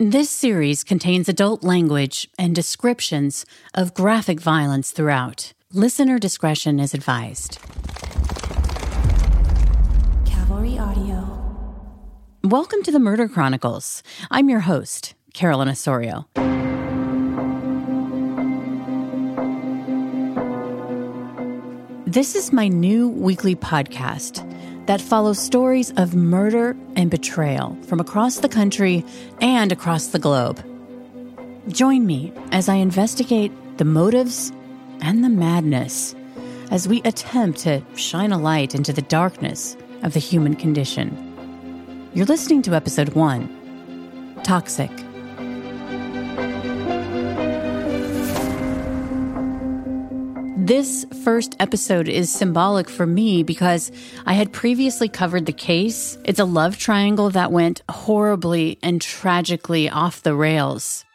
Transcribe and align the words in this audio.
This 0.00 0.30
series 0.30 0.84
contains 0.84 1.28
adult 1.28 1.64
language 1.64 2.28
and 2.38 2.54
descriptions 2.54 3.44
of 3.74 3.94
graphic 3.94 4.38
violence 4.38 4.92
throughout. 4.92 5.52
Listener 5.72 6.20
discretion 6.20 6.78
is 6.78 6.94
advised. 6.94 7.58
Cavalry 10.24 10.78
Audio. 10.78 11.82
Welcome 12.44 12.84
to 12.84 12.92
the 12.92 13.00
Murder 13.00 13.26
Chronicles. 13.26 14.04
I'm 14.30 14.48
your 14.48 14.60
host, 14.60 15.16
Carolyn 15.34 15.68
Osorio. 15.68 16.28
This 22.06 22.36
is 22.36 22.52
my 22.52 22.68
new 22.68 23.08
weekly 23.08 23.56
podcast 23.56 24.48
that 24.88 25.02
follows 25.02 25.38
stories 25.38 25.92
of 25.98 26.14
murder 26.14 26.74
and 26.96 27.10
betrayal 27.10 27.76
from 27.86 28.00
across 28.00 28.38
the 28.38 28.48
country 28.48 29.04
and 29.42 29.70
across 29.70 30.06
the 30.06 30.18
globe. 30.18 30.64
Join 31.68 32.06
me 32.06 32.32
as 32.52 32.70
I 32.70 32.76
investigate 32.76 33.52
the 33.76 33.84
motives 33.84 34.50
and 35.02 35.22
the 35.22 35.28
madness 35.28 36.14
as 36.70 36.88
we 36.88 37.02
attempt 37.02 37.58
to 37.60 37.82
shine 37.96 38.32
a 38.32 38.38
light 38.38 38.74
into 38.74 38.94
the 38.94 39.02
darkness 39.02 39.76
of 40.02 40.14
the 40.14 40.20
human 40.20 40.56
condition. 40.56 42.10
You're 42.14 42.24
listening 42.24 42.62
to 42.62 42.74
episode 42.74 43.10
one 43.10 43.54
Toxic. 44.42 44.90
This 50.68 51.06
first 51.24 51.56
episode 51.60 52.10
is 52.10 52.30
symbolic 52.30 52.90
for 52.90 53.06
me 53.06 53.42
because 53.42 53.90
I 54.26 54.34
had 54.34 54.52
previously 54.52 55.08
covered 55.08 55.46
the 55.46 55.52
case. 55.54 56.18
It's 56.26 56.40
a 56.40 56.44
love 56.44 56.76
triangle 56.76 57.30
that 57.30 57.50
went 57.50 57.80
horribly 57.88 58.78
and 58.82 59.00
tragically 59.00 59.88
off 59.88 60.22
the 60.22 60.34
rails. 60.34 61.06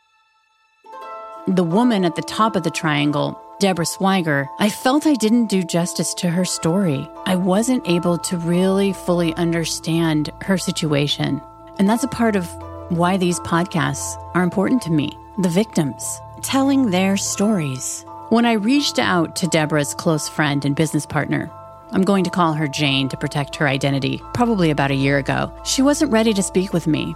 The 1.45 1.63
woman 1.63 2.03
at 2.03 2.15
the 2.15 2.23
top 2.23 2.55
of 2.55 2.63
the 2.63 2.71
triangle, 2.71 3.39
Deborah 3.59 3.85
Swiger, 3.85 4.49
I 4.57 4.71
felt 4.71 5.05
I 5.05 5.13
didn't 5.13 5.51
do 5.51 5.61
justice 5.63 6.15
to 6.15 6.31
her 6.31 6.45
story. 6.45 7.07
I 7.27 7.35
wasn't 7.35 7.87
able 7.87 8.17
to 8.17 8.37
really 8.39 8.91
fully 8.91 9.35
understand 9.35 10.31
her 10.41 10.57
situation. 10.57 11.39
And 11.77 11.87
that's 11.87 12.03
a 12.03 12.07
part 12.07 12.35
of 12.35 12.49
why 12.89 13.17
these 13.17 13.39
podcasts 13.41 14.19
are 14.33 14.41
important 14.41 14.81
to 14.81 14.91
me 14.91 15.15
the 15.37 15.49
victims, 15.49 16.19
telling 16.41 16.89
their 16.89 17.17
stories. 17.17 18.03
When 18.33 18.47
I 18.47 18.53
reached 18.53 18.97
out 18.97 19.35
to 19.35 19.47
Deborah's 19.47 19.93
close 19.93 20.27
friend 20.27 20.65
and 20.65 20.75
business 20.75 21.05
partner, 21.05 21.51
I'm 21.91 22.01
going 22.01 22.23
to 22.23 22.31
call 22.31 22.53
her 22.53 22.67
Jane 22.67 23.07
to 23.09 23.15
protect 23.15 23.55
her 23.57 23.67
identity, 23.67 24.23
probably 24.33 24.71
about 24.71 24.89
a 24.89 24.95
year 24.95 25.19
ago, 25.19 25.53
she 25.63 25.83
wasn't 25.83 26.11
ready 26.11 26.33
to 26.33 26.41
speak 26.41 26.73
with 26.73 26.87
me. 26.87 27.15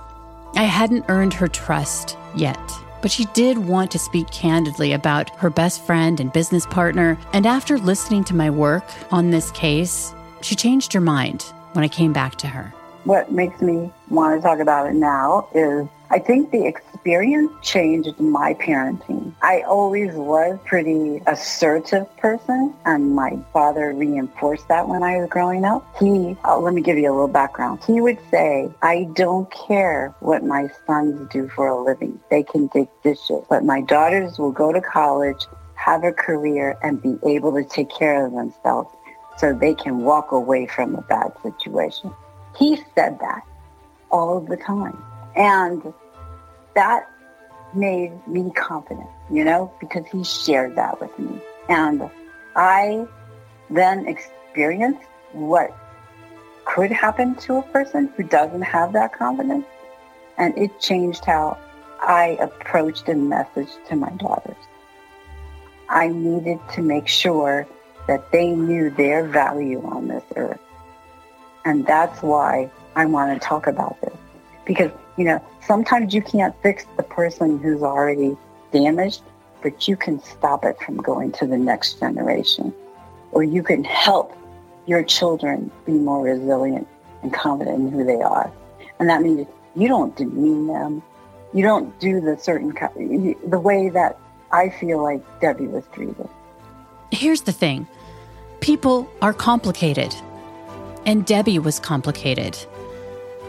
I 0.53 0.65
hadn't 0.65 1.05
earned 1.09 1.33
her 1.33 1.47
trust 1.47 2.15
yet. 2.35 2.59
But 3.01 3.09
she 3.09 3.25
did 3.33 3.57
want 3.57 3.89
to 3.93 3.97
speak 3.97 4.29
candidly 4.29 4.93
about 4.93 5.31
her 5.37 5.49
best 5.49 5.83
friend 5.83 6.19
and 6.19 6.31
business 6.31 6.67
partner. 6.67 7.17
And 7.33 7.47
after 7.47 7.79
listening 7.79 8.23
to 8.25 8.35
my 8.35 8.51
work 8.51 8.85
on 9.11 9.31
this 9.31 9.49
case, 9.49 10.13
she 10.41 10.53
changed 10.53 10.93
her 10.93 11.01
mind 11.01 11.51
when 11.73 11.83
I 11.83 11.87
came 11.87 12.13
back 12.13 12.35
to 12.35 12.47
her. 12.47 12.71
What 13.07 13.31
makes 13.31 13.61
me 13.61 13.89
want 14.09 14.37
to 14.37 14.45
talk 14.45 14.59
about 14.59 14.87
it 14.87 14.93
now 14.93 15.47
is 15.55 15.87
I 16.09 16.19
think 16.19 16.51
the 16.51 16.65
experience 16.67 17.53
changed 17.61 18.19
my 18.19 18.53
parenting. 18.55 19.33
I 19.41 19.61
always 19.61 20.13
was 20.13 20.59
pretty 20.65 21.21
assertive 21.25 22.05
person 22.17 22.73
and 22.83 23.15
my 23.15 23.39
father 23.53 23.93
reinforced 23.93 24.67
that 24.67 24.89
when 24.89 25.03
I 25.03 25.19
was 25.19 25.29
growing 25.29 25.63
up. 25.63 25.87
He, 25.97 26.35
uh, 26.43 26.59
let 26.59 26.73
me 26.73 26.81
give 26.81 26.97
you 26.97 27.09
a 27.09 27.13
little 27.13 27.29
background. 27.29 27.81
He 27.87 28.01
would 28.01 28.19
say, 28.29 28.69
I 28.81 29.07
don't 29.13 29.49
care 29.51 30.13
what 30.19 30.43
my 30.43 30.69
sons 30.85 31.29
do 31.31 31.47
for 31.47 31.69
a 31.69 31.81
living. 31.81 32.19
They 32.29 32.43
can 32.43 32.67
dig 32.67 32.89
dishes, 33.03 33.45
but 33.49 33.63
my 33.63 33.79
daughters 33.79 34.37
will 34.37 34.51
go 34.51 34.73
to 34.73 34.81
college, 34.81 35.45
have 35.75 36.03
a 36.03 36.11
career 36.11 36.77
and 36.83 37.01
be 37.01 37.17
able 37.25 37.53
to 37.53 37.63
take 37.63 37.89
care 37.89 38.25
of 38.25 38.33
themselves 38.33 38.89
so 39.37 39.53
they 39.53 39.75
can 39.75 39.99
walk 39.99 40.33
away 40.33 40.67
from 40.67 40.93
a 40.95 41.01
bad 41.03 41.31
situation. 41.41 42.11
He 42.57 42.77
said 42.95 43.19
that 43.19 43.43
all 44.11 44.39
the 44.39 44.57
time. 44.57 45.01
And 45.35 45.93
that 46.75 47.09
made 47.73 48.11
me 48.27 48.51
confident, 48.51 49.07
you 49.29 49.43
know, 49.43 49.71
because 49.79 50.05
he 50.07 50.23
shared 50.23 50.75
that 50.75 50.99
with 50.99 51.17
me. 51.19 51.39
And 51.69 52.09
I 52.55 53.05
then 53.69 54.07
experienced 54.07 55.07
what 55.33 55.75
could 56.65 56.91
happen 56.91 57.35
to 57.35 57.57
a 57.57 57.61
person 57.61 58.11
who 58.15 58.23
doesn't 58.23 58.61
have 58.61 58.93
that 58.93 59.13
confidence. 59.13 59.65
And 60.37 60.57
it 60.57 60.79
changed 60.79 61.25
how 61.25 61.57
I 61.99 62.37
approached 62.39 63.09
a 63.09 63.15
message 63.15 63.69
to 63.89 63.95
my 63.95 64.09
daughters. 64.11 64.55
I 65.89 66.07
needed 66.07 66.59
to 66.73 66.81
make 66.81 67.07
sure 67.07 67.67
that 68.07 68.31
they 68.31 68.51
knew 68.51 68.89
their 68.89 69.25
value 69.27 69.83
on 69.85 70.07
this 70.07 70.23
earth. 70.35 70.59
And 71.67 71.85
that's 71.85 72.23
why 72.23 72.71
I 72.95 73.05
want 73.05 73.33
to 73.33 73.45
talk 73.45 73.67
about 73.67 73.99
this. 73.99 74.15
Because, 74.63 74.89
you 75.17 75.25
know, 75.25 75.43
sometimes 75.59 76.13
you 76.13 76.21
can't 76.21 76.55
fix 76.63 76.85
the 76.95 77.03
person 77.03 77.59
who's 77.59 77.81
already 77.81 78.37
damaged, 78.71 79.21
but 79.61 79.85
you 79.85 79.97
can 79.97 80.23
stop 80.23 80.63
it 80.63 80.81
from 80.81 80.95
going 80.95 81.33
to 81.33 81.45
the 81.45 81.57
next 81.57 81.99
generation. 81.99 82.73
Or 83.33 83.43
you 83.43 83.63
can 83.63 83.83
help 83.83 84.33
your 84.85 85.03
children 85.03 85.69
be 85.85 85.91
more 85.91 86.23
resilient 86.23 86.87
and 87.21 87.33
confident 87.33 87.81
in 87.81 87.91
who 87.91 88.05
they 88.05 88.21
are. 88.21 88.49
And 88.99 89.09
that 89.09 89.21
means 89.21 89.45
you 89.75 89.89
don't 89.89 90.15
demean 90.15 90.67
them. 90.67 91.03
You 91.53 91.63
don't 91.63 91.99
do 91.99 92.21
the 92.21 92.37
certain, 92.37 92.73
the 93.45 93.59
way 93.59 93.89
that 93.89 94.17
I 94.53 94.69
feel 94.69 95.03
like 95.03 95.21
Debbie 95.41 95.67
was 95.67 95.83
treated. 95.91 96.29
Here's 97.11 97.41
the 97.41 97.51
thing 97.51 97.87
people 98.61 99.09
are 99.21 99.33
complicated, 99.33 100.15
and 101.07 101.25
Debbie 101.25 101.57
was 101.57 101.79
complicated. 101.79 102.55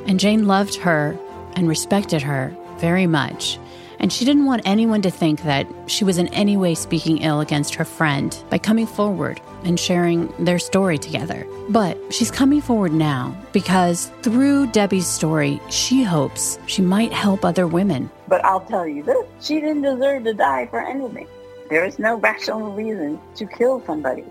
And 0.06 0.18
Jane 0.18 0.46
loved 0.46 0.76
her 0.76 1.18
and 1.54 1.68
respected 1.68 2.22
her 2.22 2.56
very 2.78 3.06
much. 3.06 3.58
And 3.98 4.12
she 4.12 4.24
didn't 4.24 4.44
want 4.44 4.62
anyone 4.64 5.02
to 5.02 5.10
think 5.10 5.42
that 5.42 5.66
she 5.88 6.04
was 6.04 6.18
in 6.18 6.28
any 6.28 6.56
way 6.56 6.76
speaking 6.76 7.18
ill 7.18 7.40
against 7.40 7.74
her 7.74 7.84
friend 7.84 8.40
by 8.48 8.58
coming 8.58 8.86
forward 8.86 9.40
and 9.64 9.78
sharing 9.78 10.32
their 10.44 10.60
story 10.60 10.98
together. 10.98 11.44
But 11.68 11.98
she's 12.14 12.30
coming 12.30 12.60
forward 12.60 12.92
now 12.92 13.36
because 13.52 14.12
through 14.22 14.68
Debbie's 14.68 15.08
story, 15.08 15.60
she 15.68 16.04
hopes 16.04 16.60
she 16.66 16.80
might 16.80 17.12
help 17.12 17.44
other 17.44 17.66
women. 17.66 18.08
But 18.28 18.44
I'll 18.44 18.60
tell 18.60 18.86
you 18.86 19.02
this 19.02 19.26
she 19.40 19.54
didn't 19.60 19.82
deserve 19.82 20.22
to 20.24 20.34
die 20.34 20.66
for 20.66 20.80
anything. 20.80 21.26
There 21.68 21.84
is 21.84 21.98
no 21.98 22.14
rational 22.18 22.70
reason 22.72 23.20
to 23.34 23.46
kill 23.46 23.82
somebody. 23.84 24.24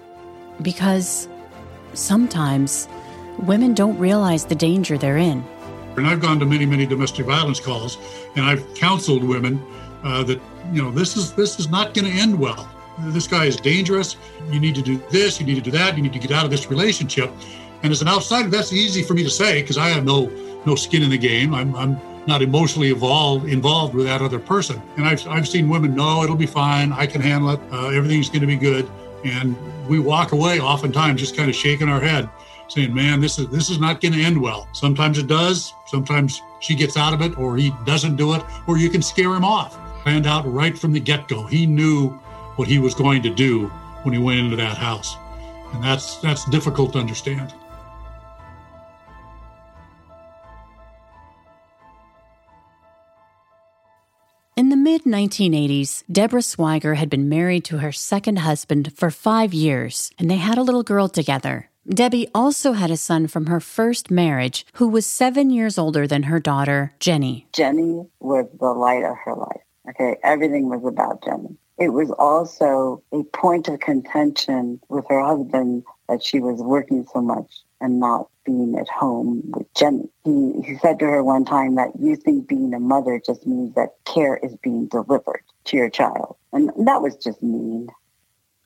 Because 0.61 1.27
sometimes 1.93 2.87
women 3.39 3.73
don't 3.73 3.97
realize 3.97 4.45
the 4.45 4.55
danger 4.55 4.97
they're 4.97 5.17
in. 5.17 5.43
And 5.95 6.05
I've 6.05 6.21
gone 6.21 6.39
to 6.39 6.45
many, 6.45 6.65
many 6.65 6.85
domestic 6.85 7.25
violence 7.25 7.59
calls, 7.59 7.97
and 8.35 8.45
I've 8.45 8.73
counseled 8.75 9.23
women 9.23 9.63
uh, 10.03 10.23
that 10.23 10.39
you 10.72 10.81
know 10.81 10.91
this 10.91 11.17
is 11.17 11.34
this 11.34 11.59
is 11.59 11.69
not 11.69 11.93
going 11.93 12.05
to 12.05 12.11
end 12.11 12.37
well. 12.37 12.69
This 12.99 13.28
guy 13.28 13.45
is 13.45 13.55
dangerous. 13.55 14.16
You 14.51 14.59
need 14.59 14.75
to 14.75 14.81
do 14.81 14.97
this. 15.09 15.39
You 15.39 15.45
need 15.45 15.55
to 15.55 15.61
do 15.61 15.72
that. 15.72 15.95
You 15.97 16.03
need 16.03 16.13
to 16.13 16.19
get 16.19 16.31
out 16.31 16.45
of 16.45 16.51
this 16.51 16.69
relationship. 16.69 17.31
And 17.84 17.91
as 17.91 18.01
an 18.01 18.07
outsider, 18.07 18.49
that's 18.49 18.73
easy 18.73 19.03
for 19.03 19.13
me 19.13 19.23
to 19.23 19.29
say 19.29 19.61
because 19.61 19.78
I 19.78 19.90
have 19.90 20.03
no 20.03 20.25
no 20.66 20.75
skin 20.75 21.03
in 21.03 21.09
the 21.09 21.17
game. 21.17 21.53
I'm 21.53 21.75
I'm 21.75 21.99
not 22.28 22.41
emotionally 22.41 22.90
involved 22.90 23.47
involved 23.47 23.95
with 23.95 24.05
that 24.05 24.22
other 24.22 24.40
person. 24.40 24.81
And 24.97 25.07
I've 25.07 25.28
I've 25.28 25.47
seen 25.47 25.67
women, 25.69 25.95
no, 25.95 26.23
it'll 26.23 26.35
be 26.35 26.47
fine. 26.47 26.91
I 26.91 27.07
can 27.07 27.22
handle 27.22 27.51
it. 27.51 27.59
Uh, 27.72 27.90
everything's 27.90 28.29
going 28.29 28.41
to 28.41 28.47
be 28.47 28.57
good. 28.57 28.87
And 29.25 29.55
we 29.87 29.99
walk 29.99 30.31
away 30.31 30.59
oftentimes 30.59 31.19
just 31.22 31.35
kind 31.35 31.49
of 31.49 31.55
shaking 31.55 31.90
our 31.90 31.99
head 31.99 32.29
saying, 32.67 32.93
"Man, 32.93 33.22
this 33.22 33.40
is 33.40 33.47
this 33.47 33.69
is 33.69 33.79
not 33.79 34.02
going 34.02 34.14
to 34.14 34.22
end 34.22 34.41
well." 34.41 34.67
Sometimes 34.73 35.17
it 35.17 35.28
does. 35.28 35.73
Sometimes 35.87 36.41
she 36.59 36.75
gets 36.75 36.97
out 36.97 37.14
of 37.14 37.22
it, 37.22 37.37
or 37.37 37.58
he 37.58 37.73
doesn't 37.85 38.16
do 38.16 38.34
it, 38.34 38.43
or 38.67 38.78
you 38.78 38.90
can 38.90 39.02
scare 39.02 39.34
him 39.34 39.43
off. 39.43 39.78
Planned 40.03 40.28
out 40.28 40.52
right 40.52 40.78
from 40.78 40.93
the 40.93 40.99
get-go. 40.99 41.46
He 41.47 41.66
knew 41.66 42.09
what 42.55 42.67
he 42.67 42.79
was 42.79 42.93
going 42.93 43.22
to 43.23 43.29
do 43.29 43.67
when 44.03 44.14
he 44.14 44.19
went 44.19 44.40
into 44.40 44.55
that 44.55 44.78
house, 44.78 45.16
and 45.73 45.84
that's 45.84 46.17
that's 46.17 46.46
difficult 46.49 46.93
to 46.93 46.99
understand. 46.99 47.53
In 54.58 54.69
the 54.69 54.75
mid 54.75 55.03
1980s, 55.03 56.03
Deborah 56.11 56.41
Swiger 56.41 56.96
had 56.96 57.11
been 57.11 57.29
married 57.29 57.64
to 57.66 57.78
her 57.78 57.91
second 57.91 58.40
husband 58.40 58.91
for 58.97 59.11
five 59.11 59.53
years, 59.53 60.09
and 60.17 60.31
they 60.31 60.37
had 60.37 60.58
a 60.58 60.64
little 60.64 60.81
girl 60.81 61.08
together. 61.08 61.69
Debbie 61.89 62.28
also 62.35 62.73
had 62.73 62.91
a 62.91 62.97
son 62.97 63.28
from 63.28 63.45
her 63.45 63.61
first 63.61 64.11
marriage 64.11 64.66
who 64.73 64.89
was 64.89 65.05
seven 65.05 65.49
years 65.49 65.78
older 65.78 66.05
than 66.05 66.23
her 66.23 66.39
daughter, 66.39 66.93
Jenny. 66.99 67.47
Jenny 67.53 68.05
was 68.19 68.45
the 68.59 68.73
light 68.73 69.03
of 69.03 69.16
her 69.23 69.35
life. 69.35 69.61
Okay, 69.89 70.17
everything 70.22 70.67
was 70.67 70.84
about 70.85 71.23
Jenny. 71.23 71.55
It 71.78 71.89
was 71.89 72.11
also 72.19 73.01
a 73.13 73.23
point 73.23 73.69
of 73.69 73.79
contention 73.79 74.81
with 74.89 75.05
her 75.09 75.23
husband 75.23 75.84
that 76.09 76.23
she 76.23 76.39
was 76.39 76.59
working 76.59 77.05
so 77.13 77.22
much 77.22 77.61
and 77.79 77.99
not 77.99 78.28
being 78.43 78.78
at 78.78 78.90
home 78.90 79.43
with 79.45 79.73
Jenny. 79.73 80.09
He, 80.25 80.61
he 80.66 80.78
said 80.79 80.99
to 80.99 81.05
her 81.05 81.23
one 81.23 81.45
time 81.45 81.75
that 81.75 81.91
you 81.99 82.17
think 82.17 82.49
being 82.49 82.73
a 82.73 82.79
mother 82.79 83.22
just 83.25 83.47
means 83.47 83.75
that 83.75 83.95
care 84.03 84.37
is 84.37 84.55
being 84.57 84.87
delivered 84.87 85.43
to 85.66 85.78
your 85.78 85.90
child. 85.90 86.35
And 86.51 86.69
that 86.85 87.01
was 87.01 87.16
just 87.16 87.41
mean. 87.41 87.87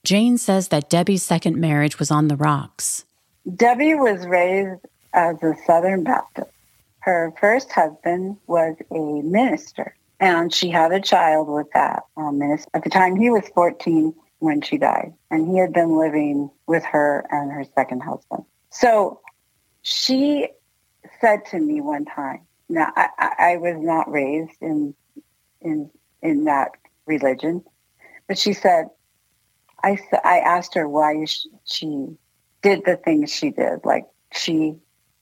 Jane 0.03 0.39
says 0.39 0.69
that 0.69 0.89
Debbie's 0.89 1.21
second 1.21 1.57
marriage 1.57 1.99
was 1.99 2.09
on 2.09 2.27
the 2.27 2.35
rocks. 2.35 3.05
Debbie 3.55 3.95
was 3.95 4.25
raised 4.27 4.81
as 5.13 5.41
a 5.41 5.55
Southern 5.65 6.03
Baptist. 6.03 6.51
Her 6.99 7.33
first 7.39 7.71
husband 7.71 8.37
was 8.45 8.75
a 8.91 9.21
minister, 9.21 9.95
and 10.19 10.53
she 10.53 10.69
had 10.69 10.91
a 10.91 11.01
child 11.01 11.47
with 11.47 11.67
that 11.73 12.03
um, 12.15 12.37
minister. 12.37 12.69
At 12.73 12.83
the 12.83 12.89
time, 12.89 13.15
he 13.15 13.29
was 13.29 13.47
14 13.55 14.13
when 14.39 14.61
she 14.61 14.77
died, 14.77 15.13
and 15.31 15.49
he 15.49 15.57
had 15.57 15.73
been 15.73 15.97
living 15.97 16.51
with 16.67 16.83
her 16.83 17.25
and 17.31 17.51
her 17.51 17.65
second 17.75 18.01
husband. 18.01 18.43
So 18.69 19.21
she 19.81 20.47
said 21.19 21.45
to 21.47 21.59
me 21.59 21.81
one 21.81 22.05
time, 22.05 22.41
now 22.69 22.91
I, 22.95 23.07
I 23.37 23.57
was 23.57 23.75
not 23.79 24.09
raised 24.09 24.61
in 24.61 24.95
in 25.61 25.89
in 26.21 26.45
that 26.45 26.71
religion, 27.05 27.63
but 28.27 28.37
she 28.37 28.53
said, 28.53 28.85
I 29.83 29.97
I 30.23 30.39
asked 30.39 30.75
her 30.75 30.87
why 30.87 31.25
she 31.65 32.07
did 32.61 32.85
the 32.85 32.97
things 32.97 33.33
she 33.33 33.51
did, 33.51 33.79
like 33.83 34.05
she 34.33 34.75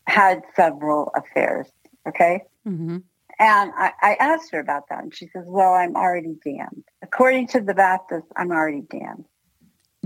had 0.07 0.41
several 0.55 1.11
affairs. 1.15 1.67
Okay. 2.07 2.43
Mm-hmm. 2.67 2.97
And 3.41 3.71
I, 3.77 3.93
I 4.01 4.17
asked 4.19 4.51
her 4.51 4.59
about 4.59 4.89
that, 4.89 5.03
and 5.03 5.15
she 5.15 5.27
says, 5.27 5.45
"Well, 5.47 5.73
I'm 5.73 5.95
already 5.95 6.35
damned. 6.43 6.83
According 7.01 7.47
to 7.49 7.61
the 7.61 7.73
Baptist, 7.73 8.27
I'm 8.35 8.51
already 8.51 8.81
damned." 8.81 9.25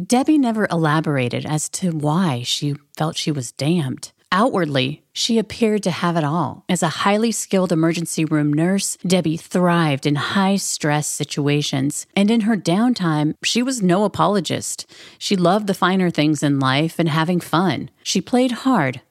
Debbie 0.01 0.37
never 0.37 0.67
elaborated 0.71 1.45
as 1.45 1.69
to 1.69 1.91
why 1.91 2.43
she 2.43 2.75
felt 2.97 3.15
she 3.15 3.31
was 3.31 3.51
damned. 3.51 4.11
Outwardly, 4.35 5.03
she 5.13 5.37
appeared 5.37 5.83
to 5.83 5.91
have 5.91 6.17
it 6.17 6.23
all. 6.23 6.65
As 6.67 6.81
a 6.81 7.03
highly 7.05 7.31
skilled 7.31 7.71
emergency 7.71 8.25
room 8.25 8.51
nurse, 8.51 8.97
Debbie 9.05 9.37
thrived 9.37 10.07
in 10.07 10.15
high 10.15 10.55
stress 10.55 11.05
situations. 11.07 12.07
And 12.15 12.31
in 12.31 12.41
her 12.41 12.57
downtime, 12.57 13.35
she 13.43 13.61
was 13.61 13.83
no 13.83 14.05
apologist. 14.05 14.91
She 15.19 15.35
loved 15.35 15.67
the 15.67 15.75
finer 15.75 16.09
things 16.09 16.41
in 16.41 16.59
life 16.59 16.97
and 16.97 17.07
having 17.07 17.39
fun. 17.39 17.91
She 18.01 18.21
played 18.21 18.63
hard, 18.63 19.01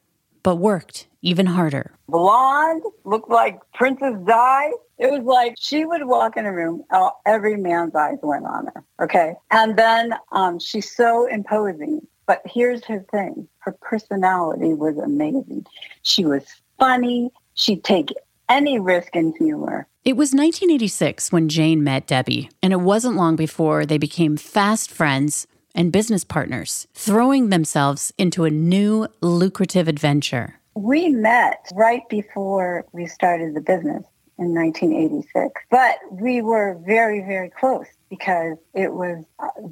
but 0.43 0.57
worked 0.57 1.07
even 1.23 1.47
harder. 1.47 1.93
Blonde, 2.09 2.83
looked 3.05 3.31
like 3.31 3.61
Princess 3.75 4.17
Di. 4.27 4.73
It 4.99 5.11
was 5.11 5.23
like 5.23 5.55
she 5.57 5.85
would 5.85 6.05
walk 6.05 6.37
in 6.37 6.47
a 6.47 6.53
room, 6.53 6.85
every 7.25 7.57
man's 7.57 7.95
eyes 7.95 8.19
went 8.23 8.45
on 8.45 8.67
her. 8.67 8.85
Okay. 9.01 9.35
And 9.53 9.79
then 9.79 10.15
um, 10.33 10.59
she's 10.59 10.95
so 10.95 11.27
imposing. 11.27 12.07
But 12.27 12.43
here's 12.45 12.85
her 12.85 13.05
thing 13.11 13.49
her 13.59 13.73
personality 13.81 14.75
was 14.75 14.97
amazing. 14.99 15.67
She 16.03 16.25
was 16.25 16.45
funny. 16.79 17.31
She'd 17.55 17.85
take 17.85 18.11
any 18.49 18.79
risk 18.79 19.15
in 19.15 19.35
humor. 19.39 19.87
It 20.05 20.17
was 20.17 20.31
1986 20.33 21.31
when 21.31 21.49
Jane 21.49 21.85
met 21.85 22.07
Debbie, 22.07 22.51
and 22.63 22.73
it 22.73 22.81
wasn't 22.81 23.17
long 23.17 23.37
before 23.37 23.87
they 23.87 23.99
became 23.99 24.37
fast 24.37 24.91
friends 24.91 25.47
and 25.75 25.93
business 25.93 26.25
partners, 26.25 26.87
throwing 26.93 27.49
themselves 27.49 28.13
into 28.19 28.45
a 28.45 28.51
new 28.51 29.07
lucrative 29.21 29.89
adventure. 29.89 30.61
We 30.75 31.09
met 31.09 31.71
right 31.75 32.03
before 32.09 32.85
we 32.93 33.07
started 33.07 33.55
the 33.55 33.61
business 33.61 34.05
in 34.39 34.55
1986, 34.55 35.63
but 35.71 35.97
we 36.11 36.43
were 36.43 36.79
very, 36.85 37.21
very 37.21 37.51
close 37.51 37.87
because 38.13 38.59
it 38.75 38.93
was 38.93 39.25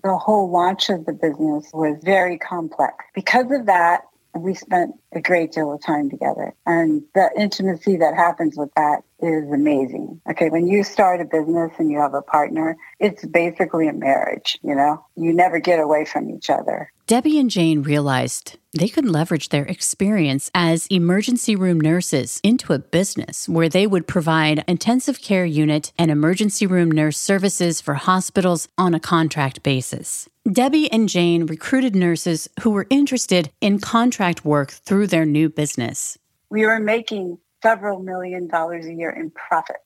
the 0.03 0.17
whole 0.17 0.51
launch 0.51 0.89
of 0.89 1.05
the 1.05 1.13
business 1.13 1.71
was 1.75 1.99
very 2.03 2.39
complex. 2.39 2.95
Because 3.15 3.53
of 3.53 3.67
that, 3.67 4.05
we 4.35 4.55
spent 4.55 4.95
a 5.13 5.21
great 5.21 5.53
deal 5.53 5.71
of 5.71 5.83
time 5.83 6.09
together. 6.09 6.55
And 6.65 7.03
the 7.15 7.29
intimacy 7.37 7.99
that 7.99 8.15
happens 8.15 8.57
with 8.57 8.71
that 8.77 9.03
is 9.23 9.51
amazing. 9.51 10.21
Okay, 10.31 10.51
when 10.51 10.67
you 10.67 10.83
start 10.83 11.21
a 11.21 11.25
business 11.25 11.73
and 11.79 11.91
you 11.91 11.99
have 11.99 12.15
a 12.15 12.23
partner, 12.23 12.77
it's 12.99 13.25
basically 13.27 13.89
a 13.89 13.93
marriage, 13.93 14.59
you 14.63 14.75
know? 14.75 15.05
You 15.17 15.33
never 15.33 15.59
get 15.59 15.81
away 15.81 16.05
from 16.05 16.31
each 16.31 16.51
other. 16.51 16.93
Debbie 17.07 17.39
and 17.39 17.51
Jane 17.51 17.83
realized 17.83 18.57
they 18.73 18.89
could 18.89 19.05
leverage 19.05 19.49
their 19.49 19.65
experience 19.65 20.49
as 20.55 20.87
emergency 20.87 21.57
room 21.57 21.81
nurses 21.81 22.41
into 22.45 22.73
a 22.73 22.79
business 22.79 23.49
where 23.49 23.69
they 23.69 23.87
would 23.87 24.07
provide 24.07 24.65
intensive 24.69 25.21
care 25.21 25.45
unit 25.45 25.93
and 25.99 26.11
emergency 26.11 26.67
room 26.67 26.91
nurse 26.91 27.19
services 27.19 27.81
for 27.81 27.95
hospitals 27.95 28.69
on 28.79 28.95
a 28.95 29.01
contract 29.01 29.65
basis. 29.65 30.29
Debbie 30.51 30.91
and 30.93 31.09
Jane 31.09 31.47
recruited 31.47 31.97
nurses 31.97 32.49
who 32.61 32.71
were 32.71 32.87
interested 32.91 33.51
in 33.61 33.81
contract 33.81 34.45
work 34.45 34.71
through 34.71 35.09
their 35.09 35.27
new 35.27 35.49
business. 35.49 36.17
We 36.49 36.65
were 36.65 36.81
making 36.81 37.39
several 37.63 38.01
million 38.01 38.47
dollars 38.49 38.87
a 38.87 38.93
year 38.93 39.11
in 39.11 39.31
profit. 39.31 39.77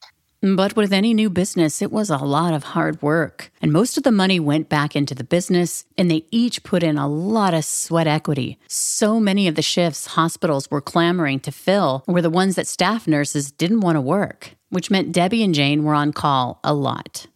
But 0.41 0.77
with 0.77 0.93
any 0.93 1.15
new 1.15 1.31
business, 1.31 1.81
it 1.81 1.91
was 1.91 2.11
a 2.11 2.19
lot 2.19 2.53
of 2.53 2.65
hard 2.65 3.01
work. 3.01 3.51
And 3.63 3.73
most 3.73 3.97
of 3.97 4.03
the 4.03 4.13
money 4.13 4.39
went 4.39 4.69
back 4.69 4.95
into 4.95 5.15
the 5.15 5.25
business, 5.25 5.87
and 5.97 6.11
they 6.11 6.27
each 6.31 6.63
put 6.63 6.83
in 6.83 6.99
a 6.99 7.09
lot 7.09 7.55
of 7.55 7.65
sweat 7.65 8.07
equity. 8.07 8.59
So 8.69 9.19
many 9.19 9.49
of 9.49 9.55
the 9.55 9.63
shifts 9.63 10.09
hospitals 10.09 10.71
were 10.71 10.83
clamoring 10.83 11.41
to 11.41 11.51
fill 11.51 12.05
were 12.07 12.21
the 12.21 12.29
ones 12.29 12.57
that 12.57 12.67
staff 12.67 13.09
nurses 13.09 13.51
didn't 13.51 13.81
want 13.81 13.97
to 13.97 14.03
work, 14.03 14.51
which 14.69 14.91
meant 14.91 15.13
Debbie 15.13 15.43
and 15.43 15.55
Jane 15.55 15.83
were 15.83 15.95
on 15.95 16.13
call 16.13 16.61
a 16.63 16.75
lot. 16.75 17.27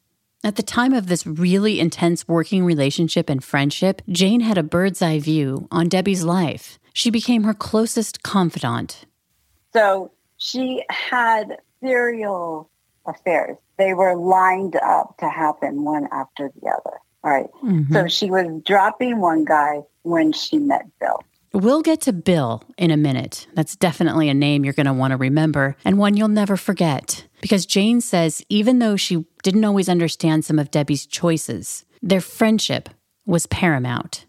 At 0.45 0.57
the 0.57 0.63
time 0.63 0.93
of 0.93 1.07
this 1.07 1.27
really 1.27 1.81
intense 1.81 2.29
working 2.29 2.63
relationship 2.63 3.31
and 3.31 3.43
friendship, 3.43 4.03
Jane 4.11 4.41
had 4.41 4.59
a 4.59 4.63
bird's 4.63 5.01
eye 5.01 5.19
view 5.19 5.67
on 5.71 5.89
Debbie's 5.89 6.25
life. 6.25 6.79
She 6.93 7.11
became 7.11 7.45
her 7.45 7.55
closest 7.55 8.23
confidant. 8.23 9.07
So 9.73 10.13
she 10.39 10.85
had 10.89 11.59
serial 11.83 12.71
affairs. 13.07 13.57
They 13.77 13.95
were 13.95 14.17
lined 14.17 14.77
up 14.77 15.17
to 15.19 15.29
happen 15.29 15.85
one 15.85 16.09
after 16.13 16.51
the 16.61 16.69
other. 16.69 16.99
All 17.25 17.31
right. 17.31 17.51
mm-hmm. 17.63 17.93
So 17.93 18.09
she 18.09 18.31
was 18.31 18.63
dropping 18.65 19.21
one 19.21 19.45
guy 19.45 19.83
when 20.03 20.33
she 20.33 20.59
met 20.59 20.87
Bill. 21.01 21.23
We'll 21.53 21.83
get 21.83 22.03
to 22.03 22.13
Bill 22.13 22.63
in 22.77 22.91
a 22.91 22.97
minute. 22.97 23.47
That's 23.55 23.75
definitely 23.75 24.29
a 24.29 24.35
name 24.35 24.65
you're 24.65 24.75
going 24.75 24.87
to 24.87 24.93
want 24.93 25.13
to 25.13 25.17
remember 25.17 25.77
and 25.85 25.99
one 25.99 26.17
you'll 26.17 26.29
never 26.29 26.57
forget. 26.57 27.27
Because 27.41 27.67
Jane 27.67 28.01
says 28.01 28.43
even 28.49 28.79
though 28.79 28.97
she 28.97 29.25
didn't 29.43 29.65
always 29.65 29.89
understand 29.89 30.45
some 30.45 30.59
of 30.59 30.71
Debbie's 30.71 31.07
choices, 31.07 31.85
their 32.03 32.21
friendship 32.21 32.91
was 33.27 33.47
paramount. 33.47 34.27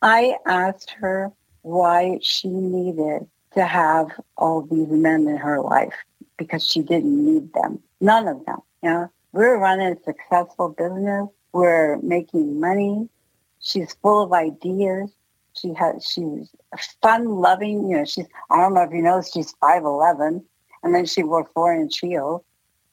I 0.00 0.36
asked 0.46 0.90
her 1.00 1.32
why 1.62 2.18
she 2.22 2.48
needed 2.48 3.26
to 3.58 3.66
have 3.66 4.08
all 4.36 4.62
these 4.62 4.88
men 4.88 5.26
in 5.26 5.36
her 5.36 5.60
life 5.60 5.94
because 6.36 6.64
she 6.64 6.80
didn't 6.80 7.24
need 7.24 7.52
them. 7.52 7.80
None 8.00 8.28
of 8.28 8.44
them. 8.46 8.58
You 8.82 8.90
know, 8.90 9.10
we're 9.32 9.58
running 9.58 9.96
a 9.96 10.02
successful 10.04 10.68
business. 10.70 11.28
We're 11.52 11.98
making 11.98 12.60
money. 12.60 13.08
She's 13.60 13.94
full 14.00 14.22
of 14.24 14.32
ideas. 14.32 15.10
She 15.54 15.74
has 15.74 16.06
she's 16.06 16.48
fun 17.02 17.28
loving. 17.28 17.88
You 17.88 17.98
know, 17.98 18.04
she's 18.04 18.26
I 18.50 18.58
don't 18.58 18.74
know 18.74 18.82
if 18.82 18.92
you 18.92 19.02
know 19.02 19.22
she's 19.22 19.52
five 19.60 19.82
eleven, 19.82 20.44
and 20.84 20.94
then 20.94 21.04
she 21.04 21.24
wore 21.24 21.50
four 21.52 21.74
inch 21.74 21.98
heels. 21.98 22.42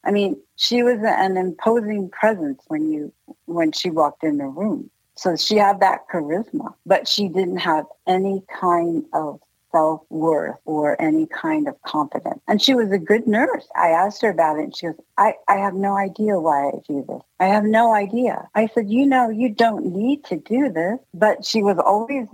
I 0.04 0.12
mean, 0.12 0.38
she 0.56 0.82
was 0.82 1.00
an 1.04 1.38
imposing 1.38 2.10
presence 2.10 2.64
when 2.68 2.92
you 2.92 3.14
when 3.46 3.72
she 3.72 3.92
walked 3.92 4.24
in 4.24 4.38
the 4.38 4.46
room. 4.46 4.90
So 5.16 5.36
she 5.36 5.58
had 5.58 5.80
that 5.82 6.08
charisma, 6.12 6.74
but 6.86 7.08
she 7.08 7.28
didn't 7.28 7.58
have 7.58 7.86
any 8.08 8.44
kind 8.60 9.06
of 9.14 9.40
self 9.76 10.02
worth 10.10 10.56
or 10.64 11.00
any 11.02 11.28
kind 11.28 11.68
of 11.68 11.82
confidence. 11.82 12.40
And 12.48 12.62
she 12.62 12.74
was 12.74 12.92
a 12.92 12.98
good 12.98 13.28
nurse. 13.28 13.68
I 13.76 13.90
asked 13.90 14.22
her 14.22 14.30
about 14.30 14.58
it 14.58 14.64
and 14.64 14.76
she 14.76 14.86
goes, 14.86 14.96
I, 15.18 15.34
I 15.50 15.58
have 15.58 15.74
no 15.74 15.98
idea 15.98 16.40
why 16.40 16.70
I 16.70 16.72
do 16.88 17.04
this. 17.08 17.22
I 17.40 17.48
have 17.48 17.66
no 17.66 17.94
idea. 17.94 18.48
I 18.56 18.68
said, 18.68 18.90
you 18.90 19.06
know, 19.06 19.30
you 19.30 19.50
don't 19.50 19.94
need 19.94 20.24
to 20.26 20.38
do 20.38 20.72
this. 20.72 21.00
But 21.14 21.46
she 21.46 21.62
was 21.62 21.78
always 21.78 22.28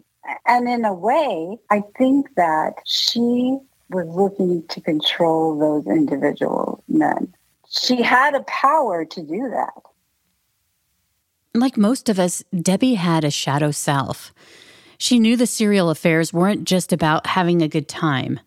and 0.46 0.70
in 0.70 0.86
a 0.86 0.94
way, 0.94 1.58
I 1.70 1.84
think 1.98 2.36
that 2.36 2.74
she 2.86 3.58
was 3.90 4.08
looking 4.08 4.66
to 4.68 4.82
control 4.82 5.58
those 5.58 5.88
individual 5.88 6.84
men. 6.88 7.34
She 7.70 8.02
had 8.04 8.36
a 8.36 8.44
power 8.44 9.04
to 9.04 9.22
do 9.22 9.50
that. 9.50 9.74
Like 11.54 11.76
most 11.76 12.08
of 12.08 12.20
us, 12.20 12.44
Debbie 12.56 12.94
had 12.94 13.24
a 13.24 13.32
shadow 13.32 13.72
self. 13.72 14.34
She 15.02 15.18
knew 15.18 15.36
the 15.36 15.48
serial 15.48 15.90
affairs 15.90 16.32
weren't 16.32 16.64
just 16.64 16.94
about 16.94 17.26
having 17.26 17.64
a 17.64 17.68
good 17.68 17.88
time. 17.88 18.40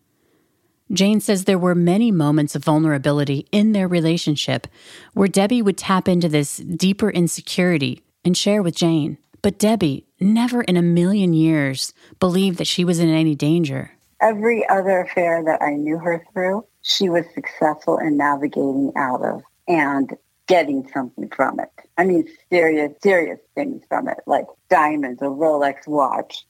Jane 0.89 1.19
says 1.19 1.43
there 1.43 1.59
were 1.59 1.75
many 1.75 2.11
moments 2.11 2.55
of 2.55 2.63
vulnerability 2.63 3.45
in 3.51 3.73
their 3.73 3.89
relationship 3.89 4.65
where 5.13 5.27
Debbie 5.27 5.61
would 5.61 5.77
tap 5.77 6.07
into 6.07 6.29
this 6.29 6.55
deeper 6.55 7.09
insecurity 7.09 8.03
and 8.23 8.37
share 8.37 8.63
with 8.63 8.73
Jane. 8.73 9.17
But 9.41 9.59
Debbie 9.59 10.05
never 10.21 10.61
in 10.61 10.77
a 10.77 10.81
million 10.81 11.33
years 11.33 11.93
believed 12.21 12.57
that 12.59 12.67
she 12.67 12.85
was 12.85 12.99
in 12.99 13.09
any 13.09 13.35
danger. 13.35 13.91
Every 14.21 14.65
other 14.69 15.01
affair 15.01 15.43
that 15.43 15.61
I 15.61 15.73
knew 15.73 15.97
her 15.97 16.25
through, 16.31 16.65
she 16.81 17.09
was 17.09 17.25
successful 17.33 17.97
in 17.97 18.15
navigating 18.15 18.93
out 18.95 19.21
of 19.21 19.43
and 19.67 20.15
getting 20.47 20.87
something 20.93 21.29
from 21.29 21.59
it. 21.59 21.69
I 21.97 22.05
mean, 22.05 22.27
serious, 22.49 22.93
serious 23.01 23.39
things 23.55 23.83
from 23.87 24.07
it, 24.07 24.19
like 24.25 24.45
diamonds, 24.69 25.21
a 25.21 25.25
Rolex 25.25 25.87
watch, 25.87 26.45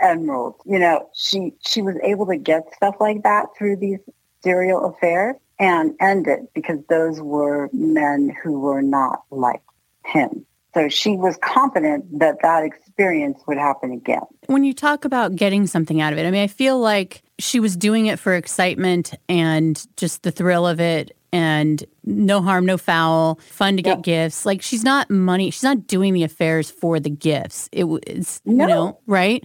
emeralds. 0.00 0.58
You 0.64 0.78
know, 0.78 1.08
she 1.14 1.54
she 1.66 1.82
was 1.82 1.96
able 2.02 2.26
to 2.26 2.36
get 2.36 2.62
stuff 2.76 2.96
like 3.00 3.22
that 3.22 3.46
through 3.56 3.76
these 3.76 3.98
serial 4.42 4.84
affairs 4.84 5.36
and 5.58 5.94
end 6.00 6.26
it 6.26 6.52
because 6.54 6.78
those 6.88 7.20
were 7.20 7.70
men 7.72 8.34
who 8.42 8.60
were 8.60 8.82
not 8.82 9.22
like 9.30 9.62
him. 10.04 10.44
So 10.74 10.88
she 10.88 11.16
was 11.16 11.36
confident 11.36 12.18
that 12.18 12.42
that 12.42 12.64
experience 12.64 13.40
would 13.46 13.58
happen 13.58 13.92
again. 13.92 14.22
When 14.46 14.64
you 14.64 14.74
talk 14.74 15.04
about 15.04 15.36
getting 15.36 15.68
something 15.68 16.00
out 16.00 16.12
of 16.12 16.18
it, 16.18 16.26
I 16.26 16.30
mean, 16.32 16.42
I 16.42 16.48
feel 16.48 16.80
like 16.80 17.22
she 17.38 17.60
was 17.60 17.76
doing 17.76 18.06
it 18.06 18.18
for 18.18 18.34
excitement 18.34 19.14
and 19.28 19.86
just 19.96 20.24
the 20.24 20.32
thrill 20.32 20.66
of 20.66 20.80
it 20.80 21.16
and 21.34 21.84
no 22.04 22.40
harm, 22.40 22.64
no 22.64 22.78
foul, 22.78 23.40
fun 23.50 23.76
to 23.76 23.82
get 23.82 24.02
gifts. 24.02 24.46
Like 24.46 24.62
she's 24.62 24.84
not 24.84 25.10
money, 25.10 25.50
she's 25.50 25.64
not 25.64 25.88
doing 25.88 26.14
the 26.14 26.22
affairs 26.22 26.70
for 26.70 27.00
the 27.00 27.10
gifts. 27.10 27.68
It, 27.72 27.84
was, 27.84 28.40
no. 28.44 28.64
you 28.64 28.70
know, 28.70 29.00
right? 29.06 29.44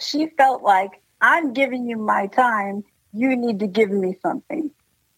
She 0.00 0.28
felt 0.36 0.62
like, 0.62 1.02
I'm 1.20 1.52
giving 1.52 1.88
you 1.88 1.96
my 1.96 2.28
time. 2.28 2.84
You 3.12 3.34
need 3.34 3.58
to 3.58 3.66
give 3.66 3.90
me 3.90 4.16
something. 4.22 4.70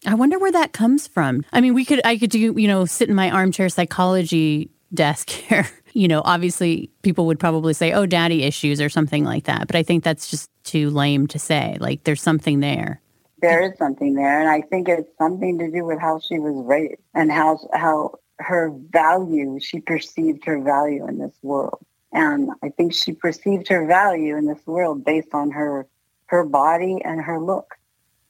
I 0.07 0.15
wonder 0.15 0.39
where 0.39 0.51
that 0.51 0.73
comes 0.73 1.07
from. 1.07 1.45
I 1.53 1.61
mean, 1.61 1.75
we 1.75 1.85
could, 1.85 2.01
I 2.03 2.17
could 2.17 2.31
do, 2.31 2.39
you 2.57 2.67
know, 2.67 2.85
sit 2.85 3.07
in 3.07 3.13
my 3.13 3.29
armchair 3.29 3.69
psychology 3.69 4.71
desk 4.91 5.29
here. 5.29 5.69
You 5.93 6.07
know, 6.07 6.21
obviously 6.25 6.89
people 7.03 7.27
would 7.27 7.39
probably 7.39 7.73
say, 7.73 7.91
oh, 7.91 8.07
daddy 8.07 8.43
issues 8.43 8.81
or 8.81 8.89
something 8.89 9.23
like 9.23 9.43
that. 9.43 9.67
But 9.67 9.75
I 9.75 9.83
think 9.83 10.03
that's 10.03 10.31
just 10.31 10.49
too 10.63 10.89
lame 10.89 11.27
to 11.27 11.37
say. 11.37 11.77
Like 11.79 12.05
there's 12.05 12.21
something 12.21 12.61
there. 12.61 13.00
There 13.41 13.61
is 13.61 13.77
something 13.77 14.13
there. 14.13 14.39
And 14.39 14.49
I 14.49 14.61
think 14.61 14.87
it's 14.87 15.09
something 15.17 15.57
to 15.59 15.71
do 15.71 15.83
with 15.83 15.99
how 15.99 16.19
she 16.19 16.37
was 16.37 16.53
raised 16.65 17.01
and 17.15 17.31
how, 17.31 17.59
how 17.73 18.19
her 18.37 18.71
value, 18.91 19.59
she 19.59 19.79
perceived 19.79 20.45
her 20.45 20.61
value 20.61 21.07
in 21.07 21.17
this 21.17 21.33
world. 21.41 21.83
And 22.13 22.51
I 22.61 22.69
think 22.69 22.93
she 22.93 23.13
perceived 23.13 23.67
her 23.69 23.87
value 23.87 24.37
in 24.37 24.45
this 24.45 24.65
world 24.67 25.03
based 25.03 25.33
on 25.33 25.51
her, 25.51 25.87
her 26.27 26.45
body 26.45 27.01
and 27.03 27.21
her 27.21 27.39
look 27.39 27.75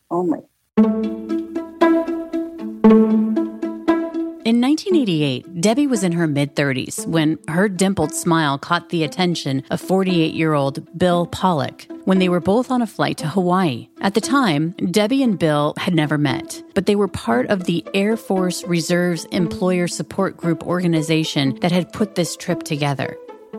only. 0.10 0.41
In 4.44 4.60
1988, 4.60 5.62
Debbie 5.62 5.86
was 5.86 6.04
in 6.04 6.14
her 6.14 6.26
mid 6.26 6.56
30s 6.56 7.06
when 7.06 7.38
her 7.48 7.70
dimpled 7.70 8.16
smile 8.16 8.58
caught 8.58 8.90
the 8.90 9.04
attention 9.04 9.62
of 9.70 9.80
48 9.80 10.34
year 10.34 10.54
old 10.54 10.98
Bill 10.98 11.28
Pollock 11.28 11.86
when 12.06 12.18
they 12.18 12.28
were 12.28 12.40
both 12.40 12.72
on 12.72 12.82
a 12.82 12.88
flight 12.88 13.18
to 13.18 13.28
Hawaii. 13.28 13.88
At 14.02 14.16
the 14.16 14.22
time, 14.22 14.72
Debbie 14.90 15.22
and 15.22 15.38
Bill 15.38 15.76
had 15.78 15.94
never 15.94 16.18
met, 16.18 16.64
but 16.74 16.88
they 16.88 16.96
were 16.96 17.08
part 17.08 17.52
of 17.52 17.66
the 17.66 17.86
Air 17.94 18.18
Force 18.18 18.64
Reserve's 18.64 19.26
Employer 19.26 19.88
Support 19.88 20.38
Group 20.38 20.66
organization 20.66 21.60
that 21.60 21.72
had 21.72 21.94
put 21.94 22.16
this 22.16 22.36
trip 22.36 22.64
together. 22.64 23.16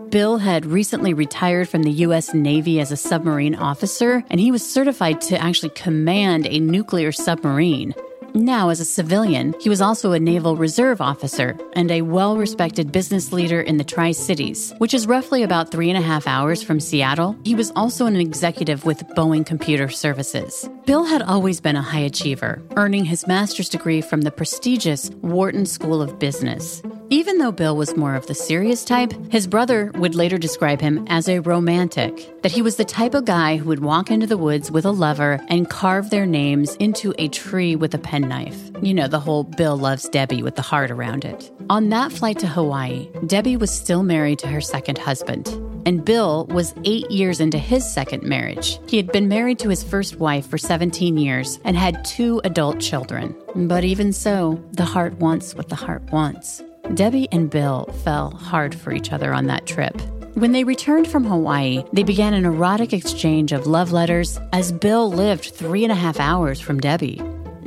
Bill 0.09 0.39
had 0.39 0.67
recently 0.67 1.15
retired 1.15 1.69
from 1.69 1.85
the 1.85 1.93
U.S. 2.07 2.35
Navy 2.35 2.81
as 2.81 2.91
a 2.91 2.97
submarine 2.97 3.55
officer, 3.55 4.25
and 4.31 4.41
he 4.41 4.51
was 4.51 4.69
certified 4.69 5.21
to 5.23 5.41
actually 5.41 5.71
command 5.71 6.49
a 6.49 6.59
nuclear 6.59 7.12
submarine. 7.12 7.95
Now, 8.35 8.71
as 8.71 8.81
a 8.81 8.87
civilian, 8.87 9.55
he 9.61 9.69
was 9.69 9.83
also 9.83 10.12
a 10.12 10.19
Naval 10.19 10.57
Reserve 10.57 11.03
officer 11.03 11.55
and 11.75 11.91
a 11.91 12.01
well 12.01 12.39
respected 12.39 12.91
business 12.91 13.31
leader 13.31 13.61
in 13.61 13.77
the 13.77 13.85
Tri 13.85 14.12
Cities, 14.12 14.73
which 14.79 14.95
is 14.95 15.07
roughly 15.07 15.43
about 15.43 15.71
three 15.71 15.91
and 15.91 15.99
a 15.99 16.07
half 16.07 16.27
hours 16.27 16.62
from 16.62 16.81
Seattle. 16.81 17.37
He 17.45 17.55
was 17.55 17.71
also 17.77 18.07
an 18.07 18.17
executive 18.17 18.87
with 18.87 19.07
Boeing 19.09 19.45
Computer 19.45 19.91
Services. 19.91 20.69
Bill 20.87 21.05
had 21.05 21.21
always 21.21 21.61
been 21.61 21.77
a 21.77 21.83
high 21.83 22.01
achiever, 22.01 22.62
earning 22.77 23.05
his 23.05 23.27
master's 23.27 23.69
degree 23.69 24.01
from 24.01 24.23
the 24.23 24.31
prestigious 24.31 25.11
Wharton 25.21 25.67
School 25.67 26.01
of 26.01 26.19
Business. 26.19 26.83
Even 27.12 27.37
though 27.37 27.52
Bill 27.52 27.76
was 27.76 27.95
more 27.95 28.14
of 28.14 28.26
the 28.26 28.35
serious 28.35 28.87
type, 28.87 29.12
his 29.31 29.47
brother 29.47 29.90
would 29.97 30.14
later 30.14 30.38
describe 30.38 30.81
him 30.81 31.04
as 31.11 31.28
a 31.28 31.40
romantic. 31.40 32.40
That 32.40 32.52
he 32.52 32.62
was 32.62 32.76
the 32.76 32.87
type 32.87 33.12
of 33.12 33.26
guy 33.26 33.59
who 33.59 33.69
would 33.69 33.81
walk 33.81 34.11
into 34.11 34.26
the 34.26 34.38
woods 34.38 34.71
with 34.71 34.87
a 34.87 34.92
lover 34.92 35.38
and 35.49 35.69
carve 35.69 36.09
their 36.09 36.25
names 36.25 36.75
into 36.76 37.12
a 37.19 37.28
tree 37.28 37.76
with 37.76 37.92
a 37.92 37.99
penknife. 37.99 38.59
You 38.81 38.95
know, 38.95 39.09
the 39.09 39.21
whole 39.21 39.45
Bill 39.45 39.76
loves 39.76 40.09
Debbie 40.09 40.42
with 40.42 40.57
the 40.57 40.62
heart 40.62 40.90
around 40.90 41.26
it. 41.26 41.52
On 41.69 41.90
that 41.90 42.12
flight 42.12 42.38
to 42.38 42.47
Hawaii, 42.47 43.11
Debbie 43.26 43.59
was 43.59 43.71
still 43.71 44.02
married 44.02 44.38
to 44.38 44.49
her 44.49 44.62
second 44.62 44.97
husband, 44.97 45.49
and 45.85 46.07
Bill 46.07 46.47
was 46.47 46.73
eight 46.87 47.11
years 47.11 47.40
into 47.40 47.59
his 47.59 47.85
second 47.85 48.23
marriage. 48.23 48.78
He 48.88 48.97
had 48.97 49.12
been 49.12 49.28
married 49.28 49.59
to 49.59 49.69
his 49.69 49.85
first 49.85 50.16
wife 50.16 50.47
for 50.47 50.57
17 50.57 51.19
years 51.19 51.61
and 51.66 51.76
had 51.76 52.07
two 52.07 52.40
adult 52.45 52.81
children. 52.81 53.37
But 53.54 53.85
even 53.85 54.14
so, 54.14 54.64
the 54.71 54.87
heart 54.87 55.12
wants 55.19 55.54
what 55.54 55.69
the 55.69 55.76
heart 55.76 56.04
wants. 56.11 56.62
Debbie 56.94 57.28
and 57.32 57.49
Bill 57.49 57.84
fell 58.04 58.32
hard 58.32 58.75
for 58.75 58.92
each 58.92 59.12
other 59.12 59.32
on 59.32 59.46
that 59.46 59.66
trip. 59.66 59.99
When 60.34 60.52
they 60.52 60.64
returned 60.64 61.08
from 61.08 61.25
Hawaii, 61.25 61.84
they 61.92 62.02
began 62.02 62.34
an 62.34 62.44
erotic 62.44 62.92
exchange 62.92 63.52
of 63.52 63.66
love 63.66 63.92
letters 63.92 64.38
as 64.52 64.72
Bill 64.72 65.11
lived 65.11 65.44
three 65.44 65.84
and 65.84 65.92
a 65.92 65.96
half 65.96 66.20
hours 66.20 66.61
from 66.61 66.80
Debbie. 66.80 67.20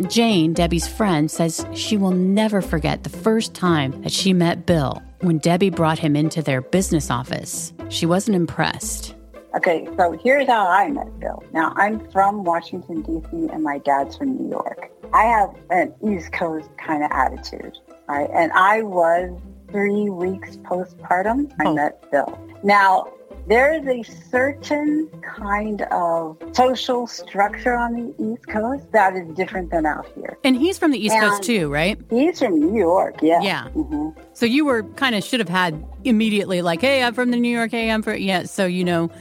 Jane, 0.09 0.53
Debbie's 0.53 0.87
friend, 0.87 1.31
says 1.31 1.65
she 1.73 1.97
will 1.97 2.11
never 2.11 2.61
forget 2.61 3.03
the 3.03 3.09
first 3.09 3.53
time 3.53 3.99
that 4.01 4.11
she 4.11 4.33
met 4.33 4.65
Bill 4.65 5.01
when 5.21 5.39
Debbie 5.39 5.69
brought 5.69 5.99
him 5.99 6.15
into 6.15 6.41
their 6.41 6.61
business 6.61 7.09
office. 7.09 7.73
She 7.89 8.05
wasn't 8.05 8.35
impressed. 8.35 9.15
Okay, 9.55 9.87
so 9.95 10.11
here's 10.21 10.47
how 10.47 10.67
I 10.67 10.89
met 10.89 11.19
Bill. 11.19 11.41
Now, 11.53 11.71
I'm 11.77 12.05
from 12.11 12.43
Washington, 12.43 13.01
D.C., 13.03 13.47
and 13.53 13.63
my 13.63 13.77
dad's 13.79 14.17
from 14.17 14.35
New 14.35 14.49
York. 14.49 14.91
I 15.13 15.23
have 15.23 15.55
an 15.69 15.93
East 16.05 16.33
Coast 16.33 16.67
kind 16.77 17.03
of 17.03 17.11
attitude. 17.11 17.77
Right. 18.07 18.29
And 18.33 18.51
I 18.53 18.83
was 18.83 19.39
three 19.71 20.09
weeks 20.09 20.57
postpartum. 20.57 21.51
I 21.59 21.65
oh. 21.65 21.73
met 21.73 22.09
Bill. 22.11 22.39
Now, 22.63 23.11
there 23.47 23.73
is 23.73 23.87
a 23.87 24.03
certain 24.29 25.09
kind 25.21 25.81
of 25.83 26.37
social 26.53 27.07
structure 27.07 27.75
on 27.75 27.93
the 27.93 28.23
East 28.23 28.47
Coast 28.47 28.91
that 28.91 29.15
is 29.15 29.27
different 29.35 29.71
than 29.71 29.85
out 29.85 30.07
here. 30.15 30.37
And 30.43 30.55
he's 30.55 30.77
from 30.77 30.91
the 30.91 31.03
East 31.03 31.15
and 31.15 31.29
Coast 31.29 31.43
too, 31.43 31.71
right? 31.71 31.99
He's 32.09 32.39
from 32.39 32.59
New 32.59 32.77
York, 32.77 33.21
yeah. 33.21 33.41
Yeah. 33.41 33.67
Mm-hmm. 33.75 34.19
So 34.33 34.45
you 34.45 34.65
were 34.65 34.83
kind 34.83 35.15
of 35.15 35.23
should 35.23 35.39
have 35.39 35.49
had 35.49 35.85
immediately 36.03 36.61
like, 36.61 36.81
hey, 36.81 37.03
I'm 37.03 37.13
from 37.13 37.31
the 37.31 37.37
New 37.37 37.55
York, 37.55 37.71
hey, 37.71 37.91
I'm 37.91 38.01
from, 38.01 38.17
yeah. 38.17 38.43
So, 38.43 38.65
you 38.65 38.83
know, 38.83 39.11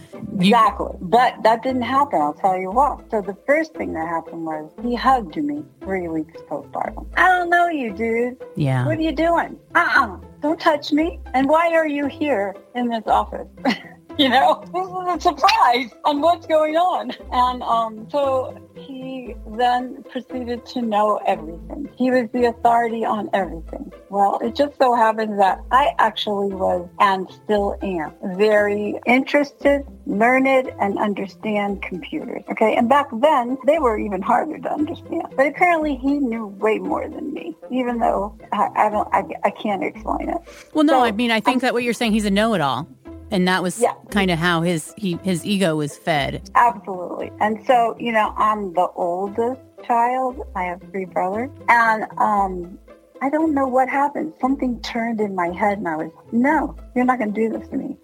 Exactly. 0.41 0.97
But 1.01 1.43
that 1.43 1.63
didn't 1.63 1.83
happen. 1.83 2.21
I'll 2.21 2.35
tell 2.35 2.59
you 2.59 2.71
what. 2.71 3.09
So 3.11 3.21
the 3.21 3.37
first 3.47 3.75
thing 3.75 3.93
that 3.93 4.09
happened 4.09 4.45
was 4.45 4.71
he 4.83 4.95
hugged 4.95 5.37
me 5.37 5.65
three 5.81 6.09
weeks 6.09 6.41
postpartum. 6.43 7.07
I 7.17 7.29
don't 7.29 7.51
know 7.51 7.69
you, 7.69 7.93
dude. 7.93 8.43
Yeah. 8.57 8.85
What 8.87 8.99
are 8.99 9.03
you 9.03 9.13
doing? 9.13 9.59
Uh-uh. 9.75 10.19
Don't 10.41 10.61
touch 10.61 10.93
me. 10.93 11.21
And 11.35 11.49
why 11.49 11.73
are 11.73 11.87
you 11.87 12.07
here 12.07 12.57
in 12.75 12.89
this 12.89 13.05
office? 13.07 13.49
you 14.19 14.29
know, 14.29 14.63
this 14.73 14.87
is 14.87 15.17
a 15.17 15.21
surprise 15.21 15.91
on 16.05 16.21
what's 16.21 16.47
going 16.47 16.77
on. 16.77 17.13
And 17.33 17.63
um, 17.63 18.09
so 18.11 18.57
he 18.77 19.35
then 19.57 20.05
proceeded 20.11 20.65
to 20.67 20.83
know 20.83 21.21
everything. 21.27 21.89
He 21.97 22.11
was 22.11 22.29
the 22.33 22.45
authority 22.45 23.05
on 23.05 23.29
everything. 23.33 23.93
Well, 24.11 24.39
it 24.41 24.55
just 24.55 24.79
so 24.79 24.95
happens 24.95 25.37
that 25.39 25.61
I 25.73 25.95
actually 25.99 26.55
was 26.55 26.89
and 27.01 27.29
still 27.31 27.77
am 27.83 28.13
very 28.37 29.01
interested, 29.05 29.85
learned, 30.07 30.73
and 30.79 30.99
understand 30.99 31.83
computers. 31.83 32.45
Okay. 32.51 32.77
And 32.77 32.89
back 32.89 33.09
then 33.21 33.59
they 33.67 33.81
were 33.81 33.99
even 33.99 34.23
harder 34.23 34.59
to 34.59 34.73
understand. 34.73 35.25
But 35.37 35.49
apparently 35.49 35.97
he 35.97 36.19
knew 36.19 36.47
way 36.47 36.79
more 36.79 37.09
than 37.09 37.33
me, 37.33 37.57
even 37.71 37.99
though 37.99 38.39
I, 38.53 38.69
I 38.77 38.91
don't, 38.91 39.09
I, 39.13 39.25
I 39.43 39.51
can't 39.51 39.83
explain 39.83 40.29
it. 40.29 40.39
Well, 40.73 40.85
no, 40.85 40.93
so, 40.93 41.01
I 41.01 41.11
mean, 41.11 41.33
I 41.33 41.41
think 41.41 41.57
I'm, 41.57 41.61
that 41.61 41.73
what 41.73 41.83
you're 41.83 41.95
saying, 41.95 42.13
he's 42.13 42.27
a 42.27 42.31
know-it-all 42.31 42.87
and 43.35 43.49
that 43.49 43.63
was 43.65 43.81
yeah. 43.81 43.95
kind 44.11 44.31
of 44.31 44.39
how 44.39 44.63
his 44.63 44.95
he, 44.97 45.19
his 45.25 45.45
ego 45.45 45.77
was 45.77 45.97
fed. 45.97 46.49
Absolutely. 46.55 47.33
And 47.41 47.59
so, 47.67 47.97
you 47.99 48.13
know, 48.13 48.33
I'm 48.37 48.73
the 48.75 48.89
oldest 48.95 49.61
child. 49.85 50.47
I 50.55 50.63
have 50.63 50.81
three 50.93 51.05
brothers, 51.05 51.51
and 51.69 52.05
um, 52.19 52.79
I 53.21 53.29
don't 53.31 53.53
know 53.53 53.67
what 53.67 53.89
happened. 53.89 54.35
Something 54.41 54.81
turned 54.83 55.21
in 55.21 55.35
my 55.35 55.49
head, 55.49 55.79
and 55.79 55.89
I 55.89 55.97
was, 55.97 56.13
no, 56.31 56.77
you're 56.95 57.05
not 57.05 57.19
going 57.19 57.35
to 57.35 57.49
do 57.49 57.59
this 57.59 57.69
to 57.69 57.77
me. 57.77 57.97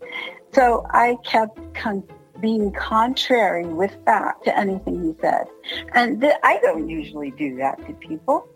So 0.53 0.85
I 0.91 1.17
kept 1.25 1.75
con- 1.75 2.03
being 2.41 2.73
contrary 2.73 3.67
with 3.67 3.97
fact 4.05 4.45
to 4.47 4.59
anything 4.59 5.01
he 5.05 5.15
said, 5.21 5.45
and 5.95 6.21
th- 6.21 6.35
I 6.43 6.59
don't 6.61 6.89
usually 6.89 7.31
do 7.31 7.57
that 7.59 7.79
to 7.87 7.93
people. 7.95 8.49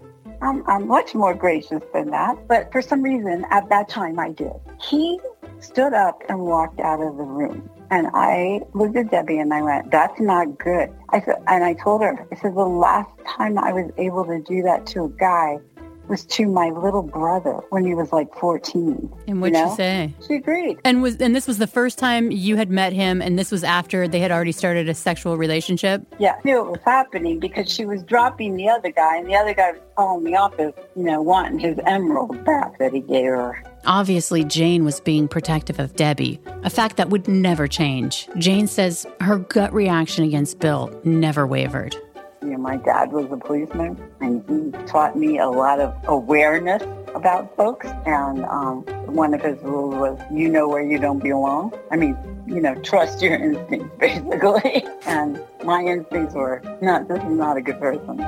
I'm, 0.42 0.68
I'm 0.68 0.88
much 0.88 1.14
more 1.14 1.34
gracious 1.34 1.82
than 1.92 2.10
that, 2.10 2.48
but 2.48 2.72
for 2.72 2.82
some 2.82 3.02
reason 3.02 3.46
at 3.50 3.68
that 3.68 3.88
time 3.88 4.18
I 4.18 4.30
did. 4.30 4.52
He 4.80 5.20
stood 5.64 5.92
up 5.92 6.22
and 6.28 6.40
walked 6.40 6.80
out 6.80 7.00
of 7.00 7.16
the 7.16 7.22
room. 7.22 7.70
And 7.90 8.08
I 8.14 8.60
looked 8.72 8.96
at 8.96 9.10
Debbie 9.10 9.38
and 9.38 9.52
I 9.52 9.62
went, 9.62 9.90
that's 9.90 10.20
not 10.20 10.58
good. 10.58 10.90
I 11.10 11.20
said, 11.20 11.36
and 11.46 11.64
I 11.64 11.74
told 11.74 12.02
her, 12.02 12.26
I 12.32 12.36
said, 12.36 12.54
the 12.54 12.64
last 12.64 13.10
time 13.26 13.58
I 13.58 13.72
was 13.72 13.90
able 13.98 14.24
to 14.24 14.40
do 14.40 14.62
that 14.62 14.86
to 14.88 15.04
a 15.04 15.08
guy 15.08 15.58
was 16.08 16.24
to 16.26 16.46
my 16.46 16.70
little 16.70 17.02
brother 17.02 17.60
when 17.70 17.84
he 17.84 17.94
was 17.94 18.12
like 18.12 18.34
14. 18.34 19.12
And 19.26 19.40
what'd 19.40 19.56
you 19.56 19.64
know? 19.64 19.70
she 19.70 19.76
say? 19.76 20.14
She 20.26 20.34
agreed. 20.34 20.78
And 20.84 21.02
was 21.02 21.16
and 21.16 21.34
this 21.34 21.46
was 21.46 21.58
the 21.58 21.66
first 21.66 21.98
time 21.98 22.30
you 22.30 22.56
had 22.56 22.70
met 22.70 22.92
him 22.92 23.22
and 23.22 23.38
this 23.38 23.50
was 23.50 23.64
after 23.64 24.06
they 24.08 24.20
had 24.20 24.30
already 24.30 24.52
started 24.52 24.88
a 24.88 24.94
sexual 24.94 25.36
relationship? 25.36 26.02
Yeah, 26.18 26.36
I 26.38 26.40
knew 26.44 26.60
it 26.60 26.70
was 26.70 26.80
happening 26.84 27.40
because 27.40 27.70
she 27.70 27.86
was 27.86 28.02
dropping 28.02 28.56
the 28.56 28.68
other 28.68 28.90
guy 28.90 29.16
and 29.16 29.28
the 29.28 29.36
other 29.36 29.54
guy 29.54 29.72
was 29.72 29.80
calling 29.96 30.24
me 30.24 30.36
off 30.36 30.58
as, 30.58 30.72
you 30.96 31.04
know, 31.04 31.22
wanting 31.22 31.58
his 31.58 31.78
emerald 31.86 32.44
back 32.44 32.78
that 32.78 32.92
he 32.92 33.00
gave 33.00 33.26
her. 33.26 33.62
Obviously, 33.86 34.44
Jane 34.44 34.84
was 34.84 35.00
being 35.00 35.28
protective 35.28 35.78
of 35.78 35.94
Debbie, 35.94 36.40
a 36.62 36.70
fact 36.70 36.96
that 36.96 37.10
would 37.10 37.28
never 37.28 37.68
change. 37.68 38.28
Jane 38.38 38.66
says 38.66 39.06
her 39.20 39.38
gut 39.38 39.72
reaction 39.74 40.24
against 40.24 40.58
Bill 40.58 40.98
never 41.04 41.46
wavered. 41.46 41.96
You 42.44 42.50
know, 42.50 42.58
my 42.58 42.76
dad 42.76 43.10
was 43.10 43.32
a 43.32 43.38
policeman, 43.38 43.96
and 44.20 44.44
he 44.46 44.86
taught 44.86 45.16
me 45.16 45.38
a 45.38 45.48
lot 45.48 45.80
of 45.80 45.94
awareness 46.06 46.82
about 47.14 47.56
folks. 47.56 47.86
And 48.04 48.44
um, 48.44 48.82
one 49.06 49.32
of 49.32 49.40
his 49.40 49.58
rules 49.62 49.94
was, 49.94 50.20
you 50.30 50.50
know 50.50 50.68
where 50.68 50.82
you 50.82 50.98
don't 50.98 51.20
belong. 51.20 51.72
I 51.90 51.96
mean, 51.96 52.18
you 52.46 52.60
know, 52.60 52.74
trust 52.82 53.22
your 53.22 53.36
instincts, 53.36 53.96
basically. 53.98 54.84
and 55.06 55.40
my 55.64 55.84
instincts 55.84 56.34
were, 56.34 56.60
no, 56.82 57.02
this 57.04 57.16
is 57.16 57.30
not 57.30 57.56
a 57.56 57.62
good 57.62 57.80
person. 57.80 58.18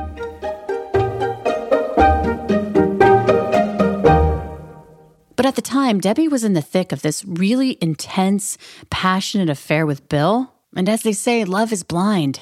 But 5.36 5.44
at 5.44 5.56
the 5.56 5.62
time, 5.62 6.00
Debbie 6.00 6.28
was 6.28 6.42
in 6.42 6.54
the 6.54 6.62
thick 6.62 6.90
of 6.90 7.02
this 7.02 7.22
really 7.26 7.76
intense, 7.82 8.56
passionate 8.88 9.50
affair 9.50 9.84
with 9.84 10.08
Bill. 10.08 10.54
And 10.74 10.88
as 10.88 11.02
they 11.02 11.12
say, 11.12 11.44
love 11.44 11.70
is 11.70 11.82
blind. 11.82 12.40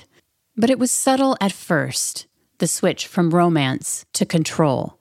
But 0.56 0.70
it 0.70 0.78
was 0.78 0.90
subtle 0.90 1.36
at 1.40 1.52
first, 1.52 2.26
the 2.58 2.68
switch 2.68 3.06
from 3.06 3.30
romance 3.30 4.06
to 4.12 4.24
control. 4.24 4.98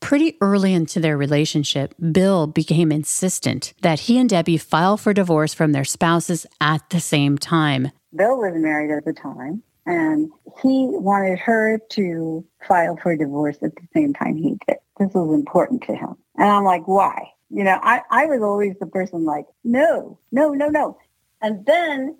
Pretty 0.00 0.36
early 0.40 0.74
into 0.74 1.00
their 1.00 1.16
relationship, 1.16 1.94
Bill 2.12 2.46
became 2.46 2.92
insistent 2.92 3.72
that 3.82 4.00
he 4.00 4.18
and 4.18 4.28
Debbie 4.28 4.58
file 4.58 4.96
for 4.96 5.12
divorce 5.12 5.54
from 5.54 5.72
their 5.72 5.84
spouses 5.84 6.44
at 6.60 6.88
the 6.90 7.00
same 7.00 7.38
time. 7.38 7.92
Bill 8.14 8.36
was 8.36 8.52
married 8.56 8.90
at 8.90 9.04
the 9.04 9.12
time, 9.12 9.62
and 9.86 10.30
he 10.62 10.88
wanted 10.90 11.38
her 11.38 11.80
to 11.90 12.44
file 12.66 12.96
for 12.96 13.16
divorce 13.16 13.56
at 13.62 13.74
the 13.76 13.88
same 13.94 14.12
time 14.12 14.36
he 14.36 14.56
did. 14.66 14.76
This 14.98 15.14
was 15.14 15.34
important 15.34 15.82
to 15.84 15.94
him. 15.94 16.16
And 16.36 16.48
I'm 16.48 16.64
like, 16.64 16.86
why? 16.86 17.30
You 17.50 17.64
know, 17.64 17.78
I, 17.82 18.02
I 18.10 18.26
was 18.26 18.42
always 18.42 18.74
the 18.80 18.86
person 18.86 19.24
like, 19.24 19.46
no, 19.64 20.18
no, 20.32 20.50
no, 20.50 20.68
no. 20.68 20.98
And 21.40 21.64
then 21.64 22.16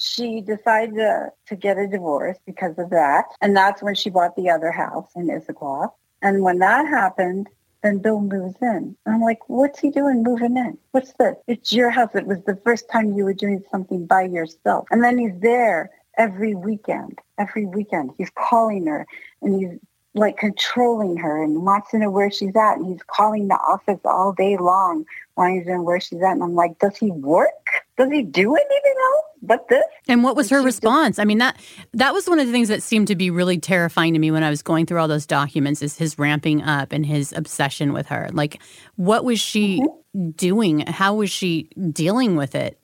she 0.00 0.40
decided 0.40 0.94
to, 0.96 1.32
to 1.46 1.56
get 1.56 1.78
a 1.78 1.86
divorce 1.86 2.38
because 2.46 2.78
of 2.78 2.90
that. 2.90 3.26
And 3.40 3.56
that's 3.56 3.82
when 3.82 3.94
she 3.94 4.10
bought 4.10 4.36
the 4.36 4.50
other 4.50 4.70
house 4.70 5.10
in 5.14 5.28
Issaquah. 5.28 5.90
And 6.22 6.42
when 6.42 6.58
that 6.58 6.86
happened, 6.86 7.48
then 7.82 7.98
Bill 7.98 8.20
moves 8.20 8.56
in. 8.60 8.96
And 9.06 9.14
I'm 9.14 9.20
like, 9.20 9.48
what's 9.48 9.80
he 9.80 9.90
doing 9.90 10.22
moving 10.22 10.56
in? 10.56 10.76
What's 10.90 11.12
this? 11.14 11.36
It's 11.46 11.72
your 11.72 11.90
house. 11.90 12.10
It 12.14 12.26
was 12.26 12.42
the 12.44 12.56
first 12.56 12.90
time 12.90 13.14
you 13.14 13.24
were 13.24 13.34
doing 13.34 13.62
something 13.70 14.06
by 14.06 14.22
yourself. 14.22 14.86
And 14.90 15.02
then 15.02 15.18
he's 15.18 15.38
there 15.40 15.90
every 16.18 16.54
weekend. 16.54 17.18
Every 17.38 17.66
weekend. 17.66 18.12
He's 18.18 18.30
calling 18.30 18.86
her 18.86 19.06
and 19.42 19.58
he's 19.58 19.78
like 20.14 20.36
controlling 20.36 21.16
her 21.16 21.42
and 21.42 21.64
wants 21.64 21.92
to 21.92 21.98
know 21.98 22.10
where 22.10 22.30
she's 22.30 22.54
at. 22.56 22.76
And 22.76 22.86
he's 22.86 23.02
calling 23.06 23.48
the 23.48 23.54
office 23.54 24.00
all 24.04 24.32
day 24.32 24.56
long, 24.56 25.06
wanting 25.36 25.64
to 25.64 25.70
know 25.70 25.82
where 25.82 26.00
she's 26.00 26.20
at. 26.20 26.32
And 26.32 26.42
I'm 26.42 26.54
like, 26.54 26.78
does 26.80 26.96
he 26.96 27.10
work? 27.10 27.48
Does 27.96 28.10
he 28.10 28.22
do 28.22 28.54
anything 28.54 28.94
else 29.12 29.29
but 29.42 29.68
this? 29.68 29.82
And 30.08 30.22
what 30.22 30.36
was 30.36 30.50
her 30.50 30.62
response? 30.62 31.18
I 31.18 31.24
mean 31.24 31.38
that 31.38 31.56
that 31.94 32.12
was 32.12 32.28
one 32.28 32.38
of 32.38 32.46
the 32.46 32.52
things 32.52 32.68
that 32.68 32.82
seemed 32.82 33.08
to 33.08 33.16
be 33.16 33.30
really 33.30 33.58
terrifying 33.58 34.12
to 34.14 34.18
me 34.18 34.30
when 34.30 34.42
I 34.42 34.50
was 34.50 34.62
going 34.62 34.86
through 34.86 35.00
all 35.00 35.08
those 35.08 35.26
documents 35.26 35.82
is 35.82 35.96
his 35.96 36.18
ramping 36.18 36.62
up 36.62 36.92
and 36.92 37.06
his 37.06 37.32
obsession 37.32 37.92
with 37.92 38.06
her. 38.08 38.28
Like 38.32 38.60
what 38.96 39.24
was 39.24 39.40
she 39.40 39.80
mm-hmm. 39.80 40.30
doing? 40.30 40.80
How 40.80 41.14
was 41.14 41.30
she 41.30 41.70
dealing 41.92 42.36
with 42.36 42.54
it? 42.54 42.78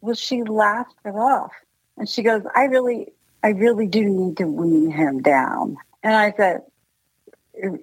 Well, 0.00 0.14
she 0.16 0.42
laughed 0.42 0.96
it 1.04 1.10
off. 1.10 1.52
And 1.96 2.08
she 2.08 2.22
goes, 2.22 2.42
I 2.56 2.64
really, 2.64 3.12
I 3.44 3.50
really 3.50 3.86
do 3.86 4.04
need 4.04 4.36
to 4.38 4.46
wean 4.46 4.90
him 4.90 5.22
down. 5.22 5.76
And 6.02 6.14
I 6.14 6.32
said, 6.36 6.62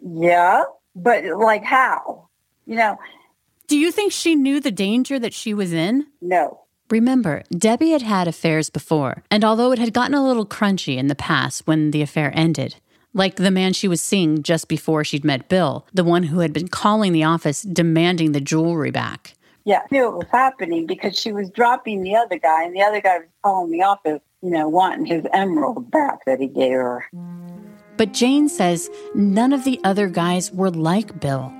yeah, 0.05 0.63
but 0.95 1.23
like 1.23 1.63
how? 1.63 2.27
You 2.65 2.75
know, 2.75 2.97
Do 3.67 3.77
you 3.77 3.91
think 3.91 4.11
she 4.11 4.35
knew 4.35 4.59
the 4.59 4.71
danger 4.71 5.17
that 5.19 5.33
she 5.33 5.53
was 5.53 5.73
in? 5.73 6.07
no. 6.21 6.61
Remember, 6.91 7.43
Debbie 7.51 7.91
had 7.91 8.01
had 8.01 8.27
affairs 8.27 8.71
before, 8.71 9.21
and 9.29 9.45
although 9.45 9.71
it 9.71 9.77
had 9.77 9.93
gotten 9.93 10.15
a 10.15 10.25
little 10.25 10.45
crunchy 10.45 10.97
in 10.97 11.05
the 11.05 11.13
past 11.13 11.67
when 11.67 11.91
the 11.91 12.01
affair 12.01 12.31
ended, 12.33 12.77
like 13.13 13.35
the 13.35 13.51
man 13.51 13.73
she 13.73 13.87
was 13.87 14.01
seeing 14.01 14.41
just 14.41 14.67
before 14.67 15.03
she'd 15.03 15.23
met 15.23 15.49
Bill, 15.49 15.85
the 15.93 16.03
one 16.03 16.23
who 16.23 16.39
had 16.39 16.51
been 16.51 16.67
calling 16.67 17.13
the 17.13 17.23
office 17.23 17.61
demanding 17.61 18.31
the 18.31 18.41
jewelry 18.41 18.89
back. 18.89 19.35
Yeah, 19.65 19.81
I 19.83 19.87
knew 19.91 20.07
it 20.07 20.15
was 20.15 20.27
happening 20.31 20.87
because 20.87 21.19
she 21.19 21.31
was 21.31 21.51
dropping 21.51 22.01
the 22.01 22.15
other 22.15 22.39
guy 22.39 22.63
and 22.63 22.75
the 22.75 22.81
other 22.81 23.01
guy 23.01 23.19
was 23.19 23.27
calling 23.43 23.71
the 23.71 23.83
office, 23.83 24.21
you 24.41 24.49
know, 24.49 24.67
wanting 24.67 25.05
his 25.05 25.25
emerald 25.31 25.91
back 25.91 26.25
that 26.25 26.39
he 26.39 26.47
gave 26.47 26.71
her. 26.71 27.05
But 27.97 28.13
Jane 28.13 28.49
says 28.49 28.89
none 29.13 29.53
of 29.53 29.63
the 29.63 29.79
other 29.83 30.07
guys 30.07 30.51
were 30.51 30.71
like 30.71 31.19
Bill. 31.19 31.53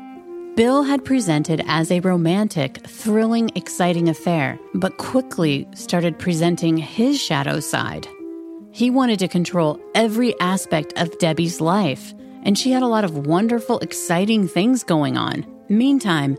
Bill 0.59 0.83
had 0.83 1.05
presented 1.05 1.63
as 1.67 1.89
a 1.89 2.01
romantic, 2.01 2.79
thrilling, 2.85 3.49
exciting 3.55 4.09
affair, 4.09 4.59
but 4.73 4.97
quickly 4.97 5.65
started 5.73 6.19
presenting 6.19 6.75
his 6.75 7.17
shadow 7.17 7.61
side. 7.61 8.05
He 8.73 8.89
wanted 8.89 9.19
to 9.19 9.29
control 9.29 9.79
every 9.95 10.37
aspect 10.41 10.91
of 10.97 11.17
Debbie's 11.17 11.61
life, 11.61 12.13
and 12.43 12.59
she 12.59 12.71
had 12.71 12.83
a 12.83 12.87
lot 12.87 13.05
of 13.05 13.25
wonderful, 13.25 13.79
exciting 13.79 14.49
things 14.49 14.83
going 14.83 15.15
on. 15.15 15.45
Meantime, 15.69 16.37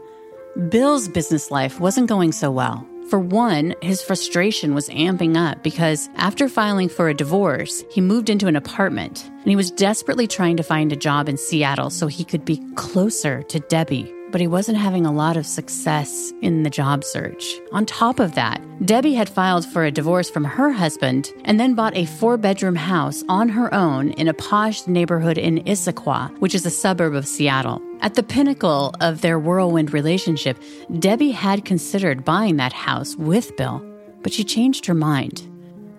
Bill's 0.69 1.09
business 1.09 1.51
life 1.51 1.81
wasn't 1.81 2.07
going 2.07 2.33
so 2.33 2.51
well. 2.51 2.87
For 3.11 3.19
one, 3.19 3.75
his 3.83 4.01
frustration 4.01 4.73
was 4.73 4.89
amping 4.89 5.37
up 5.37 5.65
because 5.65 6.09
after 6.15 6.49
filing 6.49 6.89
for 6.89 7.09
a 7.09 7.15
divorce, 7.15 7.83
he 7.91 8.01
moved 8.01 8.31
into 8.31 8.47
an 8.47 8.55
apartment 8.55 9.25
and 9.29 9.47
he 9.47 9.57
was 9.57 9.73
desperately 9.73 10.29
trying 10.29 10.57
to 10.59 10.63
find 10.63 10.93
a 10.93 10.97
job 10.97 11.29
in 11.29 11.37
Seattle 11.37 11.91
so 11.91 12.07
he 12.07 12.23
could 12.23 12.45
be 12.45 12.65
closer 12.77 13.43
to 13.43 13.59
Debbie. 13.59 14.15
But 14.31 14.41
he 14.41 14.47
wasn't 14.47 14.79
having 14.79 15.07
a 15.07 15.13
lot 15.13 15.37
of 15.37 15.47
success 15.47 16.33
in 16.41 16.63
the 16.63 16.71
job 16.71 17.03
search. 17.03 17.45
On 17.73 17.85
top 17.85 18.21
of 18.21 18.35
that, 18.35 18.61
Debbie 18.87 19.15
had 19.15 19.29
filed 19.29 19.67
for 19.67 19.85
a 19.85 19.91
divorce 19.91 20.31
from 20.31 20.45
her 20.45 20.71
husband 20.71 21.33
and 21.45 21.59
then 21.59 21.75
bought 21.75 21.97
a 21.97 22.07
four 22.07 22.37
bedroom 22.37 22.77
house 22.77 23.25
on 23.29 23.49
her 23.49 23.73
own 23.75 24.13
in 24.13 24.29
a 24.29 24.35
posh 24.35 24.87
neighborhood 24.87 25.37
in 25.37 25.65
Issaquah, 25.65 26.39
which 26.39 26.55
is 26.55 26.65
a 26.65 26.71
suburb 26.71 27.15
of 27.15 27.27
Seattle. 27.27 27.83
At 28.01 28.15
the 28.15 28.23
pinnacle 28.23 28.95
of 29.01 29.21
their 29.21 29.39
whirlwind 29.39 29.93
relationship, 29.93 30.63
Debbie 30.99 31.33
had 31.33 31.65
considered 31.65 32.25
buying 32.25 32.57
that 32.57 32.73
house 32.73 33.17
with 33.17 33.57
Bill, 33.57 33.85
but 34.23 34.33
she 34.33 34.45
changed 34.45 34.87
her 34.87 34.95
mind. 34.95 35.47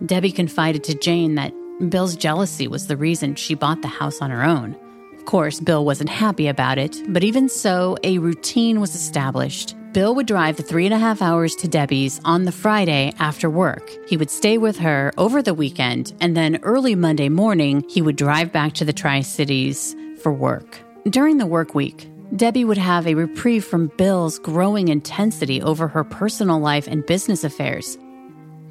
Debbie 0.05 0.31
confided 0.31 0.83
to 0.85 0.95
Jane 0.95 1.35
that 1.35 1.53
Bill's 1.89 2.15
jealousy 2.15 2.67
was 2.67 2.87
the 2.87 2.97
reason 2.97 3.35
she 3.35 3.55
bought 3.55 3.81
the 3.81 3.87
house 3.87 4.21
on 4.21 4.31
her 4.31 4.43
own. 4.43 4.75
Of 5.21 5.27
course, 5.27 5.59
Bill 5.59 5.85
wasn't 5.85 6.09
happy 6.09 6.47
about 6.47 6.79
it, 6.79 6.99
but 7.07 7.23
even 7.23 7.47
so, 7.47 7.95
a 8.03 8.17
routine 8.17 8.81
was 8.81 8.95
established. 8.95 9.75
Bill 9.93 10.15
would 10.15 10.25
drive 10.25 10.57
the 10.57 10.63
three 10.63 10.85
and 10.85 10.95
a 10.95 10.97
half 10.97 11.21
hours 11.21 11.55
to 11.57 11.67
Debbie's 11.67 12.19
on 12.25 12.45
the 12.45 12.51
Friday 12.51 13.13
after 13.19 13.47
work. 13.47 13.87
He 14.07 14.17
would 14.17 14.31
stay 14.31 14.57
with 14.57 14.79
her 14.79 15.13
over 15.19 15.43
the 15.43 15.53
weekend, 15.53 16.13
and 16.21 16.35
then 16.35 16.59
early 16.63 16.95
Monday 16.95 17.29
morning, 17.29 17.85
he 17.87 18.01
would 18.01 18.15
drive 18.15 18.51
back 18.51 18.73
to 18.73 18.83
the 18.83 18.93
Tri 18.93 19.21
Cities 19.21 19.95
for 20.23 20.33
work. 20.33 20.79
During 21.07 21.37
the 21.37 21.45
work 21.45 21.75
week, 21.75 22.09
Debbie 22.35 22.65
would 22.65 22.79
have 22.79 23.05
a 23.05 23.13
reprieve 23.13 23.63
from 23.63 23.91
Bill's 23.97 24.39
growing 24.39 24.87
intensity 24.87 25.61
over 25.61 25.87
her 25.87 26.03
personal 26.03 26.59
life 26.59 26.87
and 26.87 27.05
business 27.05 27.43
affairs. 27.43 27.95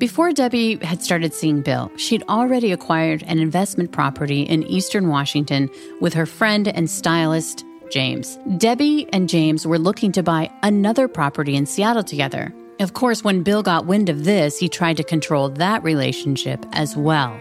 Before 0.00 0.32
Debbie 0.32 0.76
had 0.76 1.02
started 1.02 1.34
seeing 1.34 1.60
Bill, 1.60 1.92
she'd 1.98 2.22
already 2.26 2.72
acquired 2.72 3.22
an 3.24 3.38
investment 3.38 3.92
property 3.92 4.40
in 4.40 4.62
eastern 4.62 5.08
Washington 5.08 5.68
with 6.00 6.14
her 6.14 6.24
friend 6.24 6.66
and 6.68 6.88
stylist, 6.88 7.66
James. 7.90 8.38
Debbie 8.56 9.06
and 9.12 9.28
James 9.28 9.66
were 9.66 9.78
looking 9.78 10.10
to 10.12 10.22
buy 10.22 10.50
another 10.62 11.06
property 11.06 11.54
in 11.54 11.66
Seattle 11.66 12.02
together. 12.02 12.50
Of 12.80 12.94
course, 12.94 13.22
when 13.22 13.42
Bill 13.42 13.62
got 13.62 13.84
wind 13.84 14.08
of 14.08 14.24
this, 14.24 14.58
he 14.58 14.70
tried 14.70 14.96
to 14.96 15.04
control 15.04 15.50
that 15.50 15.84
relationship 15.84 16.64
as 16.72 16.96
well. 16.96 17.38